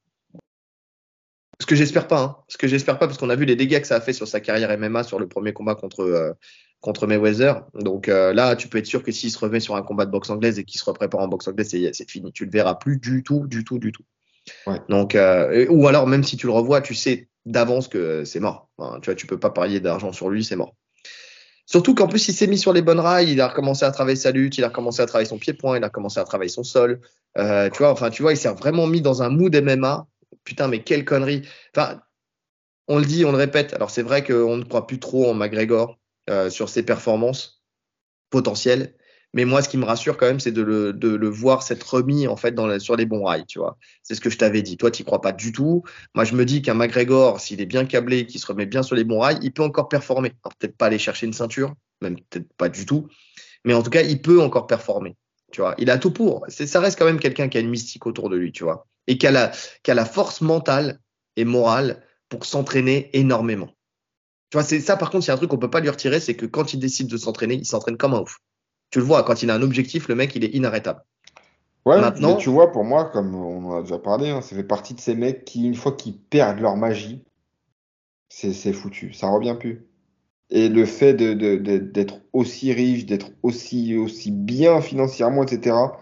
[1.59, 2.35] Ce que j'espère pas, hein.
[2.47, 4.27] Ce que j'espère pas, parce qu'on a vu les dégâts que ça a fait sur
[4.27, 6.33] sa carrière MMA sur le premier combat contre, euh,
[6.81, 7.61] contre Mayweather.
[7.75, 10.11] Donc euh, là, tu peux être sûr que s'il se remet sur un combat de
[10.11, 12.31] boxe anglaise et qu'il se reprépare en boxe anglaise, c'est fini.
[12.33, 14.03] Tu le verras plus du tout, du tout, du tout.
[14.67, 14.79] Ouais.
[14.89, 18.69] Donc, euh, ou alors même si tu le revois, tu sais d'avance que c'est mort.
[18.77, 20.75] Enfin, tu vois, tu peux pas parier d'argent sur lui, c'est mort.
[21.67, 24.15] Surtout qu'en plus, il s'est mis sur les bonnes rails, il a recommencé à travailler
[24.15, 26.63] sa lutte, il a recommencé à travailler son pied-point, il a commencé à travailler son
[26.63, 27.01] sol.
[27.37, 30.07] Euh, tu vois, enfin, tu vois, il s'est vraiment mis dans un mood MMA.
[30.45, 31.47] Putain, mais quelle connerie.
[31.75, 32.01] Enfin,
[32.87, 33.73] on le dit, on le répète.
[33.73, 37.63] Alors, c'est vrai qu'on ne croit plus trop en McGregor euh, sur ses performances
[38.29, 38.95] potentielles.
[39.33, 41.83] Mais moi, ce qui me rassure quand même, c'est de le, de le voir s'être
[41.95, 43.77] remis en fait dans la- sur les bons rails, tu vois.
[44.03, 44.77] C'est ce que je t'avais dit.
[44.77, 45.83] Toi, tu crois pas du tout.
[46.15, 48.95] Moi, je me dis qu'un McGregor, s'il est bien câblé, qu'il se remet bien sur
[48.95, 50.33] les bons rails, il peut encore performer.
[50.43, 53.07] Alors, peut-être pas aller chercher une ceinture, même peut-être pas du tout.
[53.65, 55.15] Mais en tout cas, il peut encore performer.
[55.51, 56.45] Tu vois, il a tout pour.
[56.49, 59.17] Ça reste quand même quelqu'un qui a une mystique autour de lui, tu vois, et
[59.17, 59.51] qui a
[59.87, 60.99] a la force mentale
[61.35, 63.67] et morale pour s'entraîner énormément.
[64.49, 64.97] Tu vois, c'est ça.
[64.97, 67.07] Par contre, a un truc qu'on peut pas lui retirer, c'est que quand il décide
[67.07, 68.37] de s'entraîner, il s'entraîne comme un ouf.
[68.91, 71.01] Tu le vois, quand il a un objectif, le mec, il est inarrêtable.
[71.85, 74.55] Ouais, Maintenant- mais tu vois, pour moi, comme on en a déjà parlé, hein, ça
[74.55, 77.23] fait partie de ces mecs qui, une fois qu'ils perdent leur magie,
[78.29, 79.87] c'est c'est foutu, ça revient plus.
[80.51, 85.99] Et le fait de, de- de- d'être aussi riche, d'être aussi, aussi bien financièrement, etc.,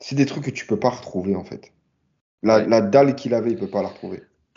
[0.00, 1.72] c'est des trucs que tu peux pas retrouver, en fait.
[2.46, 2.68] La, Ouais.
[2.68, 4.22] la dalle qu'il avait, il peut pas la retrouver.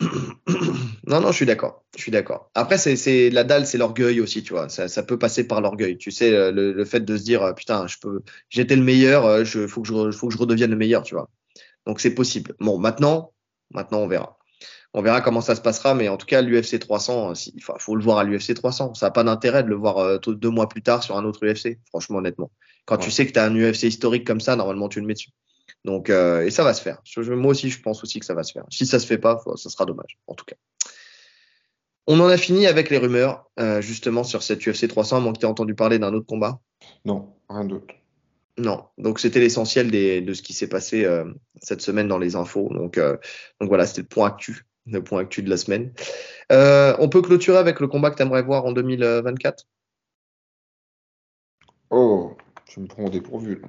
[1.06, 1.84] non, non, je suis d'accord.
[1.96, 2.50] Je suis d'accord.
[2.54, 4.68] Après, c'est, la dalle, c'est l'orgueil aussi, tu vois.
[4.68, 5.98] Ça, ça peut passer par l'orgueil.
[5.98, 8.82] Tu sais, euh, le, le fait de se dire, euh, putain, je peux, j'étais le
[8.82, 11.28] meilleur, euh, je, faut que je, re- faut que je redevienne le meilleur, tu vois.
[11.86, 12.54] Donc c'est possible.
[12.60, 13.32] Bon, maintenant,
[13.70, 14.38] maintenant, on verra.
[14.94, 17.62] On verra comment ça se passera, mais en tout cas, l'UFC 300, euh, si- il
[17.62, 18.94] faut, le voir à l'UFC 300.
[18.94, 21.78] Ça n'a pas d'intérêt de le voir deux mois plus tard sur un autre UFC,
[21.88, 22.50] franchement, honnêtement.
[22.86, 25.14] Quand tu sais que tu as un UFC historique comme ça, normalement, tu le mets
[25.14, 25.30] dessus.
[25.84, 27.00] Donc, euh, et ça va se faire.
[27.04, 28.64] Je- je- moi aussi, je pense aussi que ça va se faire.
[28.70, 30.56] Si ça se fait pas, faut- ça sera dommage, en tout cas.
[32.06, 35.32] On en a fini avec les rumeurs, euh, justement, sur cette UFC 300, à moins
[35.32, 36.60] que tu aies entendu parler d'un autre combat.
[37.04, 37.94] Non, rien d'autre.
[38.58, 41.24] Non, donc c'était l'essentiel de ce qui s'est passé euh,
[41.62, 42.68] cette semaine dans les infos.
[42.74, 45.92] Donc, donc voilà, c'était le point actu, le point actu de la semaine.
[46.50, 49.66] On peut clôturer avec le combat que tu aimerais voir en 2024
[51.90, 53.68] Oh, tu me prends au dépourvu, là.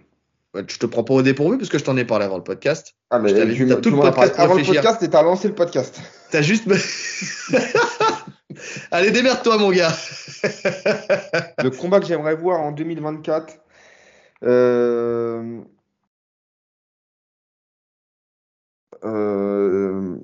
[0.54, 2.96] Je te prends pas au dépourvu parce que je t'en ai parlé avant le podcast.
[3.10, 5.48] Ah, mais Je tu m'as tout le as podcast avant le podcast et t'as lancé
[5.48, 6.02] le podcast.
[6.30, 6.68] T'as juste.
[8.92, 9.94] Allez, démerde-toi, mon gars.
[10.44, 13.60] Le combat que j'aimerais voir en 2024,
[14.44, 15.62] euh,
[19.04, 20.18] euh,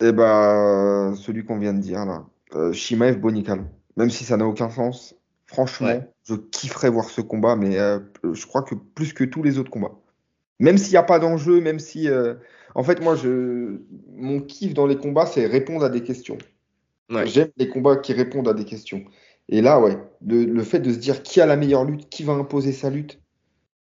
[0.00, 3.64] eh ben, celui qu'on vient de dire là, euh, Shimaev Bonical.
[3.96, 5.14] Même si ça n'a aucun sens,
[5.48, 6.08] franchement, Ouais.
[6.24, 7.98] je kifferais voir ce combat, mais euh,
[8.32, 9.98] je crois que plus que tous les autres combats.
[10.60, 12.34] Même s'il n'y a pas d'enjeu, même si, euh,
[12.74, 13.80] en fait, moi, je,
[14.14, 16.38] mon kiff dans les combats, c'est répondre à des questions.
[17.10, 17.26] Ouais.
[17.26, 19.04] J'aime les combats qui répondent à des questions.
[19.48, 22.22] Et là, ouais, le, le fait de se dire qui a la meilleure lutte, qui
[22.22, 23.20] va imposer sa lutte,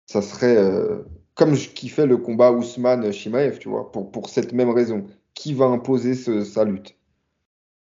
[0.08, 1.04] ça serait euh,
[1.36, 5.06] comme je kiffais le combat Ousmane-Shimaev, tu vois, pour, pour cette même raison.
[5.36, 6.96] Qui va imposer ce- sa lutte?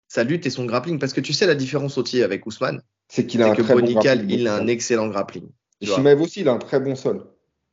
[0.07, 0.99] sa lutte et son grappling.
[0.99, 2.81] Parce que tu sais la différence aussi avec Ousmane,
[3.15, 4.39] C'est qu'il a un que très bon Bonical, grappling.
[4.39, 5.47] il a un excellent grappling.
[5.83, 7.23] Shimaev aussi, il a un très bon sol.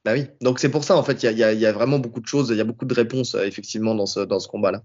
[0.05, 0.27] Bah oui.
[0.43, 2.51] Donc c'est pour ça, en fait, il y a, y y vraiment beaucoup de choses,
[2.51, 4.83] il y a beaucoup de réponses, euh, effectivement, dans ce, dans ce combat-là.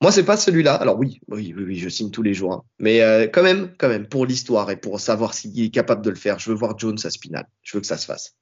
[0.00, 0.74] Moi, c'est pas celui-là.
[0.74, 2.52] Alors oui, oui, oui, oui, je signe tous les jours.
[2.54, 2.62] hein.
[2.80, 6.10] Mais euh, quand même, quand même, pour l'histoire et pour savoir s'il est capable de
[6.10, 7.46] le faire, je veux voir Jones à Spinal.
[7.62, 8.34] Je veux que ça se fasse.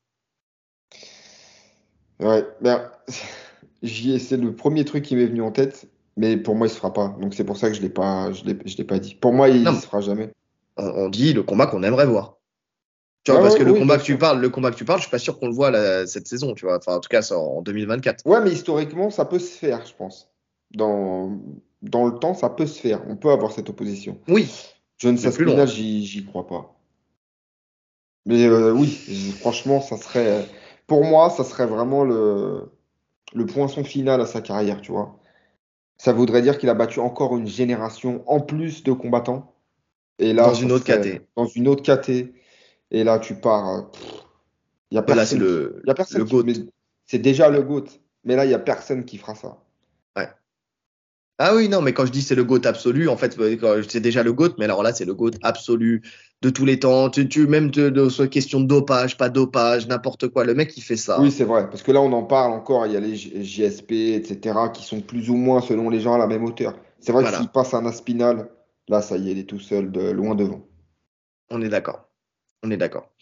[2.18, 2.90] Ouais, ben,
[3.82, 6.94] c'est le premier truc qui m'est venu en tête, mais pour moi, il se fera
[6.94, 7.14] pas.
[7.20, 9.14] Donc c'est pour ça que je l'ai pas, je l'ai, pas dit.
[9.14, 9.74] Pour moi, il Non.
[9.78, 10.30] se fera jamais.
[10.76, 12.36] On, on dit le combat qu'on aimerait voir.
[13.26, 14.84] Tu vois, Ouais, parce ouais, que le combat que tu parles, le combat que tu
[14.84, 16.76] parles, je suis pas sûr qu'on le voit cette saison, tu vois.
[16.76, 18.24] Enfin, en tout cas, en 2024.
[18.24, 20.30] Ouais, mais historiquement, ça peut se faire, je pense.
[20.72, 21.36] Dans,
[21.82, 23.02] dans le temps, ça peut se faire.
[23.08, 24.20] On peut avoir cette opposition.
[24.28, 24.48] Oui,
[25.02, 25.58] Mais plus loin.
[25.58, 26.78] Aspinall, j'y, crois pas.
[28.26, 28.86] Mais euh, oui,
[29.40, 30.46] franchement, ça serait,
[30.86, 32.70] pour moi, ça serait vraiment le,
[33.34, 35.18] le poinçon final à sa carrière, tu vois.
[35.98, 39.55] Ça voudrait dire qu'il a battu encore une génération en plus de combattants.
[40.18, 41.22] Et là, Dans une autre KT.
[41.36, 42.32] Dans une autre KT.
[42.90, 43.90] Et là, tu pars.
[44.90, 45.38] Il y a Bah, là, c'est personne.
[45.40, 46.66] le, y a personne le
[47.06, 47.84] C'est déjà le GOAT.
[48.24, 49.58] Mais là, il y a personne qui fera ça.
[51.38, 54.00] Ah oui, non, mais quand je dis c'est le GOAT absolu, en fait, euh, c'est
[54.00, 56.00] déjà le GOAT, mais alors là, c'est le GOAT absolu
[56.40, 57.10] de tous les temps.
[57.10, 60.46] Tu, tu même de, de, sur question de dopage, pas dopage, n'importe quoi.
[60.46, 61.20] Le mec, il fait ça.
[61.20, 61.68] Oui, c'est vrai.
[61.68, 62.86] Parce que là, on en parle encore.
[62.86, 66.18] Il y a les JSP, etc., qui sont plus ou moins, selon les gens, à
[66.18, 66.74] la même hauteur.
[67.00, 67.36] C'est vrai Voilà.
[67.36, 68.48] que s'il passe un Aspinal,
[68.88, 70.66] là, ça y est, il est tout seul, de loin devant.
[71.50, 72.08] On est d'accord.
[72.62, 73.12] On est d'accord.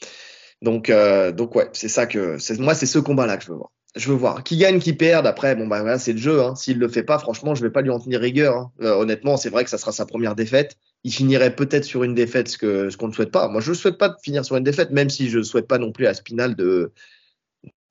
[0.62, 3.70] Donc, euh, donc ouais, c'est ça que moi, c'est ce combat-là que je veux voir.
[3.96, 5.26] Je veux voir qui gagne, qui perde.
[5.26, 6.42] Après, bon bah voilà, c'est le jeu.
[6.42, 6.56] Hein.
[6.56, 8.56] S'il le fait pas, franchement, je vais pas lui en tenir rigueur.
[8.56, 8.72] hein.
[8.80, 10.76] Euh, honnêtement, c'est vrai que ça sera sa première défaite.
[11.04, 13.46] Il finirait peut-être sur une défaite, ce que ce qu'on ne souhaite pas.
[13.48, 15.78] Moi, je ne souhaite pas finir sur une défaite, même si je ne souhaite pas
[15.78, 16.92] non plus à Spinal de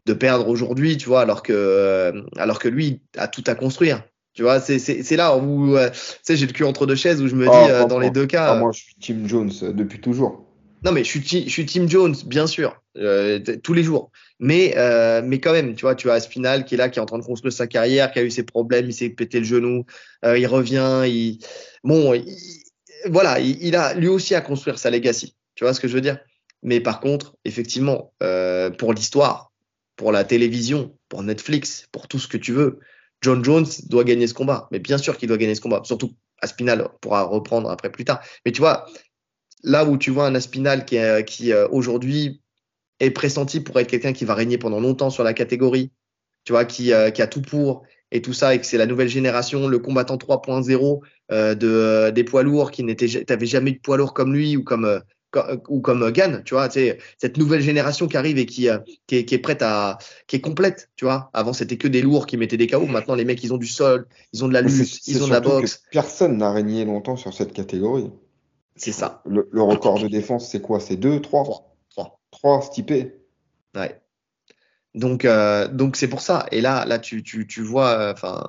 [0.05, 4.03] de perdre aujourd'hui, tu vois, alors que euh, alors que lui a tout à construire.
[4.33, 6.95] Tu vois, c'est c'est c'est là où euh, tu sais, j'ai le cul entre deux
[6.95, 8.47] chaises où je me dis Ah, euh, dans les deux cas.
[8.49, 10.45] Ah, euh, moi, je suis Tim Jones euh, depuis toujours.
[10.83, 14.11] non, mais je suis, je suis Team Jones, bien sûr, euh, tous les jours.
[14.39, 17.01] Mais, euh, mais quand même, tu vois, tu as Aspinal qui est là, qui est
[17.01, 19.45] en train de construire sa carrière, qui a eu ses problèmes, il s'est pété le
[19.45, 19.85] genou,
[20.25, 21.39] euh, il revient, il,
[21.83, 22.25] bon, il-
[23.05, 25.35] voilà, il, il a lui aussi à construire sa legacy.
[25.55, 26.17] Tu vois ce que je veux dire?
[26.63, 29.51] Mais par contre, effectivement, euh, pour l'histoire,
[29.95, 32.79] pour la télévision, pour Netflix, pour tout ce que tu veux,
[33.23, 34.67] John Jones doit gagner ce combat.
[34.71, 35.81] Mais bien sûr qu'il doit gagner ce combat.
[35.85, 38.21] Surtout Aspinal pourra reprendre après plus tard.
[38.45, 38.85] Mais tu vois,
[39.63, 42.41] là où tu vois un Aspinal qui, qui euh, aujourd'hui
[42.99, 45.91] est pressenti pour être quelqu'un qui va régner pendant longtemps sur la catégorie,
[46.45, 49.09] tu vois, qui, euh, a tout pour et tout ça, et que c'est la nouvelle
[49.09, 51.01] génération, le combattant 3.0
[51.31, 54.33] euh, de, euh, des poids lourds qui n'était, t'avais jamais eu de poids lourd comme
[54.33, 55.05] lui ou comme, euh, co-
[55.67, 58.69] ou comme euh, Gann, tu vois, tu sais, cette nouvelle génération qui arrive et qui,
[58.69, 61.29] euh, qui, est, qui est prête à, qui est complète, tu vois.
[61.33, 62.85] Avant, c'était que des lourds qui mettaient des KO.
[62.85, 65.31] Maintenant, les mecs, ils ont du sol, ils ont de la lutte, ils ont de
[65.31, 65.83] la surtout que boxe.
[65.91, 68.11] personne n'a régné longtemps sur cette catégorie.
[68.75, 69.21] C'est ça.
[69.25, 70.79] Le, le record de défense, c'est quoi?
[70.79, 71.43] C'est 2, 3?
[71.43, 71.75] Trois.
[71.89, 72.19] Trois.
[72.31, 73.15] 3 stipés.
[73.75, 73.99] Ouais.
[74.95, 76.45] Donc, euh, donc c'est pour ça.
[76.51, 78.41] Et là, là, tu, tu, tu vois, euh,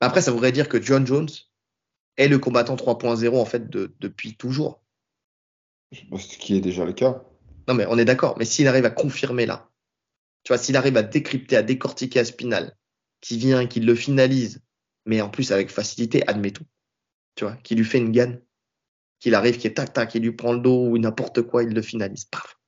[0.00, 1.28] après, ça voudrait dire que John Jones
[2.16, 4.80] est le combattant 3.0 en fait de, depuis toujours.
[5.92, 7.22] Ce qui est déjà le cas.
[7.68, 8.36] Non, mais on est d'accord.
[8.38, 9.70] Mais s'il arrive à confirmer là,
[10.44, 12.76] tu vois, s'il arrive à décrypter, à décortiquer Aspinal,
[13.20, 14.62] qui vient, qui le finalise,
[15.04, 16.64] mais en plus avec facilité, admettons,
[17.34, 18.40] tu vois, qui lui fait une gagne,
[19.18, 21.70] qu'il arrive, qui est tac tac, il lui prend le dos ou n'importe quoi, il
[21.70, 22.26] le finalise.
[22.26, 22.58] Paf.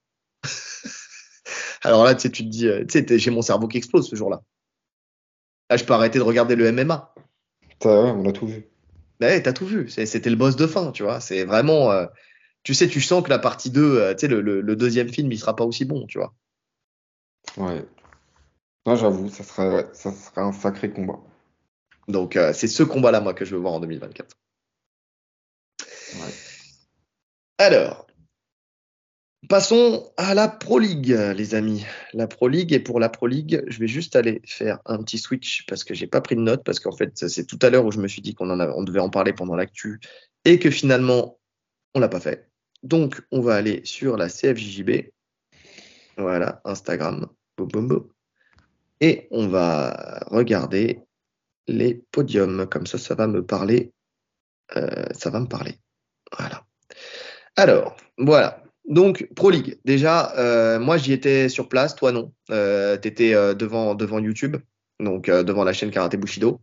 [1.83, 4.09] Alors là, tu sais, tu te dis, euh, tu sais, j'ai mon cerveau qui explose
[4.09, 4.43] ce jour-là.
[5.71, 7.15] Là, je peux arrêter de regarder le MMA.
[7.85, 8.67] Ouais, on a tout vu.
[9.21, 9.89] Ouais, t'as tout vu.
[9.89, 11.21] C'était le boss de fin, tu vois.
[11.21, 12.07] C'est vraiment, euh,
[12.63, 15.09] tu sais, tu sens que la partie 2, euh, tu sais, le, le- le deuxième
[15.09, 16.35] film, il sera pas aussi bon, tu vois.
[17.57, 17.85] Ouais.
[18.87, 21.19] Non, j'avoue, ça serait, ouais, ça serait un sacré combat.
[22.09, 24.35] Donc, euh, c'est ce combat-là, moi, que je veux voir en 2024.
[26.15, 26.33] Ouais.
[27.59, 28.07] Alors,
[29.49, 31.85] passons à la Pro League, les amis.
[32.13, 35.19] La Pro League, et pour la Pro League, je vais juste aller faire un petit
[35.19, 37.85] switch parce que j'ai pas pris de notes, parce qu'en fait, c'est tout à l'heure
[37.85, 40.01] où je me suis dit qu'on on devait en parler pendant l'actu
[40.45, 41.38] et que finalement,
[41.99, 42.49] on l'a pas fait.
[42.85, 45.11] Donc, on va aller sur la CFJJB.
[46.17, 47.27] Voilà, Instagram.
[47.57, 48.09] Boum, boum.
[49.01, 51.01] Et on va regarder
[51.67, 52.67] les podiums.
[52.69, 53.93] Comme ça, ça va me parler.
[54.77, 55.75] euh, ça va me parler.
[56.39, 56.65] Voilà.
[57.57, 58.63] Alors, voilà.
[58.89, 59.79] Donc, Pro League.
[59.85, 62.33] Déjà, euh, moi, j'y étais sur place, toi non.
[62.51, 64.57] Euh, tu étais devant, devant YouTube,
[65.01, 66.61] donc euh, devant la chaîne Karaté Bushido.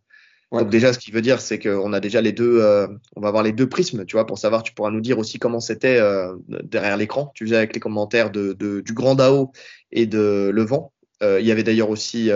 [0.52, 0.62] Ouais.
[0.62, 3.30] Donc déjà, ce qui veut dire, c'est qu'on a déjà les deux, euh, on va
[3.30, 5.98] avoir les deux prismes, tu vois, pour savoir, tu pourras nous dire aussi comment c'était
[5.98, 7.32] euh, derrière l'écran.
[7.34, 9.52] Tu faisais avec les commentaires de, de- du Grand Dao
[9.92, 10.94] et de Levent.
[11.24, 12.30] Euh, il y avait d'ailleurs aussi,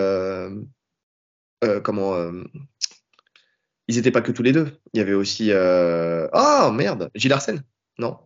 [1.84, 2.32] comment,
[3.88, 4.80] ils étaient pas que tous les deux.
[4.94, 5.52] Il y avait aussi.
[5.52, 7.64] Ah merde, Gilles Arsène
[8.00, 8.18] Non?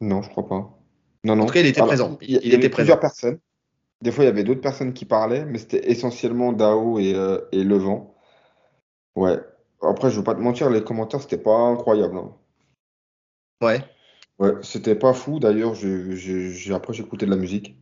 [0.00, 0.78] Non, je crois pas.
[1.24, 1.44] Non, non.
[1.44, 2.16] En tout cas, il était présent.
[2.20, 3.38] Il, y avait plusieurs personnes.
[4.02, 7.16] Des fois, il y avait d'autres personnes qui parlaient, mais c'était essentiellement Dao et,
[7.50, 7.64] et.
[9.16, 9.38] Ouais.
[9.82, 12.16] Après, je veux pas te mentir, les commentaires, c'était pas incroyable.
[12.16, 12.32] Hein.
[13.62, 13.84] Ouais.
[14.38, 15.38] Ouais, c'était pas fou.
[15.38, 17.76] D'ailleurs, j'ai, après, j'écoutais de la musique.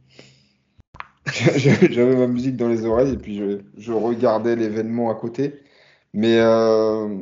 [1.26, 3.40] J'avais ma musique dans les oreilles et puis
[3.76, 5.60] je, regardais l'événement à côté.
[6.12, 7.16] Mais euh,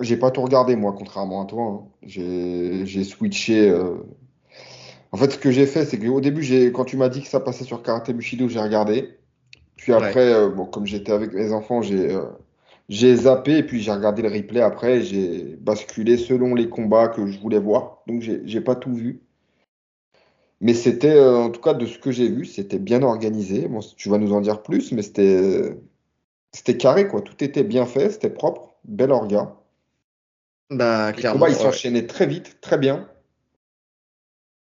[0.00, 1.62] j'ai pas tout regardé, moi, contrairement à toi.
[1.62, 1.88] Hein.
[2.02, 3.70] J'ai switché.
[3.70, 3.94] Euh.
[5.12, 7.40] En fait, ce que j'ai fait, c'est qu'au début, quand tu m'as dit que ça
[7.40, 9.16] passait sur Karate Bushido, j'ai regardé.
[9.76, 12.18] Puis après, euh, bon, comme j'étais avec mes enfants, j'ai
[12.92, 15.00] j'ai zappé et puis j'ai regardé le replay après.
[15.00, 18.02] J'ai basculé selon les combats que je voulais voir.
[18.06, 19.22] Donc, j'ai pas tout vu.
[20.60, 23.66] Mais c'était, euh, en tout cas, de ce que j'ai vu, c'était bien organisé.
[23.66, 25.74] Bon, tu vas nous en dire plus, mais c'était,
[26.52, 27.22] c'était carré, quoi.
[27.22, 29.56] Tout était bien fait, c'était propre, bel orga.
[30.68, 31.46] Bah, clairement.
[31.46, 33.08] Les combats, ils s'enchaînaient très vite, très bien.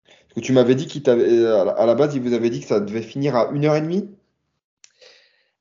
[0.05, 3.01] Parce que tu m'avais dit qu'à la base, il vous avait dit que ça devait
[3.01, 4.07] finir à 1h30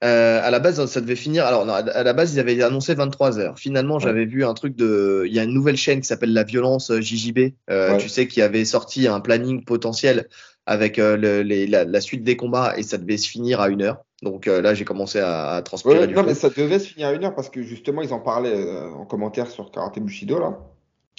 [0.03, 1.45] euh, à la base, ça devait finir.
[1.45, 3.59] Alors, non, à la base, ils avaient annoncé 23 heures.
[3.59, 5.25] Finalement, j'avais vu un truc de.
[5.27, 7.53] Il y a une nouvelle chaîne qui s'appelle La Violence euh, JJB.
[7.69, 10.29] Euh, Tu sais, qui avait sorti un planning potentiel
[10.65, 13.83] avec euh, le, les, la, suite des combats et ça devait se finir à une
[13.83, 14.05] heure.
[14.23, 16.07] Donc euh, là, j'ai commencé à, à transpirer.
[16.07, 18.71] non, mais ça devait se finir à une heure parce que justement, ils en parlaient
[18.95, 20.59] en commentaire sur Karate Bushido là.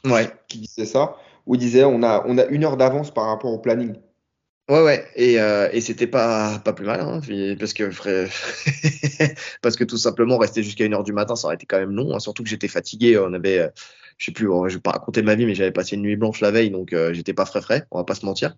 [0.06, 0.28] Ouais.
[0.48, 1.18] Qui disait ça.
[1.46, 3.96] Où ils disaient on a, on a une heure d'avance par rapport au planning.
[4.72, 7.20] Ouais, ouais, et, euh, et c'était pas, pas plus mal, hein,
[7.60, 7.90] parce que
[9.62, 11.94] parce que tout simplement rester jusqu'à une heure du matin, ça aurait été quand même
[11.94, 13.68] long, hein, surtout que j'étais fatigué, on avait, euh,
[14.18, 16.40] je sais plus, je vais pas raconter ma vie, mais j'avais passé une nuit blanche
[16.40, 18.56] la veille, donc euh, j'étais pas frais frais, on va pas se mentir.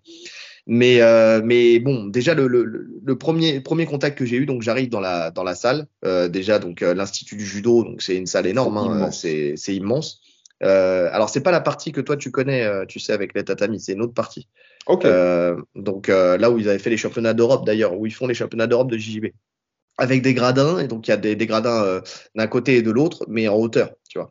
[0.68, 2.64] Mais euh, mais bon, déjà le, le,
[3.04, 5.88] le premier premier contact que j'ai eu, donc j'arrive dans la dans la salle,
[6.30, 10.20] déjà donc l'institut du judo, donc c'est une salle énorme, hein, c'est c'est immense.
[10.60, 13.94] alors c'est pas la partie que toi tu connais, tu sais avec les tatamis, c'est
[13.94, 14.46] une autre partie.
[14.88, 18.26] Euh, donc euh, là où ils avaient fait les championnats d'Europe d'ailleurs, où ils font
[18.26, 19.26] les championnats d'Europe de JJB.
[19.96, 22.00] Avec des gradins, et donc il y a des, gradins euh,
[22.34, 24.28] d'un côté et de l'autre, mais en hauteur, tu vois.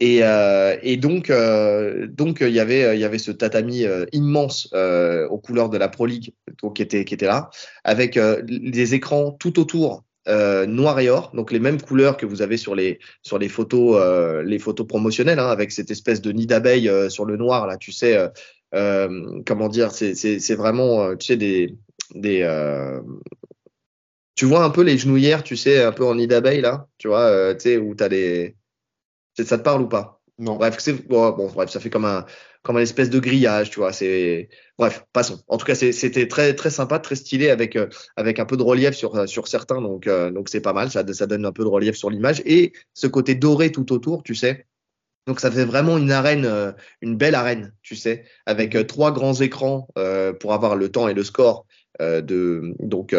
[0.00, 5.88] Et, donc, donc il y avait, y avait ce tatami immense aux couleurs de la
[5.88, 7.50] Pro League, donc, qui était, qui était là,
[7.84, 12.56] avec des écrans tout autour noir et or, donc les mêmes couleurs que vous avez
[12.56, 16.90] sur les sur les photos les photos promotionnelles, hein, avec cette espèce de nid d'abeille
[17.08, 18.18] sur le noir là, tu sais,
[18.72, 21.76] comment dire, c'est vraiment, euh, tu sais, des,
[22.14, 23.00] des euh,
[24.34, 27.08] tu vois un peu les genouillères, tu sais, un peu en nid d'abeille là, tu
[27.08, 28.56] vois, tu sais, où t'as des,
[29.38, 30.20] ça te parle ou pas?
[30.38, 30.56] Non.
[30.56, 32.24] Bref, c'est bon, bref, ça fait comme un
[32.62, 33.92] comme un espèce de grillage, tu vois.
[33.92, 35.40] C'est bref, passons.
[35.48, 37.78] En tout cas, c'était très très sympa, très stylé avec
[38.16, 40.90] avec un peu de relief sur sur certains, donc donc c'est pas mal.
[40.90, 44.22] Ça ça donne un peu de relief sur l'image et ce côté doré tout autour,
[44.22, 44.66] tu sais.
[45.26, 49.12] Donc ça fait vraiment une arène, euh, une belle arène, tu sais, avec euh, trois
[49.12, 51.66] grands écrans euh, pour avoir le temps et le score
[52.00, 53.14] de donc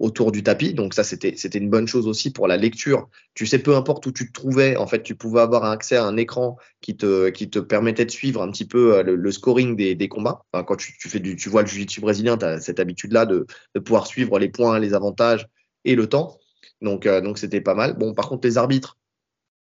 [0.00, 0.72] autour du tapis.
[0.72, 3.10] Donc ça c'était c'était une bonne chose aussi pour la lecture.
[3.34, 6.04] Tu sais, peu importe où tu te trouvais, en fait, tu pouvais avoir accès à
[6.04, 9.96] un écran qui te qui te permettait de suivre un petit peu le, scoring des,
[9.96, 10.44] des combats.
[10.52, 13.12] Enfin, quand tu, tu fais du tu vois le jiu-jitsu brésilien, tu as cette habitude
[13.12, 15.48] là de, de pouvoir suivre les points, les avantages
[15.84, 16.38] et le temps.
[16.80, 17.98] Donc donc c'était pas mal.
[17.98, 18.96] Bon, par contre les arbitres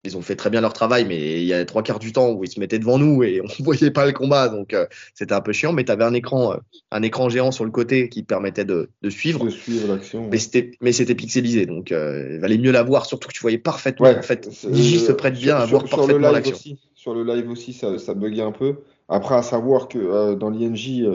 [0.06, 2.32] ils ont fait très bien leur travail, mais il y a trois quarts du temps
[2.32, 5.34] où ils se mettaient devant nous et on voyait pas le combat, donc euh, c'était
[5.34, 5.74] un peu chiant.
[5.74, 6.58] Mais tu avais un écran, euh,
[6.92, 9.44] un écran géant sur le côté qui permettait de, de suivre.
[9.44, 10.30] De suivre l'action.
[10.32, 13.42] Mais c'était, mais c'était pixelisé, donc euh, il valait mieux la voir, surtout que tu
[13.42, 14.08] voyais parfaitement.
[14.08, 16.78] en fait, Digi se prête bien à voir parfaitement l'action.
[16.96, 18.76] Sur le live aussi, ça, ça buguait un peu.
[19.08, 21.06] Après, à savoir que dans l'INJ,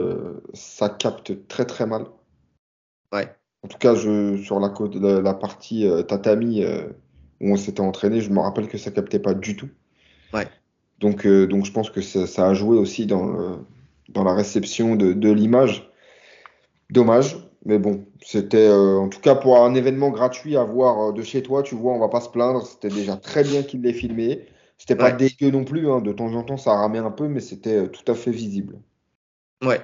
[0.53, 2.05] ça capte très très mal.
[3.13, 3.29] Ouais.
[3.63, 6.63] En tout cas, je, sur la, la, la partie tatami
[7.41, 9.69] où on s'était entraîné, je me rappelle que ça captait pas du tout.
[10.33, 10.47] Ouais.
[10.99, 13.59] Donc, euh, donc je pense que ça, ça, a joué aussi dans,
[14.09, 15.91] dans la réception de, de l'image.
[16.89, 21.11] Dommage, mais bon, c'était euh, en tout cas pour un événement gratuit à voir euh,
[21.11, 22.65] de chez toi, tu vois, on va pas se plaindre.
[22.65, 24.45] C'était déjà très bien qu'il l'ait filmé.
[24.77, 26.01] C'était pas dégueu non plus, hein.
[26.01, 28.77] de temps en temps ça ramait un peu, mais c'était tout à fait visible.
[29.63, 29.79] Ouais.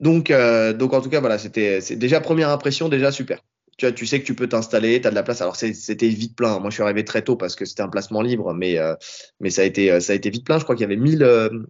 [0.00, 3.40] Donc, donc en tout cas, voilà, c'était déjà première impression, déjà super
[3.88, 5.40] tu, sais que tu peux t'installer, tu as de la place.
[5.40, 6.58] Alors c'était vite plein.
[6.58, 8.94] Moi, je suis arrivé très tôt parce que c'était un placement libre, mais, euh,
[9.40, 10.58] mais ça, a été, euh, ça a été vite plein.
[10.58, 11.18] Je crois qu'il y avait 1000,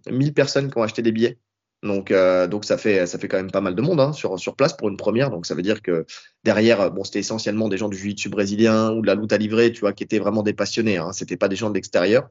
[0.09, 1.37] 1000 euh, personnes qui ont acheté des billets.
[1.83, 2.13] Donc,
[2.51, 4.73] donc ça, fait, ça fait quand même pas mal de monde hein, sur, sur place
[4.73, 5.31] pour une première.
[5.31, 6.05] Donc ça veut dire que
[6.43, 9.71] derrière, bon, c'était essentiellement des gens du jiu-jitsu brésilien ou de la lutte à livrer,
[9.71, 10.97] tu vois, qui étaient vraiment des passionnés.
[10.97, 11.11] Hein.
[11.11, 12.29] C'était pas des gens de l'extérieur.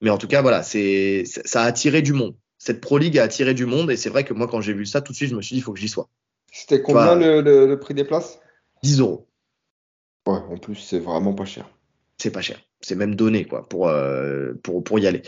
[0.00, 2.36] Mais en tout cas, voilà, c'est ça a attiré du monde.
[2.58, 4.86] Cette Pro League a attiré du monde et c'est vrai que moi, quand j'ai vu
[4.86, 6.08] ça, tout de suite, je me suis dit, il faut que j'y sois.
[6.52, 8.38] C'était combien le, prix des places?
[8.82, 9.28] 10 euros.
[10.26, 11.68] Ouais, en plus, c'est vraiment pas cher.
[12.18, 12.58] C'est pas cher.
[12.80, 13.92] c'est même donné quoi pour
[14.62, 15.22] pour pour y aller.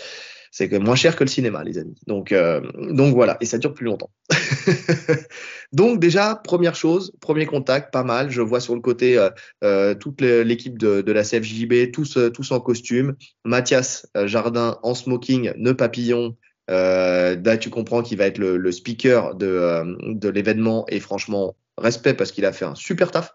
[0.50, 1.94] C'est moins cher que le cinéma, les amis.
[2.06, 2.60] Donc, euh,
[2.90, 4.10] donc voilà, et ça dure plus longtemps.
[5.72, 8.30] donc déjà, première chose, premier contact, pas mal.
[8.30, 9.30] Je vois sur le côté euh,
[9.62, 13.16] euh toute l'équipe de, de, la CFJB, tous, euh, tous en costume.
[13.44, 16.36] Mathias euh, Jardin en smoking, nœud papillon.
[16.68, 22.14] là, tu comprends qu'il va être le, le speaker de, de l'événement et franchement, respect
[22.14, 23.34] parce qu'il a fait un super taf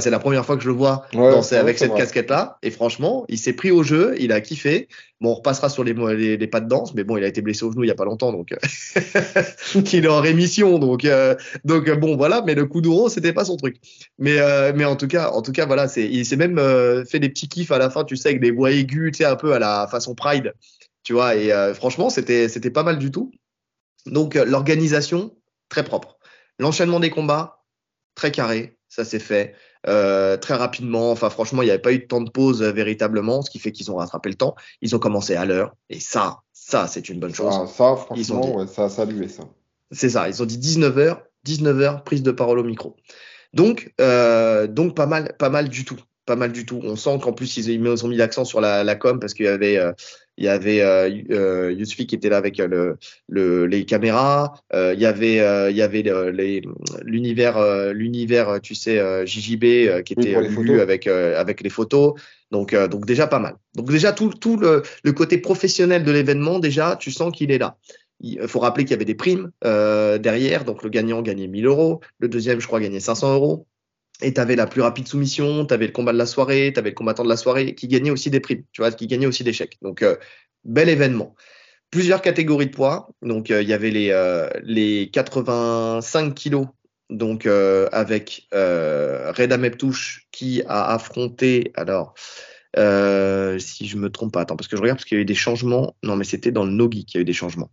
[0.00, 2.58] c'est la première fois que je le vois danser avec cette casquette-là.
[2.62, 4.88] Et franchement, il s'est pris au jeu, il a kiffé.
[5.20, 5.94] Bon, on repassera sur les,
[6.36, 7.94] les, pas de danse, mais bon, il a été blessé au genou il y a
[7.94, 8.54] pas longtemps, donc
[9.92, 10.78] il est en rémission.
[10.78, 11.34] Donc, euh,
[11.64, 12.42] donc bon, voilà.
[12.44, 13.76] Mais le coup d'euro, c'était pas son truc.
[14.18, 17.04] Mais, euh, mais en tout cas, en tout cas, voilà, c'est, il s'est même euh,
[17.04, 19.24] fait des petits kiffs à la fin, tu sais, avec des voix aiguës, tu sais,
[19.24, 20.54] un peu à la façon Pride,
[21.04, 21.36] tu vois.
[21.36, 23.30] Et franchement, c'était, c'était pas mal du tout.
[24.06, 25.36] Donc, l'organisation
[25.68, 26.18] très propre.
[26.58, 27.61] L'enchaînement des combats
[28.14, 29.54] très carré, ça s'est fait.
[29.88, 31.10] Euh, très rapidement.
[31.10, 33.58] Enfin, franchement, il n'y avait pas eu de temps de pause euh, véritablement, ce qui
[33.58, 34.54] fait qu'ils ont rattrapé le temps.
[34.80, 35.74] Ils ont commencé à l'heure.
[35.90, 37.52] Et ça, ça, c'est une bonne chose.
[37.52, 39.44] Ah, ça, franchement, ça a salué ça.
[39.90, 40.28] C'est ça.
[40.28, 42.96] Ils ont dit 19h, 19h, prise de parole au micro.
[43.54, 46.80] Donc, euh, donc pas mal, pas mal du tout pas mal du tout.
[46.84, 49.48] On sent qu'en plus ils, ont mis l'accent sur la, la com parce qu'il y
[49.48, 49.76] avait
[50.38, 52.96] il y avait euh, euh qui était là avec euh, le,
[53.28, 54.54] le les caméras.
[54.72, 56.02] il y avait il y avait
[57.04, 62.14] l'univers l'univers tu sais JJB qui était oui, avec avec les photos.
[62.50, 63.56] Donc donc déjà pas mal.
[63.74, 67.58] Donc déjà tout tout le, le côté professionnel de l'événement déjà tu sens qu'il est
[67.58, 67.76] là.
[68.20, 70.64] Il faut rappeler qu'il y avait des primes derrière.
[70.64, 73.66] Donc le gagnant gagnait 1000 euros, le deuxième je crois gagnait 500 euros.
[74.22, 76.78] Et tu avais la plus rapide soumission, tu avais le combat de la soirée, tu
[76.78, 79.26] avais le combattant de la soirée qui gagnait aussi des primes, tu vois, qui gagnait
[79.26, 79.78] aussi des chèques.
[79.82, 80.16] Donc, euh,
[80.64, 81.34] bel événement.
[81.90, 83.10] Plusieurs catégories de poids.
[83.20, 86.66] Donc, euh, il y avait les, euh, les 85 kilos,
[87.10, 92.14] donc avec Reda Meptouche qui a affronté, alors,
[92.76, 95.26] si je me trompe pas, attends, parce que je regarde parce qu'il y a eu
[95.26, 95.96] des changements.
[96.02, 97.70] Non, mais c'était dans le Nogi qu'il y a eu des changements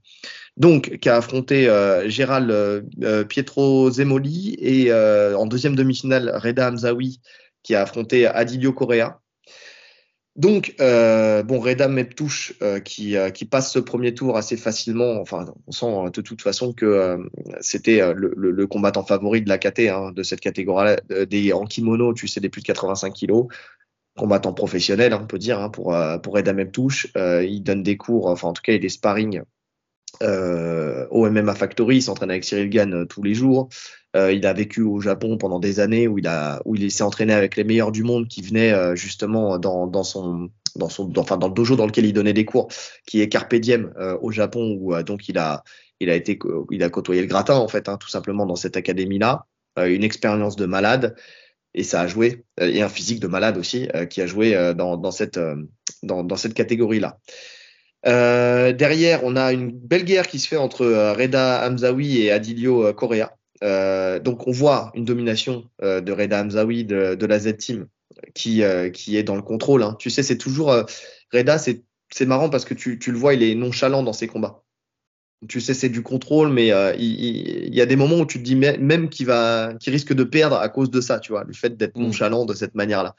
[0.60, 6.70] donc qui a affronté euh, Gérald euh, euh, Pietro Zemoli et en deuxième demi-finale Reda
[6.70, 7.22] Hamzaoui
[7.64, 9.20] qui a affronté Adilio Correa.
[10.36, 12.54] Donc, bon, Reda Meptouche
[12.86, 15.20] qui, qui passe ce premier tour assez facilement.
[15.20, 17.18] Enfin, on sent de toute façon que
[17.60, 20.96] c'était le, le, combattant favori de la KT, hein, de cette catégorie
[21.30, 23.48] des en kimono, tu sais, des plus de 85 kilos
[24.20, 27.08] combattant professionnel, hein, on peut dire, hein, pour, pour Reda Meptouche.
[27.16, 29.44] il donne des cours, enfin en tout cas, il des sparring
[30.22, 33.70] euh, au MMA Factory, il s'entraîne avec Cyril Gann euh, tous les jours.
[34.16, 37.64] Euh, il a vécu au Japon pendant des années où il s'est entraîné avec les
[37.64, 40.50] meilleurs du monde qui venaient euh, justement dans, son
[41.18, 42.70] enfin dans le dojo dans lequel il donnait des cours,
[43.06, 45.64] qui est Carpe Diem au Japon où donc il a
[46.92, 49.46] côtoyé le gratin en fait hein, tout simplement dans cette académie là,
[49.78, 51.16] une expérience de malade
[51.74, 55.12] et ça a joué et un physique de malade aussi qui a joué dans dans
[55.12, 57.20] cette catégorie là.
[58.06, 62.32] Euh, derrière, on a une belle guerre qui se fait entre euh, Reda Hamzaoui et
[62.32, 63.36] Adilio euh, Correa.
[63.62, 67.88] Euh, donc on voit une domination euh, de Reda Hamzaoui de, la Z-Team
[68.34, 68.64] qui,
[68.94, 69.84] qui est dans le contrôle.
[69.84, 69.96] Hein.
[70.00, 70.74] Tu sais, c'est toujours
[71.34, 74.64] Reda, c'est marrant parce que tu, tu, le vois, il est nonchalant dans ses combats.
[75.48, 76.68] Tu sais, c'est du contrôle, mais
[76.98, 80.14] il, il, y a des moments où tu te dis même qu'il va, qu'il risque
[80.14, 82.04] de perdre à cause de ça, tu vois, le fait d'être mmh.
[82.04, 83.16] nonchalant de cette manière-là.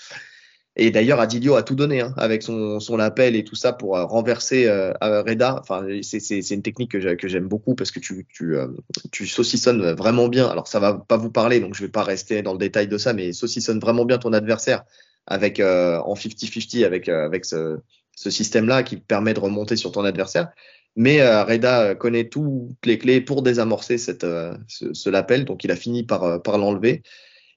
[0.77, 3.97] Et d'ailleurs, Adilio a tout donné hein, avec son, son appel et tout ça pour
[3.97, 5.59] euh, renverser euh, Reda.
[5.61, 8.69] Enfin, c'est une technique que j'aime beaucoup parce que tu, tu, euh,
[9.11, 10.47] tu saucissonnes vraiment bien.
[10.47, 12.99] Alors, ça va pas vous parler, donc je vais pas rester dans le détail de
[12.99, 14.85] ça, mais saucissonne vraiment bien ton adversaire
[15.27, 17.79] avec euh, en 50-50 avec, avec ce,
[18.17, 20.51] ce système-là qui permet de remonter sur ton adversaire.
[20.97, 24.27] Mais Reda connaît toutes les clés pour désamorcer cette,
[24.69, 27.03] ce, ce lapel, donc il a fini par, par l'enlever.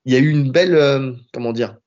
[0.06, 1.78] Il y a eu une belle, comment dire,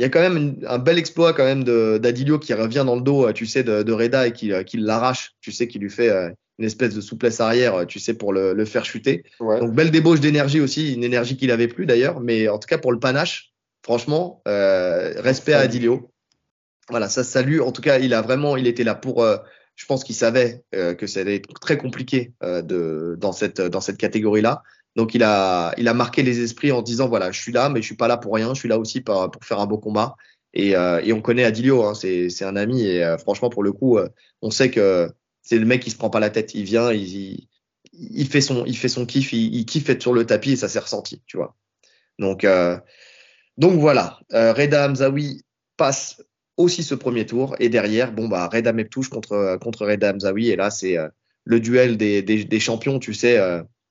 [0.00, 3.02] il y a quand même un bel exploit quand même d'Adilio qui revient dans le
[3.02, 5.78] dos, euh, tu sais, de, de Reda et qui, euh, qui l'arrache, tu sais, qui
[5.78, 9.24] lui fait euh, une espèce de souplesse arrière, tu sais, pour le, le faire chuter.
[9.60, 12.78] Donc belle débauche d'énergie aussi, une énergie qu'il avait plus d'ailleurs, mais en tout cas
[12.78, 16.10] pour le panache, franchement, euh, respect à Adilio.
[16.88, 17.60] Voilà, ça salue.
[17.60, 19.22] En tout cas, il a vraiment, il était là pour.
[19.80, 23.96] Je pense qu'il savait que ça allait être très compliqué de dans cette dans cette
[23.96, 24.62] catégorie là.
[24.94, 27.80] Donc il a, il a marqué les esprits en disant voilà, je suis là, mais
[27.80, 29.78] je suis pas là pour rien, je suis là aussi pour, pour faire un beau
[29.78, 30.16] combat.
[30.52, 33.72] Et, euh, et on connaît Adilio, hein, c'est un ami et euh, franchement pour le
[33.72, 34.08] coup, euh,
[34.42, 37.46] on sait que c'est le mec qui se prend pas la tête, il vient, il,
[37.92, 40.56] il, fait son, il fait son kiff, il, il kiffe être sur le tapis et
[40.56, 41.56] ça s'est ressenti, tu vois.
[42.18, 42.46] Donc
[43.56, 45.42] donc voilà, Reda Hamzaoui
[45.78, 46.20] passe
[46.60, 50.56] aussi ce premier tour et derrière bon bah Reda Meptouche contre contre Reda Hamzaoui et
[50.56, 50.96] là c'est
[51.44, 53.38] le duel des, des, des, champions, tu sais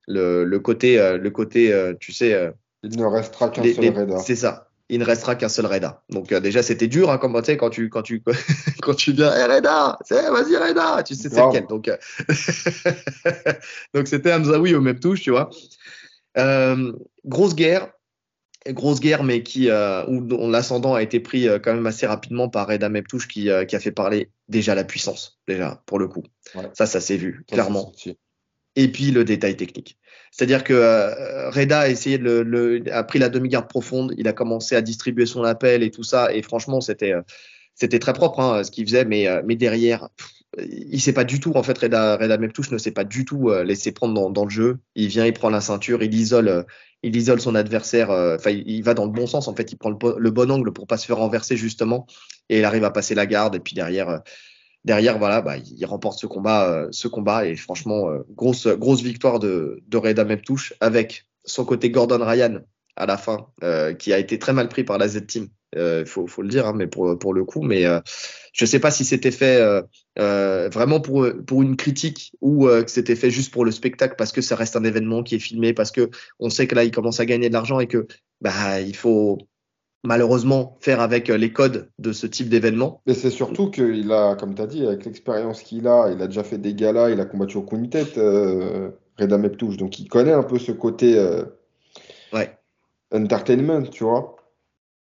[0.09, 2.33] le, le côté, euh, le côté, euh, tu sais.
[2.33, 2.51] Euh,
[2.83, 4.17] il ne restera qu'un seul Reda.
[4.19, 4.69] C'est ça.
[4.89, 6.01] il ne restera qu'un seul Reda.
[6.09, 8.23] Donc euh, déjà c'était dur hein, comme tu sais quand tu quand tu
[8.81, 11.67] quand tu viens hey, Reda, vas-y Reda, tu sais c'est lequel.
[11.67, 11.97] Donc euh,
[13.93, 15.49] donc c'était Hamzaoui au même touche, tu vois.
[16.37, 16.93] Euh,
[17.25, 17.91] grosse guerre,
[18.71, 22.89] grosse guerre, mais qui où l'ascendant a été pris quand même assez rapidement par Reda
[22.89, 26.23] Meptouche qui, qui a fait parler déjà la puissance déjà pour le coup.
[26.73, 27.91] Ça ça s'est vu clairement.
[28.75, 29.99] Et puis le détail technique.
[30.31, 34.33] C'est-à-dire que euh, Reda a essayé de le, a pris la demi-garde profonde, il a
[34.33, 37.21] commencé à distribuer son appel et tout ça, et franchement c'était euh,
[37.75, 40.09] c'était très propre hein, ce qu'il faisait, mais euh, mais derrière
[40.57, 43.51] il sait pas du tout en fait Reda Reda Meptouche ne s'est pas du tout
[43.63, 44.79] laissé prendre dans, dans, le jeu.
[44.95, 46.65] Il vient, il prend la ceinture, il isole
[47.03, 48.09] il isole son adversaire.
[48.09, 50.87] Enfin il, va dans le bon sens en fait, il prend le, bon angle pour
[50.87, 52.07] pas se faire renverser justement,
[52.49, 54.21] et il arrive à passer la garde et puis derrière
[54.85, 59.01] derrière, voilà, bah, il remporte ce combat, euh, ce combat et franchement, euh, grosse, grosse
[59.01, 62.59] victoire de, de Reda Meptouche avec son côté Gordon Ryan
[62.95, 65.49] à la fin, euh, qui a été très mal pris par la Z Team.
[65.75, 67.85] Il faut, faut, le dire, hein, mais pour, pour le coup, mais
[68.53, 69.61] je sais pas si c'était fait
[70.17, 74.41] vraiment pour, pour une critique ou que c'était fait juste pour le spectacle parce que
[74.41, 76.09] ça reste un événement qui est filmé, parce que
[76.39, 78.07] on sait que là, il commence à gagner de l'argent et que
[78.41, 79.37] bah, il faut
[80.03, 83.01] malheureusement faire avec euh, les codes de ce type d'événement.
[83.05, 86.27] Mais c'est surtout qu'il a, comme tu as dit, avec l'expérience qu'il a, il a
[86.27, 87.65] déjà fait des galas, il a combattu au
[88.17, 91.43] euh, Reda Meptouche, donc il connaît un peu ce côté euh,
[92.33, 92.57] ouais.
[93.13, 94.35] entertainment, tu vois.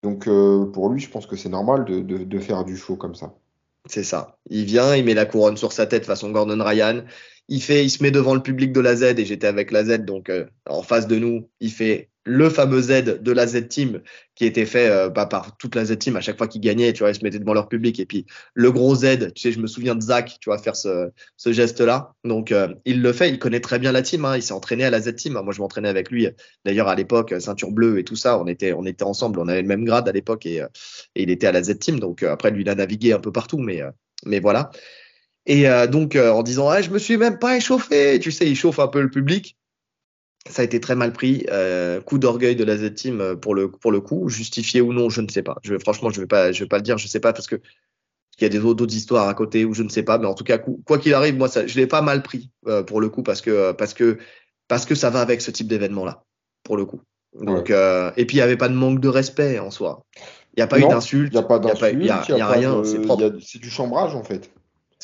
[0.05, 3.33] Donc euh, pour lui, je pense que c'est normal de, faire du show comme ça.
[3.87, 4.37] C'est ça.
[4.51, 7.05] Il vient, il met la couronne sur sa tête façon Gordon Ryan.
[7.49, 9.85] Il fait, il se met devant le public de la Z et j'étais avec la
[9.85, 10.31] Z, donc
[10.67, 14.01] en face de nous, il fait le fameux Z de la Z Team
[14.35, 16.93] qui était fait euh, bah, par toute la Z Team à chaque fois qu'ils gagnaient,
[16.93, 18.01] tu vois, ils se mettaient devant leur public.
[18.01, 20.75] Et puis le gros Z, tu sais, je me souviens de Zach, tu vois, faire
[20.75, 22.15] ce, ce geste-là.
[22.25, 24.85] Donc euh, il le fait, il connaît très bien la team, hein, il s'est entraîné
[24.85, 25.35] à la Z Team.
[25.35, 26.29] Moi, je m'entraînais avec lui.
[26.65, 29.63] D'ailleurs, à l'époque, ceinture bleue et tout ça, on était, on était ensemble, on avait
[29.63, 30.69] le même grade à l'époque et, euh,
[31.15, 32.01] et, il était à la Z Team.
[32.01, 33.83] Donc après, lui, il a navigué un peu partout, mais,
[34.25, 34.71] mais voilà.
[35.47, 38.79] Et donc en disant, ah, je me suis même pas échauffé, tu sais, il chauffe
[38.79, 39.57] un peu le public
[40.49, 41.47] ça a été très mal pris.
[41.51, 44.29] Euh, coup d'orgueil de la Z-Team euh, pour le, pour le coup.
[44.29, 45.57] Justifié ou non, je ne sais pas.
[45.63, 46.99] Je, franchement, je ne vais, pas, je vais pas le dire.
[46.99, 47.57] Je ne sais pas parce que
[48.39, 50.19] il y a des autres histoires à côté ou je ne sais pas.
[50.19, 52.83] Mais en tout cas, quoi qu'il arrive, moi, ça, je l'ai pas mal pris euh,
[52.83, 54.19] pour le coup parce que, parce, que,
[54.69, 56.25] parce que ça va avec ce type d'événement-là,
[56.63, 57.01] pour le coup.
[57.41, 60.05] Donc, euh, et puis, il n'y avait pas de manque de respect en soi.
[60.57, 61.33] Il n'y a pas eu d'insulte.
[61.33, 61.93] Il n'y a pas d'insulte.
[61.93, 62.85] Il n'y a, y a, rien.
[62.85, 63.39] C'est propre.
[63.41, 64.51] C'est du chambrage, en fait.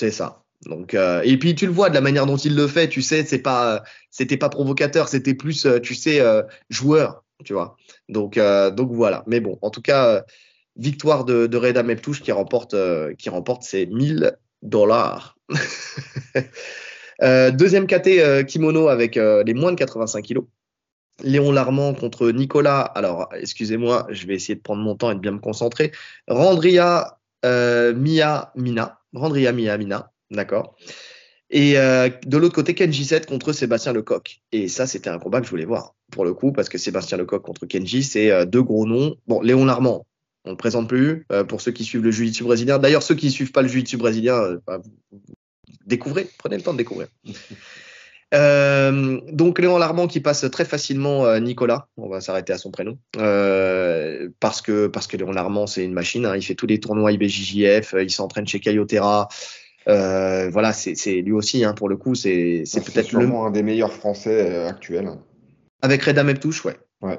[0.01, 0.45] C'est ça.
[0.65, 3.03] Donc euh, et puis tu le vois de la manière dont il le fait, tu
[3.03, 7.77] sais, c'est pas c'était pas provocateur, c'était plus euh, tu sais euh, joueur, tu vois.
[8.09, 9.25] Donc donc voilà.
[9.27, 10.25] Mais bon, en tout cas
[10.77, 12.75] victoire de, de Reda Meptouche qui remporte
[13.19, 15.37] qui remporte ses 1000 dollars.
[17.21, 20.45] deuxième KT kimono avec les moins de 85 kilos.
[21.23, 22.81] Léon Larmand contre Nicolas.
[22.81, 25.93] Alors, excusez-moi, je vais essayer de prendre mon temps et de bien me concentrer.
[26.27, 29.00] Randria Mia Mina.
[29.12, 30.12] Randria Mia Mina.
[30.31, 30.77] D'accord.
[31.51, 34.41] Et euh, de l'autre côté, Kenji 7 contre Sébastien Lecoq.
[34.53, 37.19] Et ça, c'était un combat que je voulais voir, pour le coup, parce que Sébastien
[37.19, 39.16] Lecoq contre Kenji, c'est euh, deux gros noms.
[39.27, 40.07] Bon, Léon Larmand,
[40.45, 42.78] on ne le présente plus, euh, pour ceux qui suivent le jiu-jitsu brésilien.
[42.78, 44.81] D'ailleurs, ceux qui ne suivent pas le jiu-jitsu brésilien, bah,
[45.87, 47.09] découvrez, prenez le temps de découvrir.
[48.32, 54.62] Donc Léon Larmand qui passe très facilement Nicolas, on va s'arrêter à son prénom, parce
[54.62, 56.36] que parce que Léon Larmand c'est une machine, hein.
[56.36, 59.28] il fait tous les tournois IBJJF, il s'entraîne chez Cayotera,
[59.89, 63.27] euh, voilà, c'est lui aussi, hein, pour le coup, c'est peut-être le.
[63.27, 65.11] un des meilleurs Français euh, actuels.
[65.82, 66.78] Avec Reda Meptouche, ouais.
[67.01, 67.19] Ouais.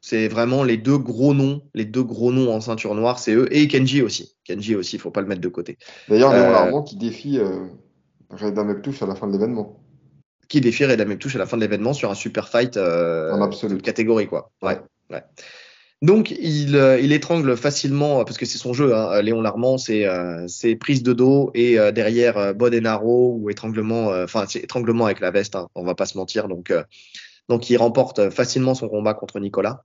[0.00, 3.48] C'est vraiment les deux gros noms, les deux gros noms en ceinture noire, c'est eux.
[3.50, 4.36] Et Kenji aussi.
[4.44, 5.78] Kenji aussi, il faut pas le mettre de côté.
[6.08, 7.66] D'ailleurs, Léon euh, Larmand qui défie euh,
[8.28, 9.80] Reda Meptouche à la fin de l'événement.
[10.48, 13.42] Qui défie Reda Meptouche à la fin de l'événement sur un super fight euh, en
[13.42, 13.78] absolu.
[13.78, 14.50] catégorie, quoi.
[14.62, 14.78] Ouais.
[15.10, 15.22] ouais.
[16.04, 18.94] Donc il, euh, il, étrangle facilement parce que c'est son jeu.
[18.94, 20.46] Hein, Léon Larmand, c'est euh,
[20.78, 25.56] prise de dos et euh, derrière euh, Bodenaro ou étranglement, enfin étranglement avec la veste.
[25.56, 26.46] Hein, on va pas se mentir.
[26.46, 26.70] Donc
[27.48, 29.82] donc il remporte facilement son combat contre Nicolas.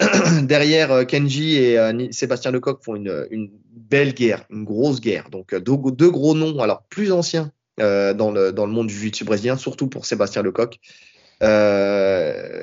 [0.42, 1.78] derrière Kenji et
[2.10, 5.30] Sébastien Lecoq font une, une, belle guerre, une grosse guerre.
[5.30, 9.24] Donc deux, deux gros noms, alors plus anciens dans le dans le monde du jiu-jitsu
[9.24, 10.78] brésilien, surtout pour Sébastien Lecoq.
[11.42, 12.62] Euh,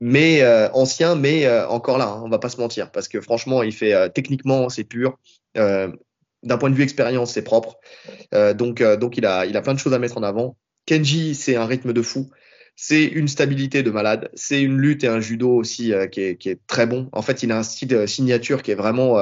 [0.00, 3.20] mais euh, ancien, mais euh, encore là, hein, on va pas se mentir, parce que
[3.20, 5.18] franchement, il fait euh, techniquement, c'est pur.
[6.42, 7.80] D'un point de vue expérience, c'est propre.
[8.54, 10.56] donc, donc il a, il a plein de choses à mettre en avant.
[10.84, 12.30] Kenji, c'est un rythme de fou.
[12.76, 14.30] C'est une stabilité de malade.
[14.34, 17.08] C'est une lutte et un judo aussi qui est, qui, est, très bon.
[17.12, 19.16] En fait, il a un style signature qui est vraiment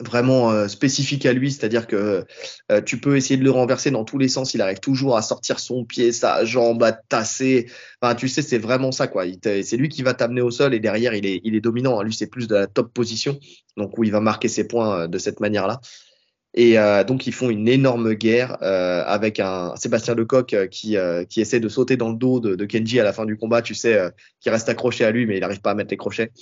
[0.00, 2.24] vraiment euh, spécifique à lui, c'est-à-dire que
[2.72, 5.22] euh, tu peux essayer de le renverser dans tous les sens, il arrive toujours à
[5.22, 7.66] sortir son pied, sa jambe, à tasser.
[8.00, 9.24] Enfin, tu sais, c'est vraiment ça, quoi.
[9.42, 12.00] C'est lui qui va t'amener au sol et derrière, il est, il est dominant.
[12.00, 12.04] Hein.
[12.04, 13.38] Lui, c'est plus de la top position,
[13.76, 15.80] donc où il va marquer ses points euh, de cette manière-là.
[16.52, 16.74] Et
[17.06, 20.96] donc, ils font une énorme guerre avec un Sébastien Lecoq qui,
[21.28, 23.62] qui essaie de sauter dans le dos de, de, Kenji à la fin du combat,
[23.62, 24.10] tu sais,
[24.40, 26.32] qui reste accroché à lui, mais il n'arrive pas à mettre les crochets.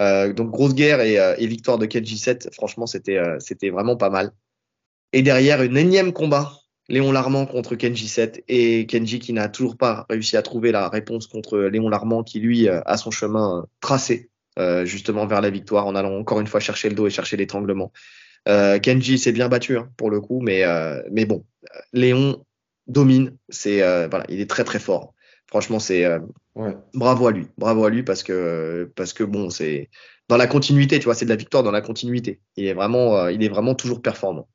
[0.00, 2.50] Euh, donc grosse guerre et, euh, et, victoire de Kenji 7.
[2.52, 4.32] Franchement, c'était euh, c'était vraiment pas mal.
[5.12, 6.52] Et derrière, une énième combat.
[6.90, 10.90] Léon Larmand contre Kenji 7 et Kenji qui n'a toujours pas réussi à trouver la
[10.90, 14.28] réponse contre Léon Larmand qui lui a son chemin tracé
[14.84, 17.90] justement vers la victoire en allant encore une fois chercher le dos et chercher l'étranglement.
[18.44, 20.62] Kenji s'est bien battu hein, pour le coup, mais
[21.10, 21.46] mais bon,
[21.94, 22.44] Léon
[22.86, 23.34] domine.
[23.48, 25.13] C'est voilà, il est très très fort.
[25.54, 26.04] Franchement, c'est
[26.56, 26.76] Ouais.
[26.94, 29.90] Bravo à lui, bravo à lui parce que parce que bon, c'est
[30.28, 32.40] dans la continuité, tu vois, c'est de la victoire dans la continuité.
[32.56, 34.48] Il est vraiment, euh, il est vraiment toujours performant.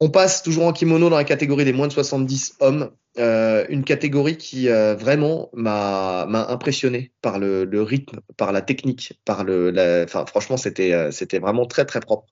[0.00, 3.84] On passe toujours en kimono dans la catégorie des moins de 70 hommes, euh, une
[3.84, 9.70] catégorie qui euh, vraiment m'a impressionné par le, le, rythme, par la technique, par le,
[9.70, 12.26] la, enfin franchement c'était c'était vraiment très très propre.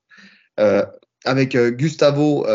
[1.25, 2.45] avec Gustavo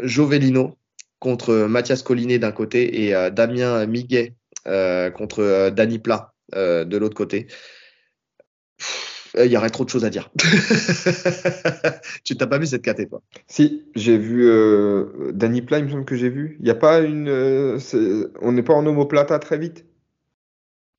[0.00, 0.76] Jovellino
[1.22, 4.34] contre Mathias Collinet d'un côté et Damien Miguet
[4.68, 7.46] euh, contre euh, Danny Plat euh, de l'autre côté.
[9.38, 10.30] Il y aurait trop de choses à dire.
[12.24, 13.22] tu t'as pas vu cette caté, toi?
[13.46, 14.46] Si, j'ai vu
[15.32, 16.56] Danny Plat, il me semble que j'ai vu.
[16.58, 17.30] Il n'y a pas une.
[18.42, 19.86] on n'est pas en homoplata très vite?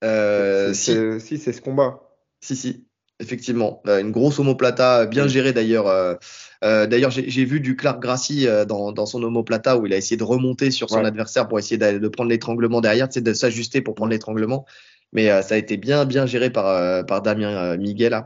[0.02, 0.98] Si.
[1.20, 2.10] si, c'est ce combat.
[2.42, 2.88] Si, si,
[3.20, 3.84] effectivement.
[3.86, 6.18] une grosse homoplata, bien gérée d'ailleurs.
[6.64, 10.18] Euh, d'ailleurs, j'ai vu du Clark Grassi euh, dans, son omoplata où il a essayé
[10.18, 14.12] de remonter sur son adversaire pour essayer de, prendre l'étranglement derrière, de s'ajuster pour prendre
[14.12, 14.66] l'étranglement.
[15.12, 18.26] Mais euh, ça a été bien, bien géré par, par Damien Miguel.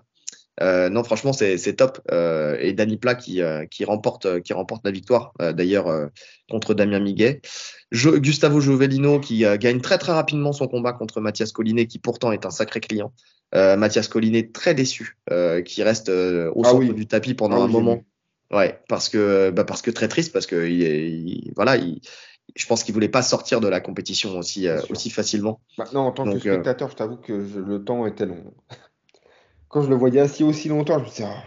[0.62, 2.00] non, franchement, c'est top.
[2.12, 3.42] et Danny Plat qui,
[3.72, 6.10] qui, remporte, qui remporte la victoire, d'ailleurs,
[6.50, 7.42] contre Damien Miguel.
[7.92, 12.46] Gustavo Jovellino qui gagne très très rapidement son combat contre Mathias Collinet, qui pourtant est
[12.46, 13.12] un sacré client.
[13.54, 15.18] Mathias Collinet très déçu,
[15.66, 18.04] qui reste au ah centre du tapis pendant ah un moment.
[18.52, 22.00] Ouais, parce que bah parce que très triste parce que il, voilà, il,
[22.56, 25.60] je pense qu'il voulait pas sortir de la compétition aussi euh, aussi facilement.
[25.78, 28.54] Maintenant, en tant que euh, spectateur, je t'avoue que le temps était long.
[29.70, 31.26] Quand je le voyais assis aussi longtemps, je me disais.
[31.26, 31.44] Ah,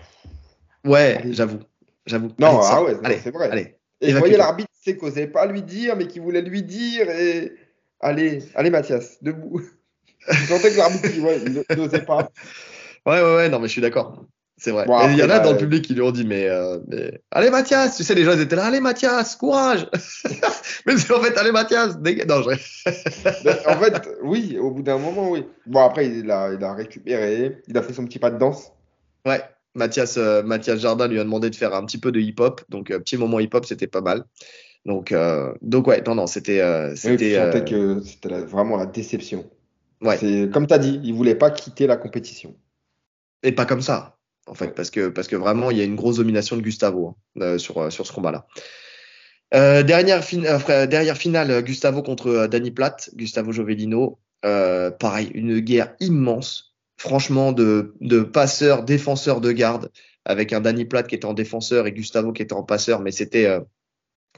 [0.84, 1.60] ouais, j'avoue,
[2.04, 2.28] j'avoue.
[2.38, 3.50] Non, ah ouais, c'est vrai.
[3.50, 6.62] Allez, et je voyais l'arbitre, c'est qu'on n'osait pas lui dire, mais qui voulait lui
[6.62, 7.52] dire et
[8.00, 9.62] allez, allez Mathias, debout.
[10.28, 12.30] je sentais que l'arbitre, ouais, n'osait pas.
[13.06, 14.26] Ouais, ouais, ouais, non, mais je suis d'accord.
[14.60, 14.84] C'est vrai.
[15.10, 17.22] il y en a dans le bah, public qui lui ont dit, mais, euh, mais,
[17.30, 19.86] allez Mathias, tu sais, les gens ils étaient là, allez Mathias, courage.
[20.86, 22.28] mais c'est en fait, allez Mathias, dégage.
[22.28, 25.46] Non, en fait, oui, au bout d'un moment, oui.
[25.64, 28.70] Bon, après, il a, il a récupéré, il a fait son petit pas de danse.
[29.26, 29.40] Ouais,
[29.74, 32.90] Mathias, euh, Mathias Jardin lui a demandé de faire un petit peu de hip-hop, donc
[32.90, 34.24] euh, petit moment hip-hop, c'était pas mal.
[34.84, 35.14] Donc,
[35.62, 36.62] donc ouais, non, non, c'était.
[36.96, 39.44] c'était oui, que c'était vraiment la déception.
[40.02, 40.18] Ouais.
[40.52, 42.54] Comme tu as dit, il voulait pas quitter la compétition.
[43.42, 44.19] Et pas comme ça
[44.50, 47.08] en fait, parce que, parce que vraiment, il y a une grosse domination de Gustavo
[47.08, 48.46] hein, euh, sur, euh, sur ce combat-là.
[49.54, 50.22] Euh, dernière,
[50.88, 54.18] derrière finale, Gustavo contre Danny Platt, Gustavo Jovellino.
[54.42, 59.90] pareil, une guerre immense, franchement, de, de passeurs, défenseurs de garde,
[60.24, 63.12] avec un Danny Platt qui était en défenseur et Gustavo qui était en passeur, mais
[63.12, 63.58] c'était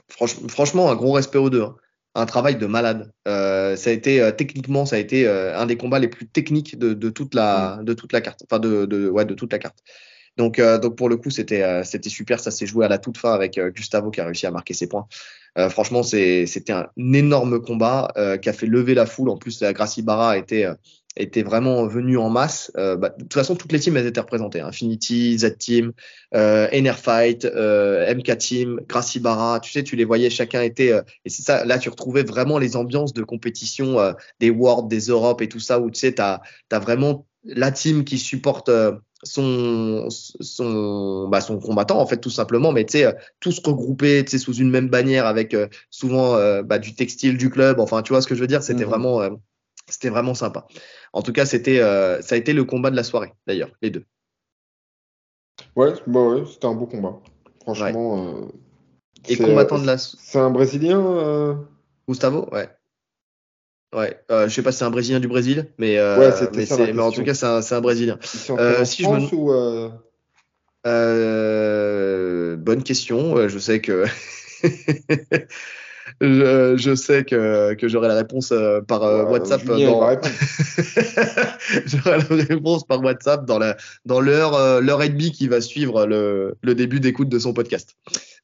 [0.09, 1.63] franchement un gros respect aux deux.
[1.63, 1.75] Hein.
[2.15, 3.11] Un travail de malade.
[3.25, 7.09] ça a été techniquement, ça a été un des combats les plus techniques de, de
[7.09, 7.85] toute la mm.
[7.85, 9.79] de toute la carte, enfin de, de ouais de toute la carte.
[10.37, 12.39] Donc, euh, donc pour le coup, c'était euh, c'était super.
[12.39, 14.73] Ça s'est joué à la toute fin avec euh, Gustavo qui a réussi à marquer
[14.73, 15.07] ses points.
[15.69, 18.11] franchement, c'était un énorme combat
[18.41, 19.29] qui a fait lever la foule.
[19.29, 20.65] En plus, la Gracie Barra était
[21.15, 22.71] était vraiment venu en masse.
[22.75, 24.61] Bah, de toute façon, toutes les teams elles étaient représentées.
[24.61, 24.67] Hein.
[24.67, 25.91] Infinity, Z Team,
[26.35, 29.59] euh, Fight, MK Team, Gracie Barra.
[29.59, 30.91] Tu sais, tu les voyais, chacun était.
[31.25, 33.97] et c'est ça, là, tu retrouvais vraiment les ambiances de compétition
[34.39, 36.41] des Worlds, des Europes et tout ça, où tu sais, tu as,
[36.71, 38.69] as, vraiment la team qui supporte
[39.23, 44.23] son son bah son combattant en fait tout simplement mais tu sais euh, tous regroupés
[44.25, 47.79] tu sais sous une même bannière avec euh, souvent euh, bah, du textile du club
[47.79, 48.63] enfin tu vois ce que je veux dire?
[48.63, 48.89] C'était mhm.
[48.89, 49.21] vraiment
[49.89, 50.65] c'était vraiment sympa
[51.13, 54.05] en tout cas c'était ça a été le combat de la soirée d'ailleurs les deux.
[55.75, 57.19] Ouais bah ouais c'était un beau combat.
[57.61, 58.49] Franchement
[59.29, 61.65] et combattant de la c'est un brésilien
[62.07, 62.69] Gustavo ouais.
[63.93, 67.11] Ouais, euh, je sais pas si c'est un Brésilien du Brésil, mais, euh, mais, en
[67.11, 68.17] tout cas, c'est un, un, Brésilien.
[68.49, 69.35] Euh, si je me...
[69.35, 69.51] ou
[70.85, 72.57] euh...
[72.57, 73.47] bonne question.
[73.47, 74.05] Je sais que
[76.21, 79.63] je, je, sais que, que j'aurai la réponse euh, par euh, WhatsApp.
[79.65, 79.77] Dans...
[81.85, 85.61] j'aurai la réponse par WhatsApp dans la dans l'heure euh, l'heure et demie qui va
[85.61, 87.95] suivre le, le début d'écoute de son podcast.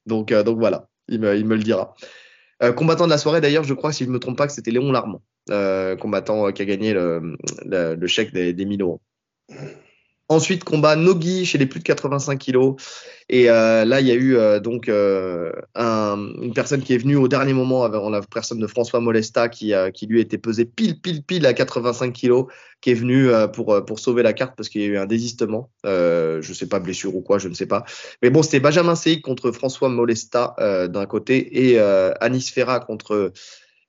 [0.06, 1.94] Donc donc voilà, il me, il me le dira.
[2.76, 4.70] combattant de la soirée d'ailleurs, je crois si je ne me trompe pas que c'était
[4.70, 5.22] Léon Larmand,
[6.00, 9.00] combattant qui a gagné le, le, le chèque des, des 1000 euros.
[10.30, 12.76] Ensuite, combat Nogi chez les plus de 85 kilos.
[13.28, 16.98] Et euh, là, il y a eu euh, donc euh, un, une personne qui est
[16.98, 20.66] venue au dernier moment, avant la personne de François Molesta, qui, qui lui était pesé
[20.66, 22.46] pile, pile, pile à 85 kilos,
[22.80, 25.72] qui est venu pour, pour sauver la carte parce qu'il y a eu un désistement.
[25.84, 27.84] je sais pas, blessure ou quoi, je ne sais pas.
[28.22, 30.54] Mais bon, c'était Benjamin Seik contre François Molesta
[30.88, 33.32] d'un côté et Anis Ferra contre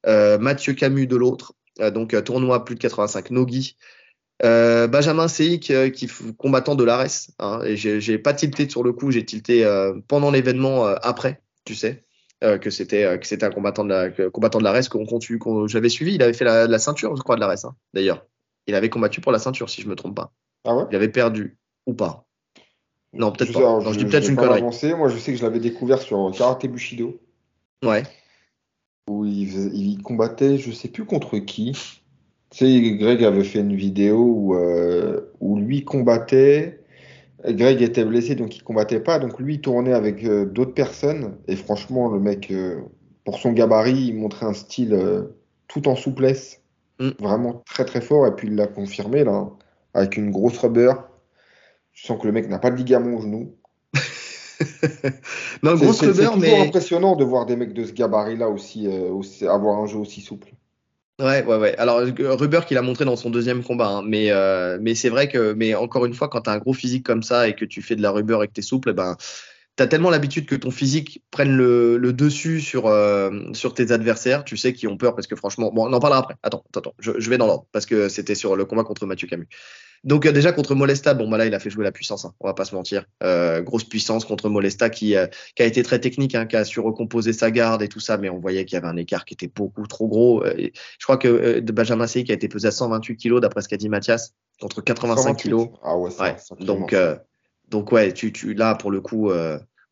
[0.07, 1.53] Mathieu Camus de l'autre.
[1.93, 3.77] donc, tournoi plus de 85 Nogi.
[4.43, 7.30] Euh, Benjamin Seik, euh, qui combattant de l'Ares.
[7.39, 11.76] Hein, et j'ai pas tilté sur le coup, j'ai tilté euh, pendant l'événement après, tu
[11.76, 12.03] sais,
[12.41, 16.15] que c'était que c'était un combattant de la combattant de l'Ares qu'on qu j'avais suivi.
[16.15, 17.65] Il avait fait la, la, ceinture, je crois, de l'Ares.
[17.65, 18.26] Hein, D'ailleurs,
[18.65, 20.31] il avait combattu pour la ceinture, si je me trompe pas.
[20.65, 20.84] Ah ouais?
[20.91, 22.26] Il avait perdu ou pas?
[23.13, 23.59] Non, peut-être pas.
[23.59, 24.59] Non, je, je, dis peut-être une connerie.
[24.59, 24.95] Avancé.
[24.95, 27.19] Moi, je sais que je l'avais découvert sur Karate Bushido.
[27.84, 28.03] Ouais.
[29.07, 32.01] Où il, il combattait, je sais plus contre qui.
[32.52, 36.82] Tu sais, Greg avait fait une vidéo où, euh, où lui combattait.
[37.45, 39.19] Greg était blessé, donc il combattait pas.
[39.19, 41.38] Donc lui, il tournait avec euh, d'autres personnes.
[41.48, 42.82] Et franchement, le mec, euh,
[43.23, 44.99] pour son gabarit, il montrait un style
[45.69, 46.61] tout en souplesse.
[46.99, 47.11] Mm.
[47.19, 48.28] Vraiment très très fort.
[48.28, 49.49] Et puis il l'a confirmé, là,
[49.94, 50.91] avec une grosse rubber.
[51.94, 53.56] Je sens que le mec n'a pas de ligament au genou.
[55.64, 56.48] non, grosse rubber, mais.
[56.48, 59.99] C'est toujours impressionnant de voir des mecs de ce gabarit-là aussi, aussi, avoir un jeu
[59.99, 60.52] aussi souple.
[61.22, 61.77] Ouais, ouais, ouais.
[61.77, 64.03] Alors, Ruber qui l'a montré dans son deuxième combat, hein.
[64.03, 66.73] mais, euh, mais c'est vrai que, mais encore une fois, quand tu as un gros
[66.73, 68.89] physique comme ça et que tu fais de la Ruber et que tu es souple,
[68.89, 69.18] eh ben,
[69.81, 73.91] tu as tellement l'habitude que ton physique prenne le, le dessus sur, euh, sur tes
[73.91, 76.35] adversaires, tu sais, qui ont peur parce que franchement, bon, on en parlera après.
[76.43, 79.27] Attends, attends, je, je vais dans l'ordre parce que c'était sur le combat contre Mathieu
[79.27, 79.47] Camus.
[80.03, 82.33] Donc euh, déjà contre Molesta, bon bah là il a fait jouer la puissance, hein,
[82.39, 83.05] on va pas se mentir.
[83.23, 86.65] Euh, grosse puissance contre Molesta qui, euh, qui a été très technique, hein, qui a
[86.65, 89.25] su recomposer sa garde et tout ça, mais on voyait qu'il y avait un écart
[89.25, 90.43] qui était beaucoup trop gros.
[90.43, 93.77] je crois que Benjamin Sey qui a été pesé à 128 kg d'après ce qu'a
[93.77, 95.69] dit Mathias, contre 85 kg.
[95.83, 96.35] Ah ouais, ouais.
[96.59, 96.95] Donc
[97.69, 99.31] donc ouais, tu, tu là pour le coup.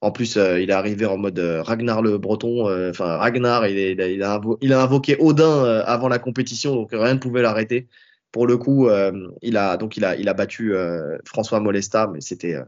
[0.02, 2.90] En plus, il est arrivé en mode Ragnar le Breton.
[2.90, 7.16] Enfin, Ragnar, il, est, il, a, il, a, invoqué Odin avant la compétition, donc rien
[7.16, 7.90] ne pouvait l'arrêter
[8.32, 9.12] pour le coup, euh,
[9.42, 12.64] il a donc il a il a battu euh, François Molesta, mais c'était euh,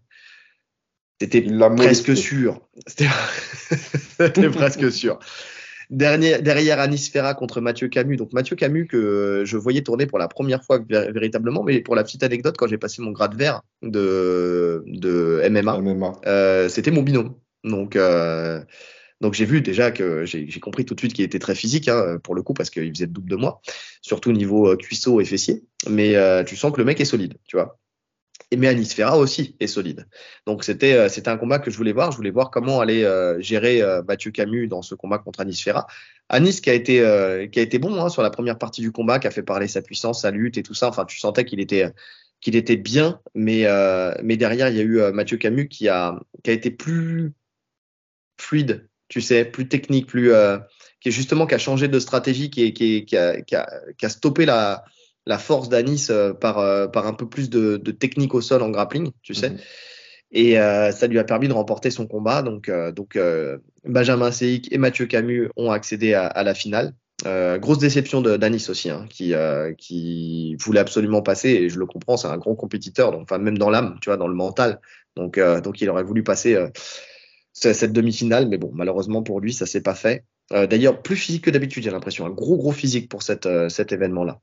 [1.19, 1.41] c'était
[1.75, 2.61] presque sûr.
[4.17, 5.19] C'était presque sûr.
[5.91, 8.17] Dernier, derrière Anis Ferra contre Mathieu Camus.
[8.17, 12.03] Donc Mathieu Camus que je voyais tourner pour la première fois véritablement, mais pour la
[12.03, 17.35] petite anecdote, quand j'ai passé mon grade vert de, de MMA, c'était mon binôme.
[17.63, 17.97] Donc
[19.21, 22.17] donc j'ai vu déjà que j'ai compris tout de suite qu'il était très physique hein,
[22.23, 23.61] pour le coup parce qu'il faisait le double de moi,
[24.01, 25.63] surtout niveau euh, cuisseau et fessier.
[25.87, 27.79] Mais euh, tu sens que le mec est solide, tu vois.
[28.57, 30.07] Mais Anis Ferra aussi est solide.
[30.45, 32.11] Donc c'était euh, c'était un combat que je voulais voir.
[32.11, 33.05] Je voulais voir comment allait
[33.41, 35.87] gérer Mathieu Camus dans ce combat contre Anis Ferra.
[36.29, 36.97] Anis qui a été
[37.51, 39.67] qui a été bon hein, sur la première partie du combat, qui a fait parler
[39.67, 40.89] sa puissance, sa lutte et tout ça.
[40.89, 41.91] Enfin tu sentais qu'il était
[42.41, 43.65] qu'il était bien, mais
[44.23, 47.33] mais derrière il y a eu Mathieu Camus qui a qui a été plus
[48.37, 50.57] fluide tu sais, plus technique, plus euh,
[51.01, 53.15] qui est justement qui a changé de stratégie, qui, qui, qui,
[53.45, 54.85] qui, a, qui a, stoppé la,
[55.25, 58.61] la force d'Anis euh, par, euh, par un peu plus de, de, technique au sol
[58.61, 59.51] en grappling, tu sais.
[59.51, 59.57] Mhm.
[60.33, 62.41] Et ça lui a permis de remporter son combat.
[62.41, 63.19] Donc, donc
[63.83, 66.93] Benjamin Seik et Mathieu Camus ont accédé à, à la finale.
[67.59, 69.33] grosse déception d'Anis aussi, hein, qui,
[69.77, 73.57] qui voulait absolument passer, et je le comprends, c'est un grand compétiteur, donc, enfin, même
[73.57, 74.79] dans l'âme, tu vois, dans le mental.
[75.17, 76.57] Donc, donc il aurait voulu passer
[77.51, 80.23] cette demi-finale, mais bon, malheureusement pour lui, ça s'est pas fait.
[80.53, 82.25] Euh, d'ailleurs, plus physique que d'habitude, j'ai l'impression.
[82.25, 84.41] Un gros, gros physique pour cette, euh, cet événement-là.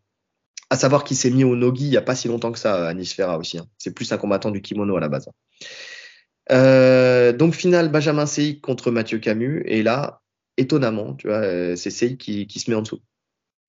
[0.71, 2.89] À savoir qu'il s'est mis au nogi il n'y a pas si longtemps que ça,
[2.89, 3.59] à Nisfera aussi.
[3.59, 3.67] Hein.
[3.79, 5.29] C'est plus un combattant du kimono à la base.
[6.51, 9.63] Euh, donc, finale, Benjamin Seik contre Mathieu Camus.
[9.67, 10.21] Et là,
[10.57, 13.01] étonnamment, tu vois, c'est Seik qui, qui, se met en dessous.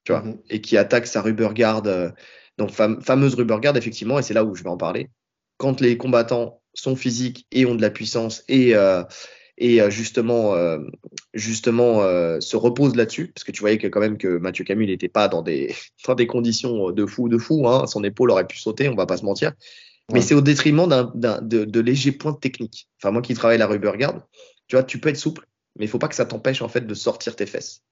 [0.04, 0.38] Tu vois, mm-hmm.
[0.50, 1.84] et qui attaque sa rubber guard.
[2.58, 5.10] donc, fameuse rubber guard, effectivement, et c'est là où je vais en parler.
[5.58, 9.04] Quand les combattants sont physiques et ont de la puissance et, euh,
[9.60, 10.80] et euh, justement, euh,
[11.34, 12.00] justement
[12.40, 15.28] se repose là-dessus, parce que tu voyais que quand même que Mathieu Camus n'était pas
[15.28, 15.76] dans des,
[16.08, 17.68] dans des conditions de fou, de fou.
[17.68, 17.86] Hein.
[17.86, 19.54] Son épaule aurait pu sauter, on va pas se mentir.
[20.12, 21.12] Mais c'est au détriment d'un,
[21.42, 22.88] de, de légers points techniques.
[22.98, 24.28] Enfin, moi qui travaille la rubber guard,
[24.68, 25.46] tu vois, tu peux être souple,
[25.78, 27.84] mais il faut pas que ça t'empêche en fait de sortir tes fesses.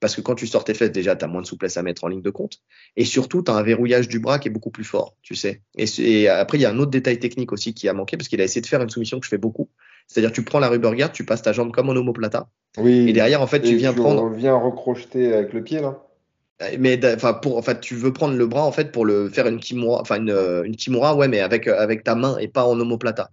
[0.00, 2.04] Parce que quand tu sors tes fesses, déjà, tu as moins de souplesse à mettre
[2.04, 2.58] en ligne de compte.
[2.96, 5.62] Et surtout, tu as un verrouillage du bras qui est beaucoup plus fort, tu sais.
[5.76, 8.40] Et, après, il y a un autre détail technique aussi qui a manqué, parce qu'il
[8.40, 9.68] a essayé de faire une soumission que je fais beaucoup.
[10.08, 12.48] C'est-à-dire, tu prends la rubber guard, tu passes ta jambe comme en omoplata.
[12.78, 13.08] Oui.
[13.08, 14.28] Et derrière, en fait, tu viens prendre.
[14.30, 16.02] viens recrocheter avec le pied, là.
[16.80, 19.28] Mais d'a- enfin, pour, en fait, tu veux prendre le bras en fait pour le
[19.28, 22.36] faire une kimura, enfin une, euh, une kimura, ouais, mais avec euh, avec ta main
[22.38, 23.30] et pas en omoplata.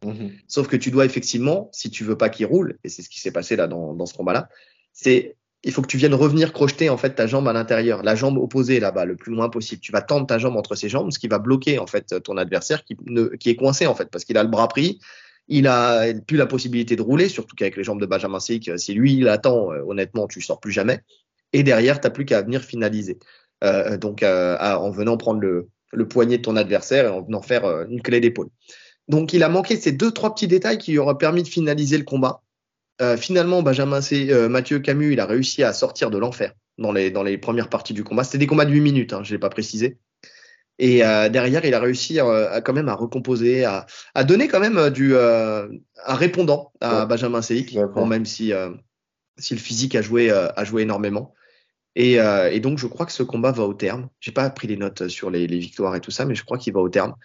[0.47, 3.19] Sauf que tu dois effectivement, si tu veux pas qu'il roule, et c'est ce qui
[3.19, 4.47] s'est passé là dans, dans ce combat-là,
[4.93, 8.14] c'est il faut que tu viennes revenir crocheter en fait ta jambe à l'intérieur, la
[8.14, 9.81] jambe opposée là-bas, le plus loin possible.
[9.81, 12.38] Tu vas tendre ta jambe entre ses jambes, ce qui va bloquer en fait ton
[12.38, 14.99] adversaire qui, ne, qui est coincé en fait parce qu'il a le bras pris,
[15.47, 18.93] il a plus la possibilité de rouler, surtout qu'avec les jambes de Benjamin Sik, si
[18.93, 21.01] lui il attend, euh, honnêtement, tu sors plus jamais.
[21.53, 23.19] Et derrière, t'as plus qu'à venir finaliser.
[23.63, 25.69] Euh, donc euh, en venant prendre le,
[26.09, 28.49] poignet de ton adversaire et en venant faire euh, une clé d'épaule.
[29.07, 32.03] Donc il a manqué ces deux trois petits détails qui auraient permis de finaliser le
[32.03, 32.41] combat.
[33.01, 36.91] Euh, finalement, Benjamin C, euh, Mathieu Camus, il a réussi à sortir de l'enfer dans
[36.91, 38.23] les premières parties du combat.
[38.23, 39.97] C'était des combats de 8 minutes, hein, je l'ai pas précisé.
[40.77, 44.47] Et euh, derrière, il a réussi euh, à, quand même à recomposer, à, à donner
[44.47, 45.68] quand même euh, du euh,
[46.06, 47.06] un répondant à Ouais.
[47.07, 47.93] Benjamin Seik, D'accord.
[47.95, 48.72] bon, même si euh,
[49.38, 51.34] si le physique a joué euh, a joué énormément.
[51.95, 54.10] Et, euh, et donc, je crois que ce combat va au terme.
[54.19, 56.57] J'ai pas pris les notes sur les, les victoires et tout ça, mais je crois
[56.57, 57.15] qu'il va au terme.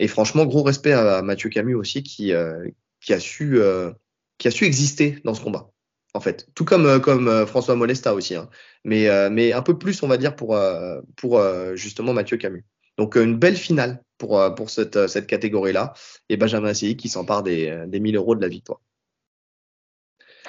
[0.00, 2.66] Et franchement, gros respect à Mathieu Camus aussi, qui, euh,
[3.00, 3.92] qui, a, su, euh,
[4.38, 5.70] qui a su exister dans ce combat,
[6.12, 6.48] en fait.
[6.56, 8.48] Tout comme, comme François Molesta aussi, hein.
[8.84, 12.36] mais, euh, mais un peu plus, on va dire, pour, euh, pour euh, justement Mathieu
[12.36, 12.64] Camus.
[12.98, 15.92] Donc, euh, une belle finale pour, euh, pour cette, euh, cette catégorie-là.
[16.28, 18.80] Et Benjamin Assis qui s'empare des, des 1000 euros de la victoire.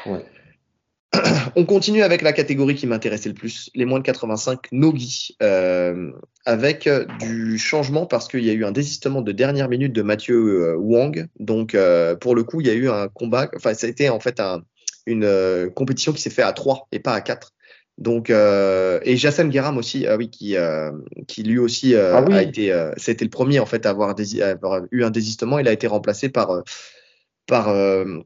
[0.05, 0.25] Ouais.
[1.55, 6.11] On continue avec la catégorie qui m'intéressait le plus, les moins de 85 Nogi, euh,
[6.45, 10.35] avec du changement parce qu'il y a eu un désistement de dernière minute de Mathieu
[10.35, 11.27] euh, Wang.
[11.39, 14.09] Donc, euh, pour le coup, il y a eu un combat, enfin, ça a été
[14.09, 14.61] en fait un-
[15.05, 17.53] une compétition qui s'est fait à 3 et pas à 4.
[17.97, 20.91] Donc, euh, et Jassem Guéram aussi, ah oui, qui, euh,
[21.27, 22.35] qui lui aussi euh, Ah oui.
[22.35, 25.09] a été, euh, c'était le premier en fait à avoir, dési- à avoir eu un
[25.09, 25.57] désistement.
[25.57, 26.61] Il a été remplacé par, euh,
[27.47, 28.19] par, euh,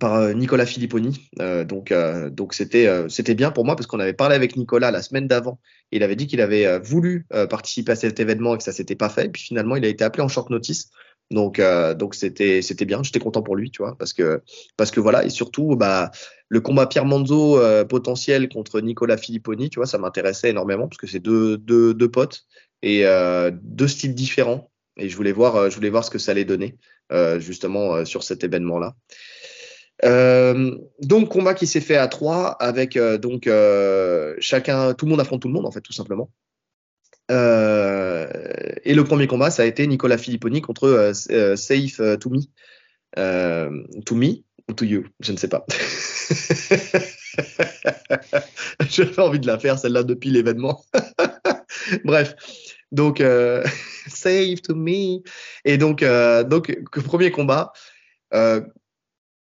[0.00, 1.28] par euh, Nicolas Filipponi.
[1.40, 4.56] Euh, donc, euh, donc c'était, euh, c'était bien pour moi parce qu'on avait parlé avec
[4.56, 5.60] Nicolas la semaine d'avant.
[5.90, 8.72] Il avait dit qu'il avait euh, voulu euh, participer à cet événement et que ça
[8.72, 9.26] s'était pas fait.
[9.26, 10.90] Et puis finalement, il a été appelé en short notice.
[11.30, 13.02] Donc, euh, donc c'était, c'était bien.
[13.02, 14.42] J'étais content pour lui, tu vois, parce que,
[14.76, 15.24] parce que voilà.
[15.24, 16.10] Et surtout, bah,
[16.52, 20.98] le combat Pierre Manzo euh, potentiel contre Nicolas Filipponi, tu vois, ça m'intéressait énormément parce
[20.98, 22.44] que c'est deux, deux, deux potes
[22.82, 24.70] et euh, deux styles différents.
[24.98, 26.76] Et je voulais voir, euh, je voulais voir ce que ça allait donner
[27.10, 28.94] euh, justement euh, sur cet événement-là.
[30.04, 35.10] Euh, donc combat qui s'est fait à trois avec euh, donc euh, chacun, tout le
[35.10, 36.30] monde affronte tout le monde en fait tout simplement.
[37.30, 37.32] Et
[38.94, 42.50] le premier combat ça a été Nicolas Filipponi contre Safe euh, Toumi.
[43.16, 45.64] To me ou to you, je ne sais pas.
[48.88, 50.82] J'avais envie de la faire celle-là depuis l'événement.
[52.04, 52.34] Bref,
[52.92, 53.64] donc euh,
[54.06, 55.22] save to me.
[55.64, 57.72] Et donc, euh, donc premier combat,
[58.34, 58.60] euh,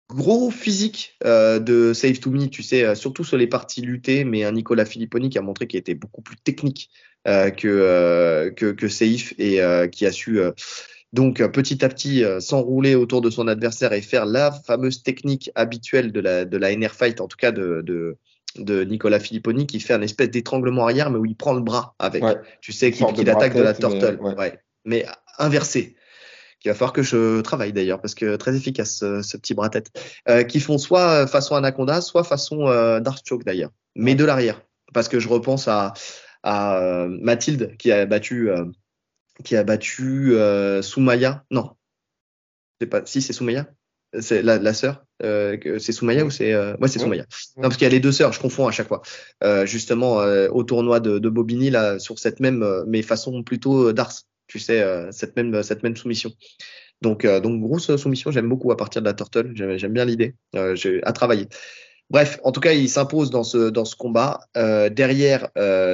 [0.09, 4.51] gros physique de Save to Me, tu sais, surtout sur les parties luttées, mais un
[4.51, 6.89] Nicolas Filipponi qui a montré qu'il était beaucoup plus technique
[7.25, 10.39] que, que, que et qui a su
[11.15, 15.01] donc euh, petit à petit euh, s'enrouler autour de son adversaire et faire la fameuse
[15.01, 18.17] technique habituelle de la, de la NR Fight, en tout cas de, de,
[18.57, 21.95] de Nicolas Filipponi, qui fait un espèce d'étranglement arrière, mais où il prend le bras
[21.97, 22.21] avec.
[22.21, 22.35] Ouais.
[22.61, 24.35] Tu sais qu'il attaque de la bras-tête, mais, turtle, ouais.
[24.35, 24.59] ouais.
[24.83, 25.05] mais
[25.39, 25.95] inversé.
[26.59, 29.91] Qu'il va falloir que je travaille d'ailleurs, parce que très efficace ce, ce petit bras-tête.
[30.27, 34.61] Euh, qui font soit façon anaconda, soit façon euh, Dark d'ailleurs, mais de l'arrière.
[34.93, 35.93] Parce que je repense à,
[36.43, 38.65] à euh, Mathilde qui a battu, euh,
[39.43, 41.43] qui a battu euh, Soumaya.
[41.51, 41.71] Non,
[42.79, 43.05] c'est pas.
[43.05, 43.67] Si c'est Soumaya,
[44.19, 45.03] c'est la, la sœur.
[45.23, 46.75] Euh, c'est Soumaya ou c'est euh...
[46.77, 47.03] ouais c'est Ouais.
[47.05, 47.25] Soumaya.
[47.57, 49.01] Non parce qu'il y a les deux sœurs, je confonds à chaque fois.
[49.43, 53.43] Euh, justement euh, au tournoi de, de Bobigny là sur cette même euh, mais façon
[53.43, 54.13] plutôt d'Ars.
[54.47, 56.31] Tu sais euh, cette même cette même soumission.
[57.01, 59.51] Donc euh, donc grosse soumission, j'aime beaucoup à partir de la turtle.
[59.53, 60.35] J'aime bien l'idée.
[60.55, 61.47] Euh, à travailler.
[62.11, 64.41] Bref, en tout cas, il s'impose dans ce combat.
[64.57, 65.49] Euh, derrière,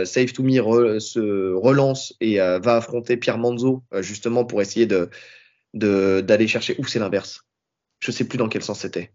[0.05, 4.87] Save to Me se relance et euh, va affronter Pierre Manzo euh, justement pour essayer
[5.73, 6.75] d'aller chercher.
[6.79, 7.43] Ou c'est l'inverse.
[7.99, 9.13] Je sais plus dans quel sens c'était.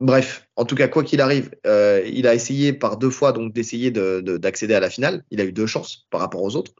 [0.00, 4.20] Bref, en tout cas, quoi qu'il arrive, il a essayé par deux fois d'essayer de-
[4.20, 5.24] de- d'accéder à la finale.
[5.30, 6.74] Il a eu deux chances par rapport aux autres.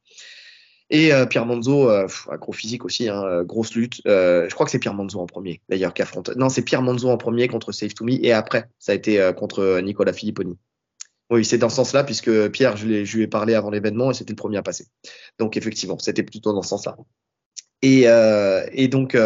[0.95, 2.07] Et euh, Pierre Manzo, euh,
[2.39, 4.01] gros physique aussi, hein, euh, grosse lutte.
[4.05, 6.31] Je crois que c'est Pierre Manzo en premier, d'ailleurs, qui affronte.
[6.37, 9.33] Non, c'est Pierre Manzo en premier contre Save to Me, et après, ça a été
[9.37, 10.57] contre Nicolas Filipponi.
[11.31, 14.31] Oui, c'est dans ce sens-là, puisque Pierre, je, lui ai parlé avant l'événement, et c'était
[14.31, 14.87] le premier à passer.
[15.41, 16.97] Donc, effectivement, c'était plutôt dans ce sens-là.
[17.83, 19.19] Et, donc,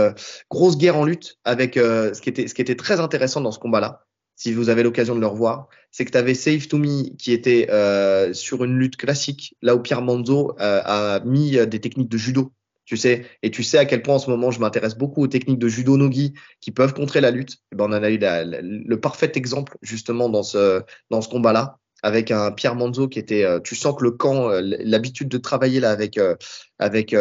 [0.51, 4.07] grosse guerre en lutte, avec ce qui était très intéressant dans ce combat-là,
[4.39, 7.33] si vous avez l'occasion de le revoir, c'est que tu avais Save to Me qui
[7.33, 11.81] était euh, sur une lutte classique, là où Pierre Manzo euh, a mis euh, des
[11.81, 12.53] techniques de judo
[12.85, 15.27] tu sais, et tu sais à quel point en ce moment je m'intéresse beaucoup aux
[15.27, 16.33] techniques de judo nogi
[16.63, 17.59] qui peuvent contrer la lutte.
[17.71, 22.31] Ben, on en a eu le parfait exemple justement dans ce, dans ce combat-là avec
[22.31, 25.81] un Pierre Manzo qui était, euh, tu sens que le camp, euh, l'habitude de travailler
[25.81, 26.37] là avec euh,
[26.79, 27.13] avec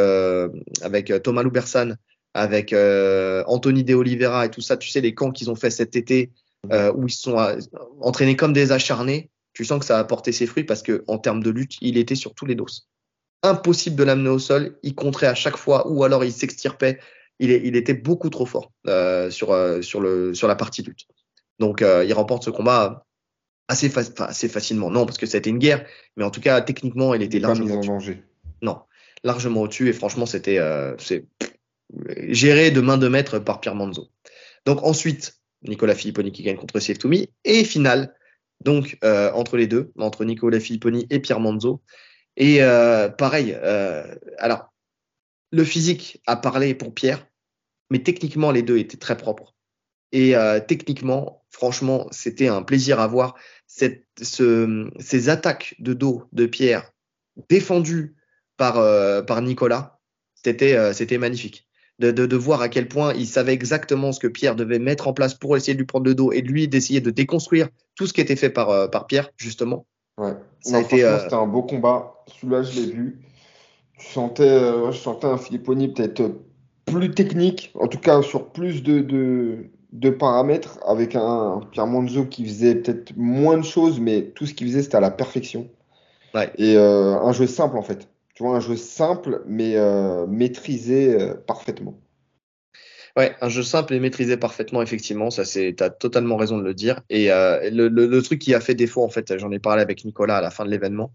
[0.82, 1.96] avec Thomas Loubersan,
[2.34, 5.96] avec Anthony De Oliveira et tout ça, tu sais les camps qu'ils ont fait cet
[5.96, 6.32] été
[6.96, 7.38] où ils sont
[8.02, 11.18] entraînés comme des acharnés, tu sens que ça a apporté ses fruits parce que en
[11.18, 12.88] termes de lutte, il était sur tous les doses
[13.44, 14.78] impossible de l'amener au sol.
[14.84, 17.00] Il contrait à chaque fois ou alors il s'extirpait.
[17.40, 21.06] Il, il, était beaucoup trop fort euh, sur, euh, sur, le, sur la partie lutte.
[21.60, 23.06] Donc euh, il remporte ce combat
[23.68, 24.90] assez, assez facilement.
[24.90, 25.86] Non, parce que c'était une guerre,
[26.16, 28.24] mais en tout cas, techniquement, il était largement en danger.
[28.64, 28.80] Non,
[29.24, 29.88] largement au-dessus.
[29.88, 30.60] Et franchement, c'était
[32.30, 34.10] géré de main de maître par Pierre Manzo.
[34.66, 37.30] Donc ensuite, Nicolas Filipponi qui gagne contre Save Toumi.
[37.44, 38.14] Et finale,
[38.64, 41.82] donc entre les deux, entre Nicolas Filipponi et Pierre Manzo,
[42.38, 44.72] et euh, pareil, euh, alors,
[45.52, 47.28] le physique a parlé pour Pierre,
[47.90, 49.56] mais techniquement, les deux étaient très propres.
[50.12, 53.36] Et euh, techniquement, franchement, c'était un plaisir à voir
[53.66, 56.92] cette, ce, ces attaques de dos de Pierre
[57.50, 58.16] défendues
[58.56, 58.76] par,
[59.26, 60.00] par Nicolas.
[60.36, 61.67] C'était c'était magnifique.
[62.00, 65.08] De, de, de, voir à quel point il savait exactement ce que Pierre devait mettre
[65.08, 68.06] en place pour essayer de lui prendre le dos et lui d'essayer de déconstruire tout
[68.06, 69.88] ce qui était fait par, par Pierre, justement.
[70.18, 70.34] Ouais.
[70.62, 72.24] Ça C'était un beau combat.
[72.28, 73.20] Celui-là, je l'ai vu.
[74.00, 76.32] Je sentais, euh, je sentais un Filipponi peut-être
[76.86, 82.26] plus technique, en tout cas sur plus de, de, de paramètres, avec un Pierre Monzo
[82.26, 85.68] qui faisait peut-être moins de choses, mais tout ce qu'il faisait, c'était à la perfection.
[86.34, 86.52] Ouais.
[86.58, 88.08] Et euh, un jeu simple, en fait.
[88.38, 92.00] Tu vois, un jeu simple, mais euh, maîtrisé parfaitement.
[93.18, 96.76] Ouais, un jeu simple et maîtrisé parfaitement, effectivement, ça c'est, t'as totalement raison de le
[96.76, 97.02] dire.
[97.10, 100.38] Et euh, le, truc qui a fait défaut, en fait, j'en ai parlé avec Nicolas
[100.38, 101.12] à la fin de l'événement.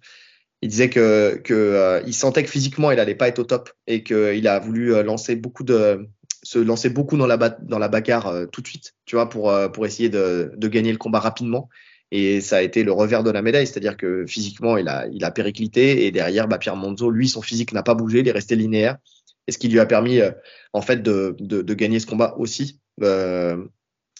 [0.63, 4.49] Il disait que, euh, sentait que physiquement il allait pas être au top et qu'il
[4.49, 6.09] a voulu euh, lancer beaucoup de,
[6.43, 9.55] se lancer beaucoup dans la dans la bagarre euh, tout de suite, tu vois, pour
[9.73, 11.69] pour essayer de, de gagner le combat rapidement.
[12.15, 15.25] Et ça a été le revers de la médaille, c'est-à-dire que physiquement il a il
[15.25, 18.33] a périclité et derrière, bah, Pierre Monzo, lui, son physique n'a pas bougé, il est
[18.33, 18.99] resté linéaire
[19.47, 20.31] et ce qui lui a permis euh,
[20.75, 22.81] en fait de, de, de, gagner ce combat aussi.
[23.03, 23.65] Euh,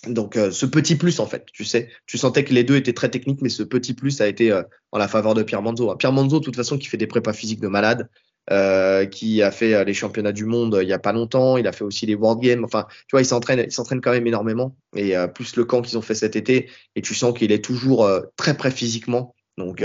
[0.07, 2.95] donc euh, ce petit plus en fait, tu sais, tu sentais que les deux étaient
[2.95, 4.59] très techniques, mais ce petit plus a été
[4.91, 5.95] en la faveur de Pierre Manzo.
[5.97, 8.09] Pierre Manzo, de toute façon, qui fait des prépas physiques de malade,
[8.51, 11.73] euh, qui a fait les championnats du monde il y a pas longtemps, il a
[11.73, 12.65] fait aussi les World Games.
[12.65, 14.77] Enfin, tu vois, il s'entraîne, il s'entraîne quand même énormément.
[14.97, 18.09] Et plus le camp qu'ils ont fait cet été, et tu sens qu'il est toujours
[18.37, 19.35] très prêt physiquement.
[19.59, 19.83] Donc,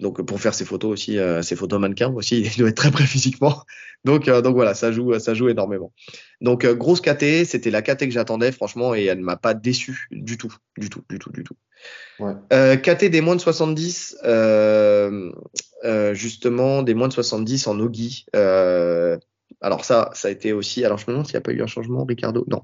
[0.00, 2.90] donc pour faire ses photos aussi, euh, ses photos mannequins aussi, il doit être très
[2.90, 3.64] prêt physiquement.
[4.04, 5.92] Donc euh, donc voilà, ça joue ça joue énormément.
[6.40, 9.54] Donc euh, grosse KT, c'était la KT que j'attendais franchement et elle ne m'a pas
[9.54, 11.56] déçu du tout, du tout, du tout, du tout.
[12.20, 12.32] Ouais.
[12.52, 14.16] Euh, KT des moins de 70,
[16.12, 18.26] justement des moins de 70 en Ogi.
[18.32, 20.84] alors ça, ça a été aussi.
[20.84, 22.44] Alors je me demande s'il n'y a pas eu un changement, Ricardo?
[22.48, 22.62] Non,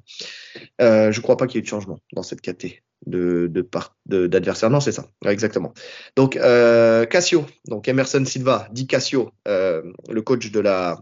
[0.80, 4.70] je crois pas qu'il y ait eu de changement dans cette KT d'adversaire.
[4.70, 5.72] non, c'est ça, exactement.
[6.16, 10.98] Donc euh, Cassio, donc Emerson Silva, dit Cassio, euh, le coach de la,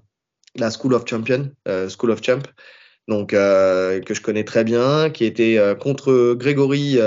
[0.71, 2.43] School of Champion, euh, School of Champ,
[3.09, 6.99] donc que je connais très bien, qui était contre Grégory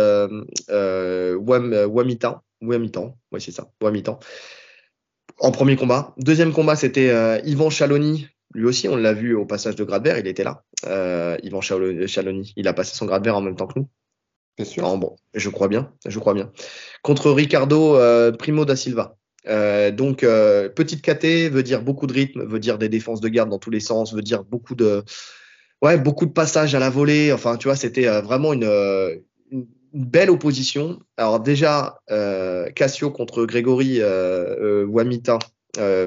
[1.38, 4.20] Wamitan, Wamitan, oui c'est ça, Wamitan,
[5.40, 6.14] en premier combat.
[6.18, 8.28] Deuxième combat, c'était Yvan Chaloni.
[8.54, 10.64] Lui aussi, on l'a vu au passage de grade vert, il était là.
[11.44, 13.90] Yvan Chaloni, il a passé son grade vert en même temps que nous.
[14.58, 14.98] Bien sûr.
[14.98, 16.52] bon, je crois bien, je crois bien.
[17.02, 19.18] Contre Ricardo euh, Primo da Silva.
[19.48, 23.28] Euh, donc euh, petite KT veut dire beaucoup de rythme, veut dire des défenses de
[23.28, 25.04] garde dans tous les sens, veut dire beaucoup de
[25.82, 27.32] ouais beaucoup de passages à la volée.
[27.32, 28.70] Enfin tu vois c'était vraiment une,
[29.52, 31.00] une, belle opposition.
[31.18, 32.00] Alors déjà
[32.76, 34.02] Cassio contre Grégory
[34.88, 35.40] Wamita,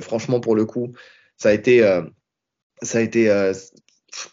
[0.01, 0.93] franchement pour le coup
[1.37, 1.81] ça a été
[2.83, 3.31] ça a été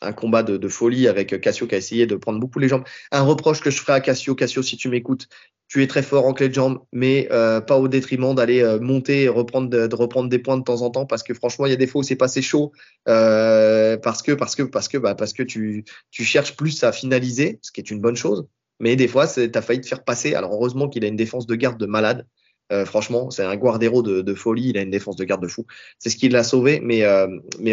[0.01, 2.83] un combat de, folie avec Cassio qui a essayé de prendre beaucoup les jambes.
[3.11, 5.27] Un reproche que je ferai à Cassio, Cassio, si tu m'écoutes,
[5.67, 8.79] tu es très fort en clé de jambe, mais euh, pas au détriment d'aller euh,
[8.79, 11.71] monter et reprendre de, reprendre des points de temps en temps, parce que franchement, il
[11.71, 12.71] y a des fois où c'est passé chaud,
[13.07, 17.59] euh, parce que parce que parce que bah, parce que tu cherches plus à finaliser,
[17.61, 18.47] ce qui est une bonne chose,
[18.79, 20.35] mais des fois, tu as failli te faire passer.
[20.35, 22.27] Alors heureusement qu'il a une défense de garde de malade.
[22.71, 24.69] Euh, franchement, c'est un Guardero de, folie.
[24.69, 25.65] Il a une défense de garde de fou.
[25.99, 26.79] C'est ce qui l'a sauvé.
[26.81, 27.05] Mais,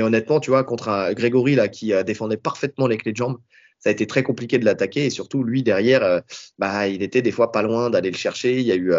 [0.02, 3.38] honnêtement, tu vois, contre un Grégory là qui défendait parfaitement les clés de jambes,
[3.82, 5.06] ça a été très compliqué de l'attaquer.
[5.06, 6.22] Et surtout, lui derrière,
[6.58, 8.60] bah, il était des fois pas loin d'aller le chercher.
[8.60, 8.94] Il y a eu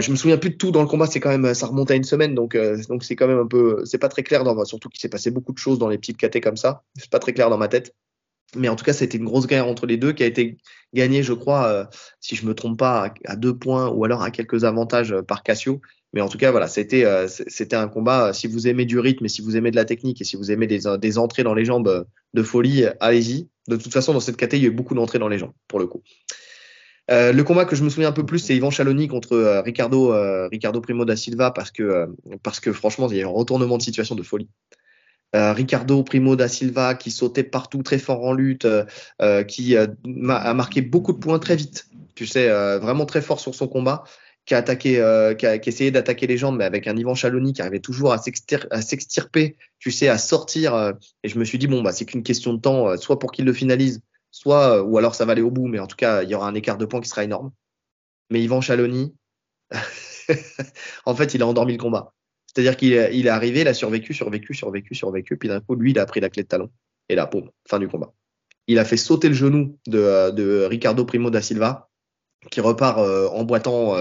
[0.00, 1.94] je me souviens plus de tout dans le combat, c'est quand même ça remonte à
[1.94, 2.56] une semaine, donc
[2.88, 5.30] donc c'est quand même un peu, c'est pas très clair dans surtout qu'il s'est passé
[5.30, 7.68] beaucoup de choses dans les petites KT comme ça, c'est pas très clair dans ma
[7.68, 7.94] tête.
[8.54, 10.56] Mais en tout cas, c'était une grosse guerre entre les deux qui a été
[10.94, 11.90] gagnée, je crois,
[12.20, 15.80] si je me trompe pas, à, deux points ou alors à quelques avantages par Cassio.
[16.12, 18.32] Mais en tout cas, voilà, c'était c'était un combat.
[18.32, 20.52] Si vous aimez du rythme et si vous aimez de la technique et si vous
[20.52, 23.48] aimez des, des entrées dans les jambes de folie, allez-y.
[23.68, 25.52] De toute façon, dans cette catégorie, il y a eu beaucoup d'entrées dans les jambes,
[25.68, 26.02] pour le coup.
[27.10, 29.60] Euh, le combat que je me souviens un peu plus, c'est Yvan Chaloni contre euh,
[29.62, 32.08] Ricardo, euh, Ricardo Primo da Silva parce que,
[32.42, 34.48] parce que franchement, il y a un retournement de situation de folie.
[35.34, 38.66] Ricardo Primo da Silva qui sautait partout très fort en lutte,
[39.48, 39.86] qui a
[40.54, 41.88] marqué beaucoup de points très vite.
[42.14, 42.48] Tu sais,
[42.78, 44.04] vraiment très fort sur son combat,
[44.46, 47.52] qui a attaqué, a, qui a essayé d'attaquer les jambes, mais avec un Yvan Chaloni
[47.52, 50.94] qui arrivait toujours à s'extirper, tu sais, à sortir.
[51.22, 53.44] et je me suis dit bon bah c'est qu'une question de temps, soit pour qu'il
[53.44, 54.00] le finalise,
[54.36, 56.34] soit, euh, ou alors ça va aller au bout, mais en tout cas, il y
[56.34, 57.52] aura un écart de points qui sera énorme.
[58.30, 59.14] Mais Yvan Chaloni,
[61.06, 62.12] en fait, il a endormi le combat.
[62.46, 65.92] C'est-à-dire qu'il il est arrivé, il a survécu, survécu, survécu, survécu, puis d'un coup, lui,
[65.92, 66.70] il a pris la clé de talon.
[67.08, 68.12] Et là, boum, fin du combat.
[68.66, 71.85] Il a fait sauter le genou de, euh, de Ricardo Primo da Silva,
[72.50, 73.94] qui repart euh, en boitant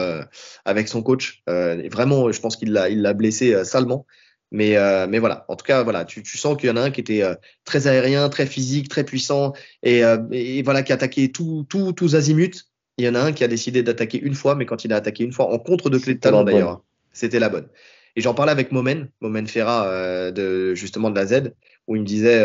[0.65, 1.43] avec son coach.
[1.47, 4.05] vraiment, je pense qu'il l'a, il l'a blessé salement.
[4.51, 6.81] Mais, euh, mais voilà, en tout cas, voilà, tu, tu sens qu'il y en a
[6.81, 7.35] un qui était euh,
[7.65, 9.53] très aérien, très physique, très puissant,
[9.83, 12.63] et, euh, et voilà, qui attaquait tout, tout, tous azimuts.
[12.97, 14.95] Il y en a un qui a décidé d'attaquer une fois, mais quand il a
[14.95, 16.81] attaqué une fois en contre de clé de talon d'ailleurs,
[17.11, 17.67] c'était la bonne.
[18.15, 21.51] Et j'en parlais avec Momen, Momen Ferra de justement de la Z,
[21.87, 22.43] où il me disait,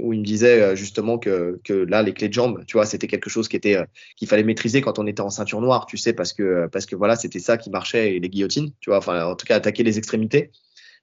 [0.00, 3.06] où il me disait justement que, que là les clés de jambes, tu vois, c'était
[3.06, 3.78] quelque chose qui était
[4.16, 6.94] qu'il fallait maîtriser quand on était en ceinture noire, tu sais, parce que parce que
[6.96, 9.82] voilà, c'était ça qui marchait et les guillotines, tu vois, enfin en tout cas attaquer
[9.82, 10.50] les extrémités.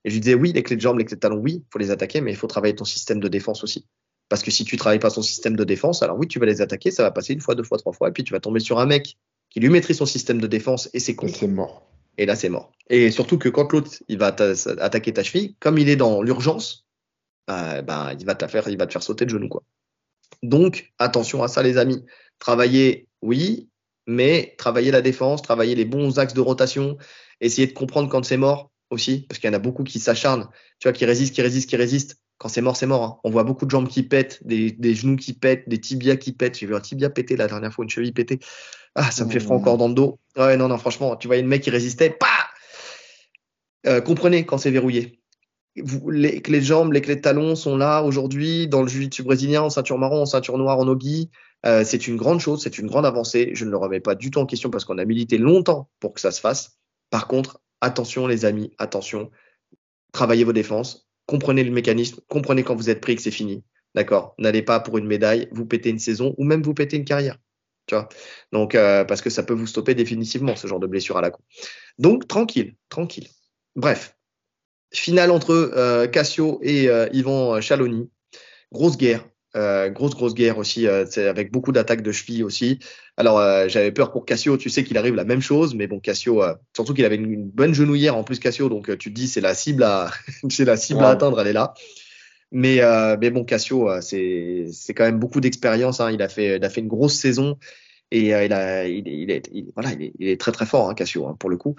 [0.05, 1.79] Et je lui disais, oui, les clés de jambes, les clés de talons, oui, faut
[1.79, 3.85] les attaquer, mais il faut travailler ton système de défense aussi.
[4.29, 6.61] Parce que si tu travailles pas son système de défense, alors oui, tu vas les
[6.61, 8.59] attaquer, ça va passer une fois, deux fois, trois fois, et puis tu vas tomber
[8.59, 9.17] sur un mec
[9.49, 11.27] qui lui maîtrise son système de défense et c'est con.
[11.27, 11.89] C'est mort.
[12.17, 12.71] Et là, c'est mort.
[12.89, 16.85] Et surtout que quand l'autre, il va attaquer ta cheville, comme il est dans l'urgence,
[17.49, 19.63] euh, ben, il va te faire, il va te faire sauter le genou, quoi.
[20.43, 22.05] Donc, attention à ça, les amis.
[22.39, 23.69] Travailler, oui,
[24.07, 26.97] mais travailler la défense, travailler les bons axes de rotation,
[27.41, 30.47] essayer de comprendre quand c'est mort, aussi, parce qu'il y en a beaucoup qui s'acharnent,
[30.79, 32.17] tu vois, qui résistent, qui résistent, qui résistent.
[32.37, 33.03] Quand c'est mort, c'est mort.
[33.03, 33.19] Hein.
[33.23, 36.31] On voit beaucoup de jambes qui pètent, des, des, genoux qui pètent, des tibias qui
[36.31, 36.57] pètent.
[36.57, 38.39] J'ai vu un tibia péter la dernière fois, une cheville péter.
[38.95, 40.19] Ah, ça me fait froid encore dans le dos.
[40.37, 42.27] Ouais, non, non, franchement, tu vois, une mec qui résistait, pas.
[43.85, 45.18] Euh, comprenez quand c'est verrouillé.
[45.75, 49.61] Les clés de jambes, les clés de talons sont là aujourd'hui dans le jiu-jitsu brésilien,
[49.61, 51.29] en ceinture marron, en ceinture noire, en ogi.
[51.65, 53.51] Euh, c'est une grande chose, c'est une grande avancée.
[53.53, 56.13] Je ne le remets pas du tout en question parce qu'on a milité longtemps pour
[56.13, 56.79] que ça se fasse.
[57.09, 59.29] Par contre, attention les amis, attention,
[60.11, 63.63] travaillez vos défenses, comprenez le mécanisme, comprenez quand vous êtes pris que c'est fini.
[63.95, 64.35] D'accord?
[64.37, 67.37] N'allez pas pour une médaille, vous pétez une saison ou même vous pétez une carrière.
[67.87, 68.07] Tu vois?
[68.51, 71.31] Donc, euh, parce que ça peut vous stopper définitivement, ce genre de blessure à la
[71.31, 71.41] con.
[71.97, 73.27] Donc, tranquille, tranquille.
[73.75, 74.15] Bref,
[74.91, 78.09] finale entre euh, Cassio et euh, Yvan Chaloni.
[78.71, 79.25] Grosse guerre,
[79.55, 82.77] euh, grosse grosse guerre aussi, euh, avec beaucoup d'attaques de chevilles aussi.
[83.17, 85.99] Alors euh, j'avais peur pour Cassio, tu sais qu'il arrive la même chose, mais bon
[85.99, 86.43] Cassio,
[86.75, 89.55] surtout qu'il avait une, bonne genouillère en plus Cassio, donc tu te dis c'est la
[89.55, 90.11] cible à
[90.49, 91.73] c'est la cible à atteindre, elle est là.
[92.51, 92.81] Mais
[93.19, 95.99] mais bon Cassio, c'est c'est quand même beaucoup d'expérience.
[95.99, 96.11] Hein.
[96.11, 97.57] Il a fait il a fait une grosse saison
[98.11, 100.93] et il a il, il, est, voilà il est, il est, très très fort hein,
[100.93, 101.75] Cassio hein, pour le coup.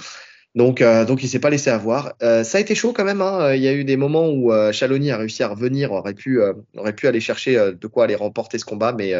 [0.56, 2.14] Donc, euh, donc il s'est pas laissé avoir.
[2.22, 3.20] Euh, ça a été chaud quand même.
[3.20, 3.54] Hein.
[3.54, 6.40] Il y a eu des moments où euh, Chaloni a réussi à revenir, aurait pu,
[6.40, 9.12] euh, aurait pu aller chercher de quoi aller remporter ce combat, mais,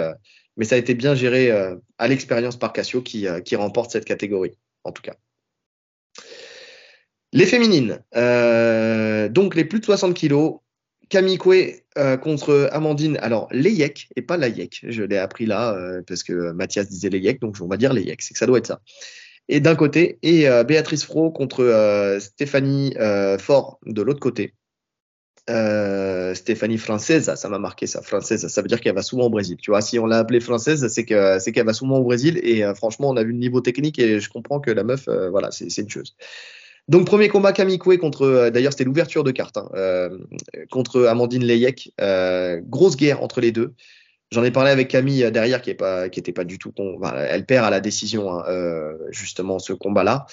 [0.62, 1.50] ça a été bien géré
[1.98, 5.14] à l'expérience par Cassio qui, remporte cette catégorie, en tout cas.
[7.32, 8.00] Les féminines,
[9.32, 10.58] donc les plus de 60 kilos.
[11.08, 11.84] Camille Coué
[12.22, 13.16] contre Amandine.
[13.20, 14.84] Alors, Leyek et pas Layek.
[14.86, 15.76] Je l'ai appris là
[16.06, 18.20] parce que Mathias disait Leyek, donc on va dire Leyek.
[18.20, 18.80] C'est que ça doit être ça
[19.48, 24.54] et d'un côté, et euh, Béatrice Fro contre euh, Stéphanie euh, Fort de l'autre côté.
[26.34, 29.56] Stéphanie française, ça m'a marqué ça, française, ça veut dire qu'elle va souvent au Brésil.
[29.60, 32.38] Tu vois, si on l'a appelée française, c'est que c'est qu'elle va souvent au Brésil
[32.44, 35.50] et franchement, on a vu le niveau technique et je comprends que la meuf, voilà,
[35.50, 36.14] c'est une chose.
[36.86, 40.10] Donc premier combat Camille contre, d'ailleurs c'était l'ouverture de carte, hein,
[40.70, 41.94] contre Amandine Leyek,
[42.68, 43.74] grosse guerre entre les deux.
[44.32, 46.72] J'en ai parlé avec Camille euh, derrière, qui est pas, qui était pas du tout.
[47.14, 50.26] elle perd à la décision, hein, euh, justement, ce combat-là.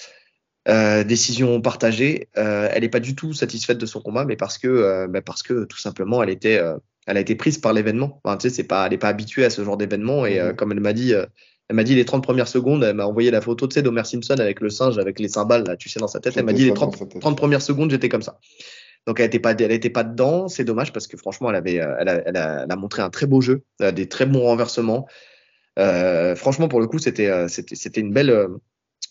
[0.67, 2.27] Euh, décision partagée.
[2.37, 5.21] Euh, elle n'est pas du tout satisfaite de son combat, mais parce que, euh, bah
[5.21, 6.75] parce que tout simplement, elle était, euh,
[7.05, 8.19] elle a été prise par l'événement.
[8.23, 10.25] Enfin, tu sais, c'est pas, elle n'est pas habituée à ce genre d'événement.
[10.25, 10.55] Et mmh.
[10.57, 13.39] comme elle m'a dit, elle m'a dit les 30 premières secondes, elle m'a envoyé la
[13.39, 16.09] photo, tu sais, d'Homer Simpson avec le singe, avec les cymbales, là, tu sais, dans
[16.09, 16.35] sa tête.
[16.35, 18.37] Elle m'a dit les 30, 30 premières secondes, j'étais comme ça.
[19.07, 20.47] Donc elle était pas, elle était pas dedans.
[20.47, 23.25] C'est dommage parce que franchement, elle avait, euh, elle a, elle a, montré un très
[23.25, 25.07] beau jeu, des très bons renversements.
[25.79, 28.47] Euh, franchement, pour le coup, c'était, euh, c'était, c'était une belle,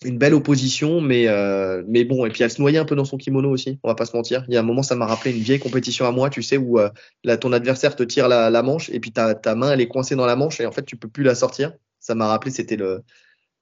[0.04, 3.04] une belle opposition, mais, euh, mais bon, et puis elle se noyait un peu dans
[3.04, 4.44] son kimono aussi, on va pas se mentir.
[4.48, 6.56] Il y a un moment, ça m'a rappelé une vieille compétition à moi, tu sais,
[6.58, 6.90] où euh,
[7.24, 9.88] là, ton adversaire te tire la, la manche, et puis ta, ta, main, elle est
[9.88, 11.72] coincée dans la manche, et en fait, tu peux plus la sortir.
[12.00, 13.02] Ça m'a rappelé, c'était le,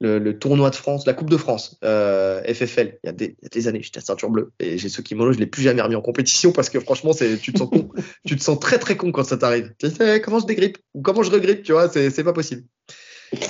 [0.00, 3.82] le, tournoi de France, la Coupe de France, euh, FFL, il y, a des, années,
[3.82, 6.52] j'étais à ceinture bleue, et j'ai ce kimono, je l'ai plus jamais remis en compétition,
[6.52, 7.90] parce que franchement, tu te sens con,
[8.26, 9.72] tu te sens très très con quand ça t'arrive.
[9.78, 12.64] Tu sais, comment je dégrippe, ou comment je regrippe, tu vois, c'est pas possible.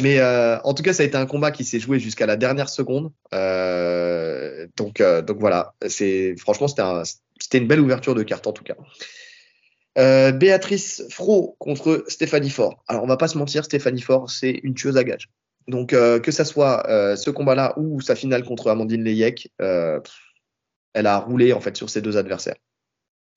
[0.01, 2.37] Mais euh, en tout cas, ça a été un combat qui s'est joué jusqu'à la
[2.37, 3.13] dernière seconde.
[3.35, 5.75] Euh, donc, donc voilà,
[6.39, 7.03] franchement c'était un,
[7.53, 8.77] une belle ouverture de carte en tout cas.
[10.33, 12.83] Béatrice Fro contre Stéphanie Fort.
[12.89, 15.29] Alors on va pas se mentir, Stéphanie Fort c'est une tueuse à gage.
[15.69, 16.85] Donc que ça soit
[17.17, 22.03] ce combat-là ou sa finale contre Amandine Leyek, elle a roulé en fait sur ses
[22.03, 22.57] deux adversaires.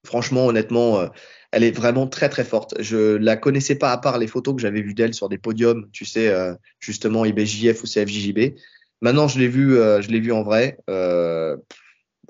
[0.06, 1.10] Franchement, honnêtement,
[1.52, 2.76] elle est vraiment très très forte.
[2.82, 5.90] Je la connaissais pas à part les photos que j'avais vues d'elle sur des podiums,
[5.92, 8.56] tu sais, euh, justement IBJF ou CFJJB.
[9.02, 10.78] Maintenant, je l'ai vu, euh, je l'ai vu en vrai.
[10.90, 11.56] Euh,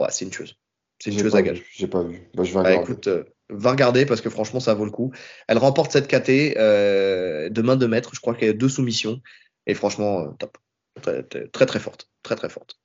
[0.09, 0.55] c'est une chose.
[0.99, 1.63] C'est une chose à gage.
[1.71, 2.29] J'ai pas vu.
[2.35, 2.81] Bah, je vais regarder.
[2.81, 5.11] écoute, euh, va regarder parce que franchement, ça vaut le coup.
[5.47, 8.11] Elle remporte cette KT de main de maître.
[8.13, 9.21] Je crois qu'elle a deux soumissions
[9.67, 10.57] et franchement, top.
[11.01, 12.79] Très, très forte, très très forte.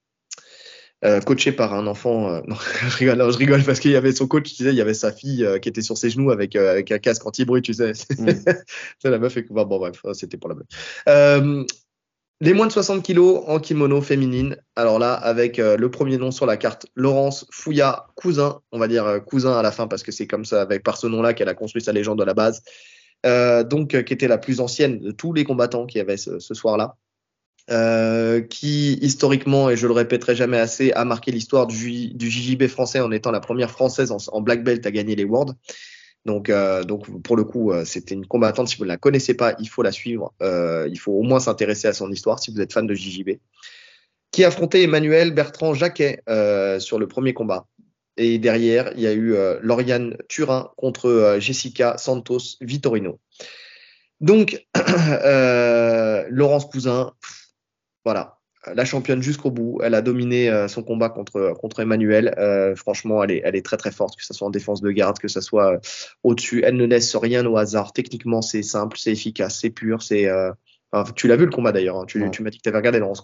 [1.04, 2.32] Euh, coaché par un enfant.
[2.32, 2.56] Euh, non,
[2.88, 4.94] je rigole, je rigole parce qu'il y avait son coach, tu sais, il y avait
[4.94, 7.92] sa fille euh, qui était sur ses genoux avec, avec un casque anti-bruit, tu sais.
[8.18, 9.08] Mm.
[9.10, 11.66] la meuf est bon, bon bref, c'était pour la blague.
[12.40, 14.56] les moins de 60 kilos en kimono féminine.
[14.76, 19.20] Alors là, avec le premier nom sur la carte, Laurence Fouilla, cousin, on va dire
[19.26, 21.54] cousin à la fin parce que c'est comme ça, avec par ce nom-là qu'elle a
[21.54, 22.62] construit sa légende de la base.
[23.24, 26.96] Donc, qui était la plus ancienne de tous les combattants qui avaient ce, ce soir-là.
[27.70, 32.66] Euh, qui historiquement, et je le répéterai jamais assez, a marqué l'histoire du, du, JJB
[32.66, 35.54] français en étant la première française en, black belt à gagner les Worlds.
[36.24, 38.68] Donc, euh, donc pour le coup, euh, c'était une combattante.
[38.68, 40.32] Si vous ne la connaissez pas, il faut la suivre.
[40.42, 43.38] Euh, il faut au moins s'intéresser à son histoire si vous êtes fan de JJB.
[44.32, 46.22] Qui a affronté Emmanuel Bertrand Jacquet
[46.80, 47.66] sur le premier combat.
[48.16, 53.20] Et derrière, il y a eu Lauriane Turin contre Jessica Santos Vitorino.
[54.20, 54.66] Donc,
[56.30, 57.12] Laurence Cousin,
[58.04, 58.38] voilà,
[58.74, 59.80] la championne jusqu'au bout.
[59.82, 62.34] Elle a dominé euh, son combat contre, contre Emmanuel.
[62.38, 64.90] Euh, franchement, elle est, elle est très très forte, que ce soit en défense de
[64.90, 65.78] garde, que ce soit euh,
[66.22, 66.62] au-dessus.
[66.64, 67.92] Elle ne laisse rien au hasard.
[67.92, 70.02] Techniquement, c'est simple, c'est efficace, c'est pur.
[70.02, 70.28] C'est,
[71.16, 71.98] tu l'as vu le combat d'ailleurs.
[71.98, 72.04] Hein.
[72.06, 73.22] Tu, tu m'as dit que tu avais regardé Laurence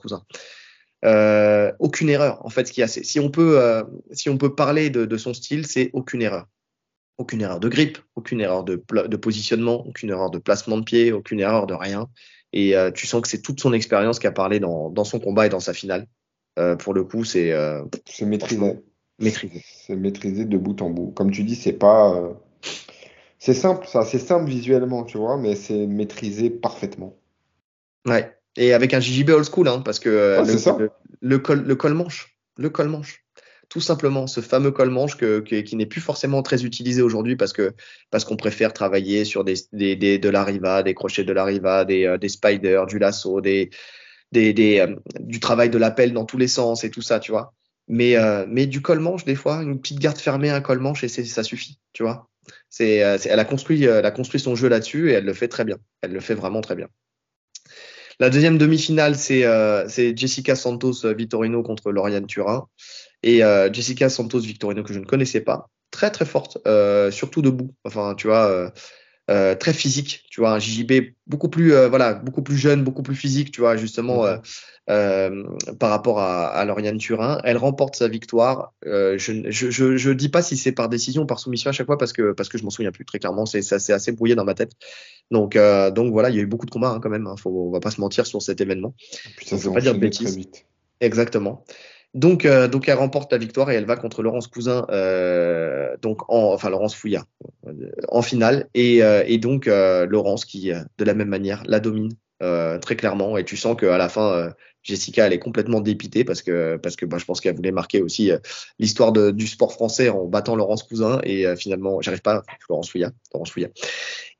[1.03, 1.73] Cousin.
[1.79, 2.45] aucune erreur.
[2.45, 5.35] En fait, ce qui a, si on peut, si on peut parler de, de son
[5.35, 6.47] style, c'est aucune erreur.
[7.19, 11.13] Aucune erreur de grip, aucune erreur de, de positionnement, aucune erreur de placement de pied,
[11.13, 12.09] aucune erreur de rien.
[12.53, 15.19] Et euh, tu sens que c'est toute son expérience qui a parlé dans, dans, son
[15.19, 16.07] combat et dans sa finale.
[16.59, 18.81] Euh, pour le coup, c'est euh, c'est maîtrisé.
[19.19, 19.65] Maîtrisé.
[19.65, 21.11] C'est maîtrisé de bout en bout.
[21.11, 22.33] Comme tu dis, c'est pas euh,
[23.39, 27.17] c'est simple, ça, c'est simple visuellement, tu vois, mais c'est maîtrisé parfaitement.
[28.07, 28.35] Ouais.
[28.59, 30.91] Et avec un JJB old school, hein, parce que euh, le, le,
[31.21, 33.25] le, col, le col manche, le col manche
[33.69, 37.53] tout simplement ce fameux col manche que, qui n'est plus forcément très utilisé aujourd'hui parce
[37.53, 37.75] que
[38.11, 41.45] parce qu'on préfère travailler sur des, des, des, de la riva, des crochets de la
[41.45, 43.71] riva, des, euh, des spiders, du lasso, des,
[44.33, 47.31] des, des euh, du travail de l'appel dans tous les sens et tout ça, tu
[47.31, 47.53] vois.
[47.89, 51.05] Mais euh, mais du col manche des fois, une petite garde fermée, un col manche
[51.05, 52.29] et ça suffit, tu vois.
[52.71, 55.65] C'est elle a construit elle a construit son jeu là-dessus et elle le fait très
[55.65, 55.77] bien.
[56.01, 56.89] Elle le fait vraiment très bien.
[58.21, 59.45] La deuxième demi-finale, c'est
[59.89, 62.67] c'est Jessica Santos Vitorino contre Lauriane Turin.
[63.23, 67.43] Et euh, Jessica Santos Victorino, que je ne connaissais pas, très très forte, euh, surtout
[67.43, 67.75] debout.
[67.85, 68.73] Enfin, tu vois,
[69.29, 70.25] euh, euh très physique.
[70.31, 73.51] Tu vois, un JJB beaucoup plus, euh, voilà, beaucoup plus jeune, beaucoup plus physique.
[73.51, 74.25] Tu vois, justement,
[74.89, 75.77] mm-hmm.
[75.79, 78.73] par rapport à, à Lauriane Turin, elle remporte sa victoire.
[78.85, 81.87] je, je, je, je dis pas si c'est par décision ou par soumission à chaque
[81.87, 83.47] fois parce que parce que je m'en souviens plus très clairement.
[83.47, 84.73] C'est c'est assez brouillé dans ma tête.
[85.31, 87.27] Donc donc voilà, il y a eu beaucoup de combats hein, quand même.
[87.27, 88.95] Hein, faut, on va pas se mentir sur cet événement.
[89.37, 90.39] Putain, ça pas dire de bêtises.
[91.01, 91.65] Exactement.
[92.15, 96.23] Donc, euh, donc elle remporte la victoire et elle va contre Laurence Cousin, euh, donc
[96.31, 97.27] en, enfin Laurence Fouillard
[97.67, 98.69] euh, en finale.
[98.75, 102.11] Et, euh, donc Laurence qui de la même manière la domine
[102.41, 103.37] très clairement.
[103.37, 104.53] Et tu sens qu'à la fin
[104.83, 108.01] Jessica elle est complètement dépitée parce que parce que bah, je pense qu'elle voulait marquer
[108.01, 108.33] aussi
[108.79, 111.21] l'histoire du sport français en battant Laurence Cousin.
[111.25, 113.53] Et finalement j'arrive pas Laurence Fouillard Laurence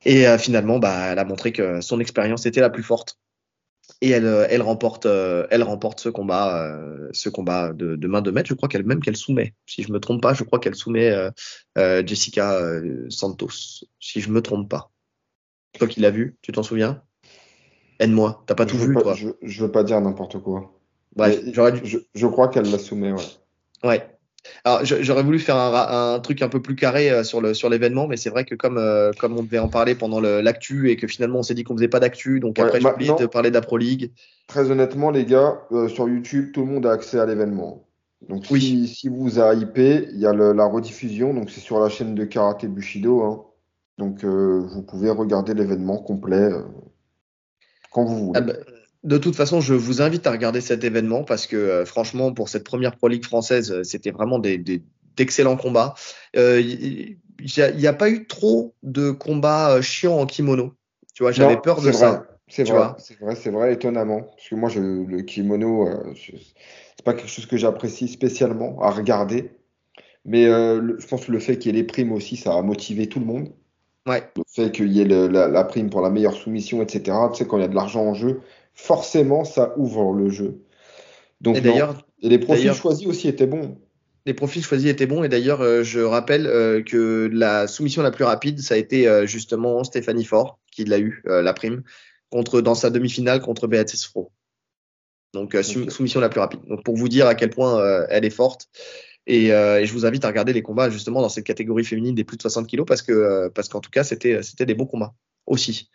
[0.05, 3.17] et finalement bah elle a montré que son expérience était la plus forte
[4.01, 8.07] et elle, euh, elle remporte, euh, elle remporte ce combat, euh, ce combat de, de,
[8.07, 8.47] main de maître.
[8.47, 9.53] Je crois qu'elle même qu'elle soumet.
[9.65, 11.13] Si je me trompe pas, je crois qu'elle soumet
[12.05, 12.61] Jessica
[13.09, 13.83] Santos.
[13.99, 14.91] Si je me trompe pas.
[15.77, 17.03] Toi qui l'as vu, tu t'en souviens?
[17.99, 18.43] Aide-moi.
[18.47, 20.73] T'as pas tout vu, je, je, veux pas dire n'importe quoi.
[21.15, 21.81] Bref, j'aurais dû...
[21.83, 23.23] je, je, crois qu'elle la soumet, ouais.
[23.83, 24.18] Ouais.
[24.63, 28.07] Alors, j'aurais voulu faire un, truc un peu plus carré euh, sur le sur l'événement,
[28.07, 31.07] mais c'est vrai que comme euh, comme on devait en parler pendant l'actu et que
[31.07, 33.55] finalement on s'est dit qu'on faisait pas d'actu, donc après j'ai oublié de parler de
[33.55, 34.11] la Pro League.
[34.47, 37.85] Très honnêtement, les gars, euh, sur YouTube, tout le monde a accès à l'événement.
[38.27, 41.89] Donc si, si vous a hypé, il y a la rediffusion, donc c'est sur la
[41.89, 43.23] chaîne de Karaté Bushido.
[43.23, 43.43] Hein.
[43.97, 46.49] Donc vous pouvez regarder l'événement complet
[47.91, 48.39] quand vous voulez.
[48.39, 48.53] Ah bah,
[49.03, 52.49] de toute façon, je vous invite à regarder cet événement parce que euh, franchement, pour
[52.49, 55.93] cette première Pro League française, euh, c'était vraiment d'excellents combats.
[56.35, 57.17] Euh, il
[57.77, 60.73] n'y a, pas eu trop de combats chiants en kimono.
[61.13, 62.25] Tu vois, j'avais peur de ça.
[62.47, 64.21] C'est vrai, c'est vrai, c'est vrai, étonnamment.
[64.21, 69.51] Parce que moi, je, le kimono, c'est pas quelque chose que j'apprécie spécialement à regarder.
[70.25, 73.07] Mais je pense que le fait qu'il y ait les primes aussi, ça a motivé
[73.07, 73.53] tout le monde.
[74.05, 74.23] Ouais.
[74.35, 77.15] Le fait qu'il y ait la, la, prime pour la meilleure soumission, etc.
[77.31, 78.41] Tu sais, quand il y a de l'argent en jeu,
[78.81, 80.61] forcément, ça ouvre le jeu.
[81.41, 83.77] Donc, et d'ailleurs, les profils choisis aussi étaient bons.
[84.25, 88.11] Les profils choisis étaient bons et d'ailleurs, euh, je rappelle euh, que la soumission la
[88.11, 91.83] plus rapide, ça a été euh, justement Stéphanie Fort qui l'a eu, la prime,
[92.29, 94.31] contre, dans sa demi-finale contre Beatrice Fro.
[95.33, 96.61] Donc, soumission la plus rapide.
[96.67, 98.69] Donc, pour vous dire à quel point elle est forte.
[99.27, 102.23] Et, et, je vous invite à regarder les combats justement dans cette catégorie féminine des
[102.23, 105.13] plus de 60 kilos parce que parce qu'en tout cas, c'était des bons combats
[105.47, 105.89] aussi.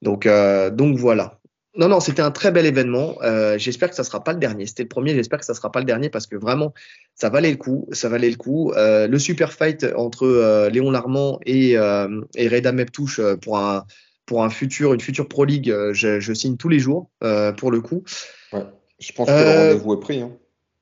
[0.00, 0.26] Donc,
[0.72, 1.41] donc voilà.
[1.74, 3.16] Non, non, c'était un très bel événement.
[3.22, 4.66] Euh, j'espère que ça sera pas le dernier.
[4.66, 5.14] C'était le premier.
[5.14, 6.74] J'espère que ça sera pas le dernier parce que vraiment,
[7.14, 7.88] ça valait le coup.
[7.92, 8.72] Ça valait le coup.
[8.72, 13.84] Euh, le super fight entre euh, Léon Larmand et, et Reda Meptouche pour un
[14.24, 17.10] pour un futur, une future Pro League, je, je, signe tous les jours
[17.56, 18.04] pour le coup.
[18.52, 18.64] Ouais,
[19.00, 20.20] je pense que le rendez-vous est pris.
[20.20, 20.32] Hein.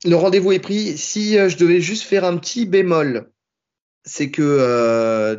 [0.05, 0.97] Le rendez-vous est pris.
[0.99, 3.31] Si je devais juste faire un petit bémol,
[4.05, 5.37] c'est que, euh,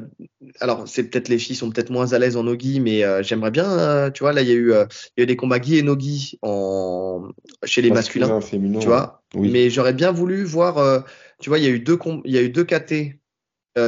[0.59, 3.51] alors c'est peut-être les filles sont peut-être moins à l'aise en nogi, mais euh, j'aimerais
[3.51, 4.75] bien, euh, tu vois, là il y a eu, il
[5.17, 7.29] y a eu des combats Guy et nogi en
[7.63, 8.39] chez les masculins,
[8.79, 9.23] tu vois.
[9.35, 11.05] Mais j'aurais bien voulu voir,
[11.39, 13.19] tu vois, il y a eu deux il y a eu deux KT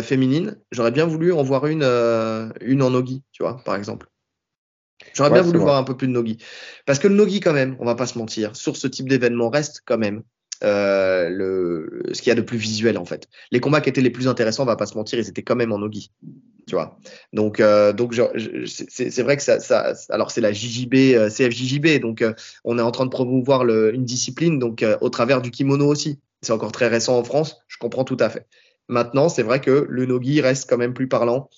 [0.01, 0.57] féminines.
[0.71, 1.83] J'aurais bien voulu en voir une,
[2.61, 4.07] une en nogi, tu vois, par exemple.
[5.13, 6.37] J'aurais bien voulu voir un peu plus de nogi,
[6.85, 9.49] parce que le nogi quand même, on va pas se mentir, sur ce type d'événement
[9.49, 10.23] reste quand même
[10.64, 13.27] euh, ce qu'il y a de plus visuel en fait.
[13.52, 15.56] Les combats qui étaient les plus intéressants, on va pas se mentir, ils étaient quand
[15.56, 16.11] même en nogi,
[16.68, 16.98] tu vois.
[17.34, 18.14] Donc, euh, donc
[18.65, 22.34] c'est vrai que ça, alors c'est la JJB, euh, CFJJB, donc euh,
[22.64, 26.19] on est en train de promouvoir une discipline, donc au travers du kimono aussi.
[26.41, 28.48] C'est encore très récent en France, je comprends tout à fait.
[28.90, 31.49] Maintenant, c'est vrai que le nogi reste quand même plus parlant.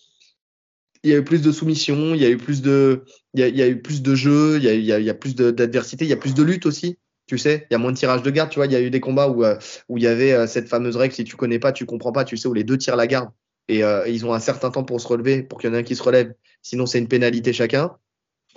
[1.03, 3.03] Il y a eu plus de soumissions, il y a eu plus de,
[3.33, 5.09] il y a, il y a eu plus de jeux, il y a, il y
[5.09, 7.79] a plus d'adversité, il y a plus de lutte aussi tu sais, il y a
[7.79, 9.57] moins de tirage de garde, tu vois, il y a eu des combats où, euh,
[9.89, 12.23] où il y avait euh, cette fameuse règle, si tu connais pas, tu comprends pas,
[12.23, 13.29] tu sais, où les deux tirent la garde
[13.67, 15.79] et euh, ils ont un certain temps pour se relever, pour qu'il y en ait
[15.79, 17.97] un qui se relève, sinon c'est une pénalité chacun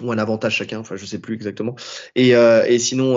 [0.03, 1.75] ou un avantage chacun, enfin je sais plus exactement.
[2.15, 3.17] Et, et sinon,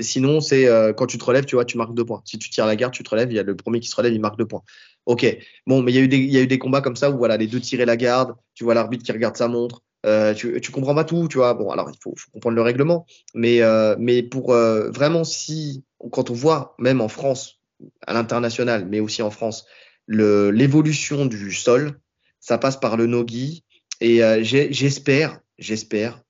[0.00, 2.22] sinon c'est quand tu te relèves, tu vois, tu marques deux points.
[2.24, 3.96] Si tu tires la garde, tu te relèves, il y a le premier qui se
[3.96, 4.62] relève, il marque deux points.
[5.06, 5.26] Ok,
[5.66, 7.18] bon, mais il y a eu des, y a eu des combats comme ça où
[7.18, 10.60] voilà, les deux tiraient la garde, tu vois l'arbitre qui regarde sa montre, euh, tu,
[10.60, 11.54] tu comprends pas tout, tu vois.
[11.54, 16.30] Bon, alors il faut, comprendre le règlement, mais euh, mais pour euh, vraiment si quand
[16.30, 17.60] on voit même en France,
[18.06, 19.66] à l'international, mais aussi en France,
[20.08, 22.00] l'évolution du sol,
[22.40, 23.64] ça passe par le nogi.
[24.00, 26.20] Et j'espère, j'espère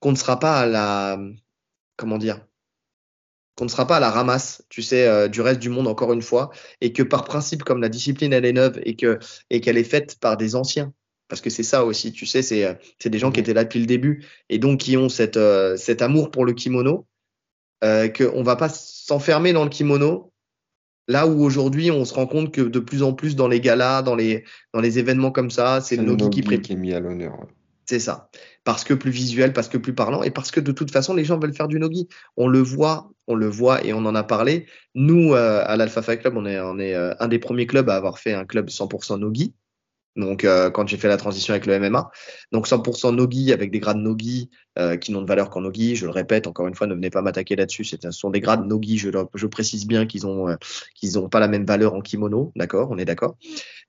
[0.00, 1.18] qu'on ne sera pas à la
[1.96, 2.40] comment dire
[3.56, 6.22] qu'on ne sera pas à la ramasse, tu sais, du reste du monde encore une
[6.22, 6.50] fois,
[6.80, 9.18] et que par principe, comme la discipline elle est neuve et que
[9.50, 10.92] et qu'elle est faite par des anciens,
[11.28, 13.80] parce que c'est ça aussi, tu sais, c'est c'est des gens qui étaient là depuis
[13.80, 17.06] le début et donc qui ont cette euh, cet amour pour le kimono,
[17.84, 20.32] euh, qu'on va pas s'enfermer dans le kimono.
[21.10, 24.02] Là où aujourd'hui on se rend compte que de plus en plus dans les galas,
[24.02, 24.44] dans les
[24.74, 27.46] dans les événements comme ça, c'est le nogi qui, qui est mis à l'honneur.
[27.86, 28.28] C'est ça.
[28.64, 31.24] Parce que plus visuel, parce que plus parlant, et parce que de toute façon, les
[31.24, 32.06] gens veulent faire du nogi.
[32.36, 34.66] On le voit, on le voit et on en a parlé.
[34.94, 37.88] Nous, euh, à l'Alpha Fight Club, on est, on est euh, un des premiers clubs
[37.88, 39.54] à avoir fait un club 100% nogi
[40.18, 42.10] donc euh, quand j'ai fait la transition avec le MMA.
[42.52, 45.96] Donc 100% Nogi avec des grades Nogi euh, qui n'ont de valeur qu'en Nogi.
[45.96, 47.84] Je le répète encore une fois, ne venez pas m'attaquer là-dessus.
[47.84, 48.98] Ce sont des grades Nogi.
[48.98, 50.56] Je, précise bien qu'ils ont euh,
[50.94, 52.88] qu'ils n'ont pas la même valeur en kimono, d'accord?
[52.90, 53.36] On est d'accord?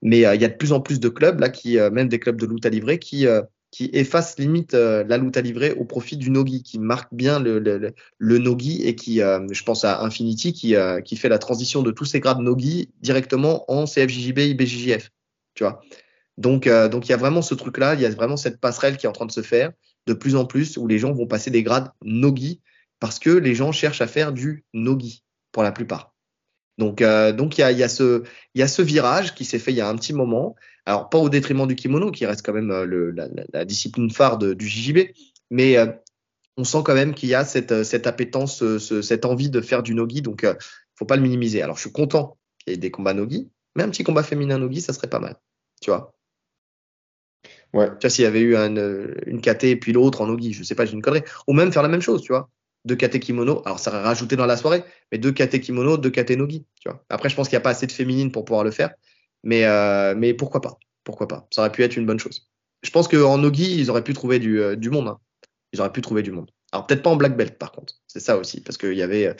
[0.02, 2.40] Mais il y a de plus en plus de clubs là qui, même des clubs
[2.40, 3.26] de loot à livrer, qui
[3.72, 7.60] qui effacent limite la loot à livrer au profit du Nogi, qui marque bien le,
[7.60, 11.92] le, le Nogi et qui, je pense à Infinity, qui, qui fait la transition de
[11.92, 15.10] tous ces grades Nogi directement en CFJJB, IBJJF.
[15.56, 15.82] Tu vois?
[16.40, 18.98] Donc, euh, donc il y a vraiment ce truc-là, il y a vraiment cette passerelle
[18.98, 19.72] qui est en train de se faire
[20.08, 22.62] de plus en plus où les gens vont passer des grades nogi
[23.00, 26.16] parce que les gens cherchent à faire du nogi pour la plupart.
[26.78, 28.24] Donc, euh, donc il y a, y a ce,
[28.56, 30.56] y a ce virage qui s'est fait il y a un petit moment.
[30.86, 34.10] Alors pas au détriment du kimono qui reste quand même euh, le, la, la, discipline
[34.10, 35.10] phare du JJB,
[35.52, 35.88] mais euh,
[36.56, 39.84] on sent quand même qu'il y a cette, cette appétence, ce, cette envie de faire
[39.84, 40.22] du nogi.
[40.22, 40.46] Donc,
[40.96, 41.62] faut pas le minimiser.
[41.62, 43.50] Alors, je suis content qu'il y ait des combats Nogi.
[43.76, 45.40] Mais un petit combat féminin Nogi, ça serait pas mal.
[45.82, 46.14] Tu vois?
[47.74, 47.88] Ouais.
[47.88, 50.64] Tu vois, s'il y avait eu euh, une KT et puis l'autre en Nogi, je
[50.64, 51.22] sais pas, j'ai une connerie.
[51.48, 52.50] Ou même faire la même chose, tu vois.
[52.86, 53.62] Deux KT kimono.
[53.66, 56.90] Alors, ça aurait rajouté dans la soirée, mais deux KT kimono, deux KT Nogi, tu
[56.90, 57.04] vois.
[57.10, 58.92] Après, je pense qu'il n'y a pas assez de féminines pour pouvoir le faire.
[59.44, 62.50] Mais, euh, mais pourquoi pas Pourquoi pas Ça aurait pu être une bonne chose.
[62.82, 65.08] Je pense qu'en Nogi, ils auraient pu trouver du, euh, du monde.
[65.10, 65.20] hein.
[65.74, 66.50] Ils auraient pu trouver du monde.
[66.72, 67.94] Alors, peut-être pas en black belt, par contre.
[68.08, 69.36] C'est ça aussi, parce qu'il y avait.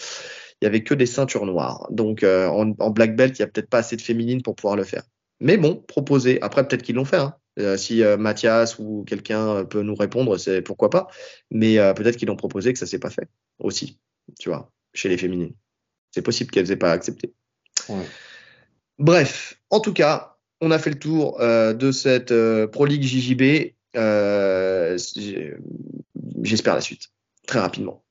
[0.62, 1.88] il y avait que des ceintures noires.
[1.90, 4.76] Donc, en, en black belt, il y a peut-être pas assez de féminines pour pouvoir
[4.76, 5.04] le faire.
[5.40, 6.42] Mais bon, proposer.
[6.42, 7.18] Après, peut-être qu'ils l'ont fait.
[7.18, 7.34] hein.
[7.60, 11.08] Euh, si euh, Mathias ou quelqu'un euh, peut nous répondre, c'est pourquoi pas.
[11.52, 13.28] Mais euh, peut-être qu'ils l'ont proposé que ça s'est pas fait
[13.60, 14.00] aussi,
[14.40, 15.54] tu vois, chez les féminines.
[16.12, 17.34] C'est possible qu'elles aient pas accepté.
[17.90, 18.06] Ouais.
[18.98, 22.34] Bref, en tout cas, on a fait le tour de cette
[22.68, 23.74] Pro League JJB.
[26.44, 27.10] J'espère la suite
[27.48, 28.04] très rapidement.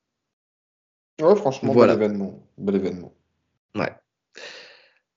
[1.21, 1.97] Ouais, franchement, Voilà.
[1.97, 2.47] bel événement.
[2.59, 3.13] Bel événement.
[3.75, 3.93] Ouais.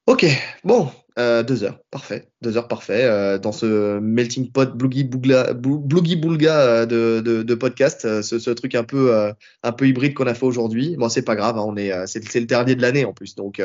[0.08, 0.26] Ok,
[0.64, 3.04] bon, euh, deux heures, parfait, deux heures, parfait.
[3.06, 6.86] euh, dans ce melting pot bloogie bougla, bou- bloogie boulga euh,
[7.22, 9.14] de, podcast, euh, ce, truc un peu,
[9.64, 10.96] un peu hybride qu'on a fait aujourd'hui.
[10.98, 13.62] Bon, c'est pas grave, hein, on est, c'est le dernier de l'année en plus, donc,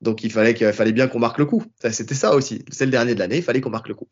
[0.00, 1.64] donc il fallait, qu'il fallait bien qu'on marque le coup.
[1.90, 4.08] C'était ça aussi, c'est le dernier de l'année, il fallait qu'on marque le coup.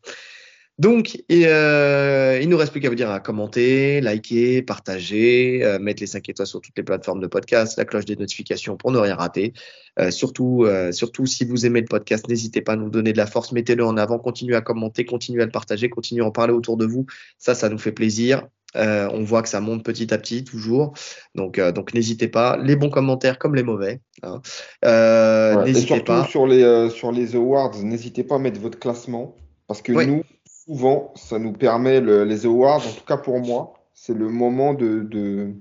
[0.77, 5.79] Donc, et, euh, il nous reste plus qu'à vous dire à commenter, liker, partager, euh,
[5.79, 8.91] mettre les 5 étoiles sur toutes les plateformes de podcast, la cloche des notifications pour
[8.91, 9.53] ne rien rater.
[9.99, 13.17] Euh, surtout, euh, surtout, si vous aimez le podcast, n'hésitez pas à nous donner de
[13.17, 16.31] la force, mettez-le en avant, continuez à commenter, continuez à le partager, continuez à en
[16.31, 17.05] parler autour de vous.
[17.37, 18.45] Ça, ça nous fait plaisir.
[18.75, 20.93] Euh, on voit que ça monte petit à petit, toujours.
[21.35, 22.57] Donc, euh, donc n'hésitez pas.
[22.61, 24.01] Les bons commentaires comme les mauvais.
[24.23, 24.41] hein.
[24.83, 25.61] Euh, Ouais.
[25.61, 26.27] Et N'hésitez surtout pas.
[26.27, 29.37] sur les, euh, sur les awards, n'hésitez pas à mettre votre classement.
[29.67, 30.05] Parce que Oui.
[30.05, 30.23] nous,
[30.67, 34.73] souvent, ça nous permet, le- les awards, en tout cas pour moi, c'est le moment
[34.73, 35.53] de, de,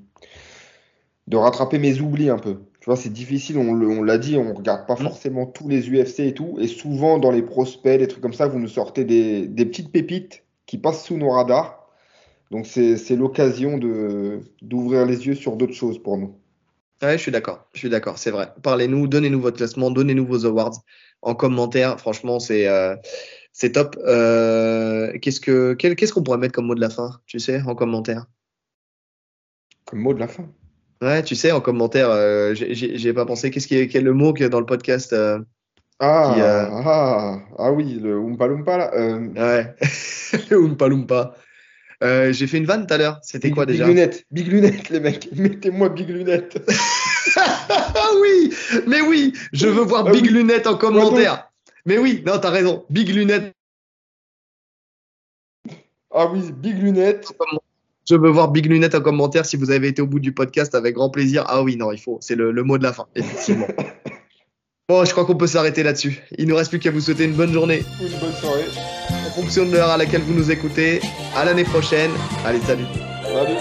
[1.27, 2.57] de rattraper mes oublis un peu.
[2.81, 5.05] Tu vois, c'est difficile, on, l'a dit, on regarde pas Mm.
[5.05, 6.57] forcément tous les UFC et tout.
[6.61, 9.91] Et souvent, dans les prospects, les trucs comme ça, vous nous sortez des, des petites
[9.91, 11.87] pépites qui passent sous nos radars.
[12.51, 13.79] Donc, c'est, l'occasion
[14.63, 16.37] d'ouvrir les yeux sur d'autres choses pour nous.
[17.03, 17.67] Ouais, je suis d'accord.
[17.73, 18.19] Je suis d'accord.
[18.19, 18.49] C'est vrai.
[18.63, 20.77] Parlez-nous, donnez-nous votre classement, donnez-nous vos awards
[21.23, 21.99] en commentaire.
[21.99, 22.95] Franchement, c'est euh,
[23.57, 23.97] c'est top.
[24.05, 27.63] Euh, qu'est-ce que quel- qu'est-ce qu'on pourrait mettre comme mot de la fin, tu sais,
[27.63, 28.27] en commentaire?
[29.87, 30.47] Comme mot de la fin?
[31.01, 33.51] Ouais, tu sais, en commentaire, euh, j'ai- pas pensé.
[33.51, 35.39] Qu'est-ce qui est, quel est le mot que dans le podcast euh,
[36.01, 38.91] Ah, Qui, euh, ah, ah oui, le Oompa Loompa là.
[38.97, 39.75] Ouais,
[40.51, 41.35] le Oompa Loompa.
[42.03, 43.19] J'ai fait une vanne tout à l'heure.
[43.23, 43.87] C'était Big, quoi Big déjà?
[43.87, 45.29] Lunettes, Big Lunettes, les mecs.
[45.37, 46.61] Mettez-moi Big Lunettes.
[47.37, 48.55] Ah oui,
[48.87, 50.29] mais oui, je veux voir Ah Big oui.
[50.31, 51.51] Lunette en commentaire.
[51.87, 52.85] Mais oui, non, t'as raison.
[52.91, 53.53] Big Lunette.
[56.13, 57.33] Ah oui, Big Lunettes.
[58.09, 60.75] Je veux voir Big Lunette en commentaire si vous avez été au bout du podcast
[60.75, 61.45] avec grand plaisir.
[61.49, 62.19] Ah oui, non, il faut.
[62.21, 63.67] C'est le, le mot de la fin, effectivement.
[64.89, 66.23] bon, je crois qu'on peut s'arrêter là-dessus.
[66.39, 68.65] Il nous reste plus qu'à vous souhaiter une bonne journée Une bonne soirée.
[69.27, 71.01] en fonction de l'heure à laquelle vous nous écoutez.
[71.35, 72.11] À l'année prochaine.
[72.45, 72.85] Allez, salut.
[73.25, 73.59] Salut.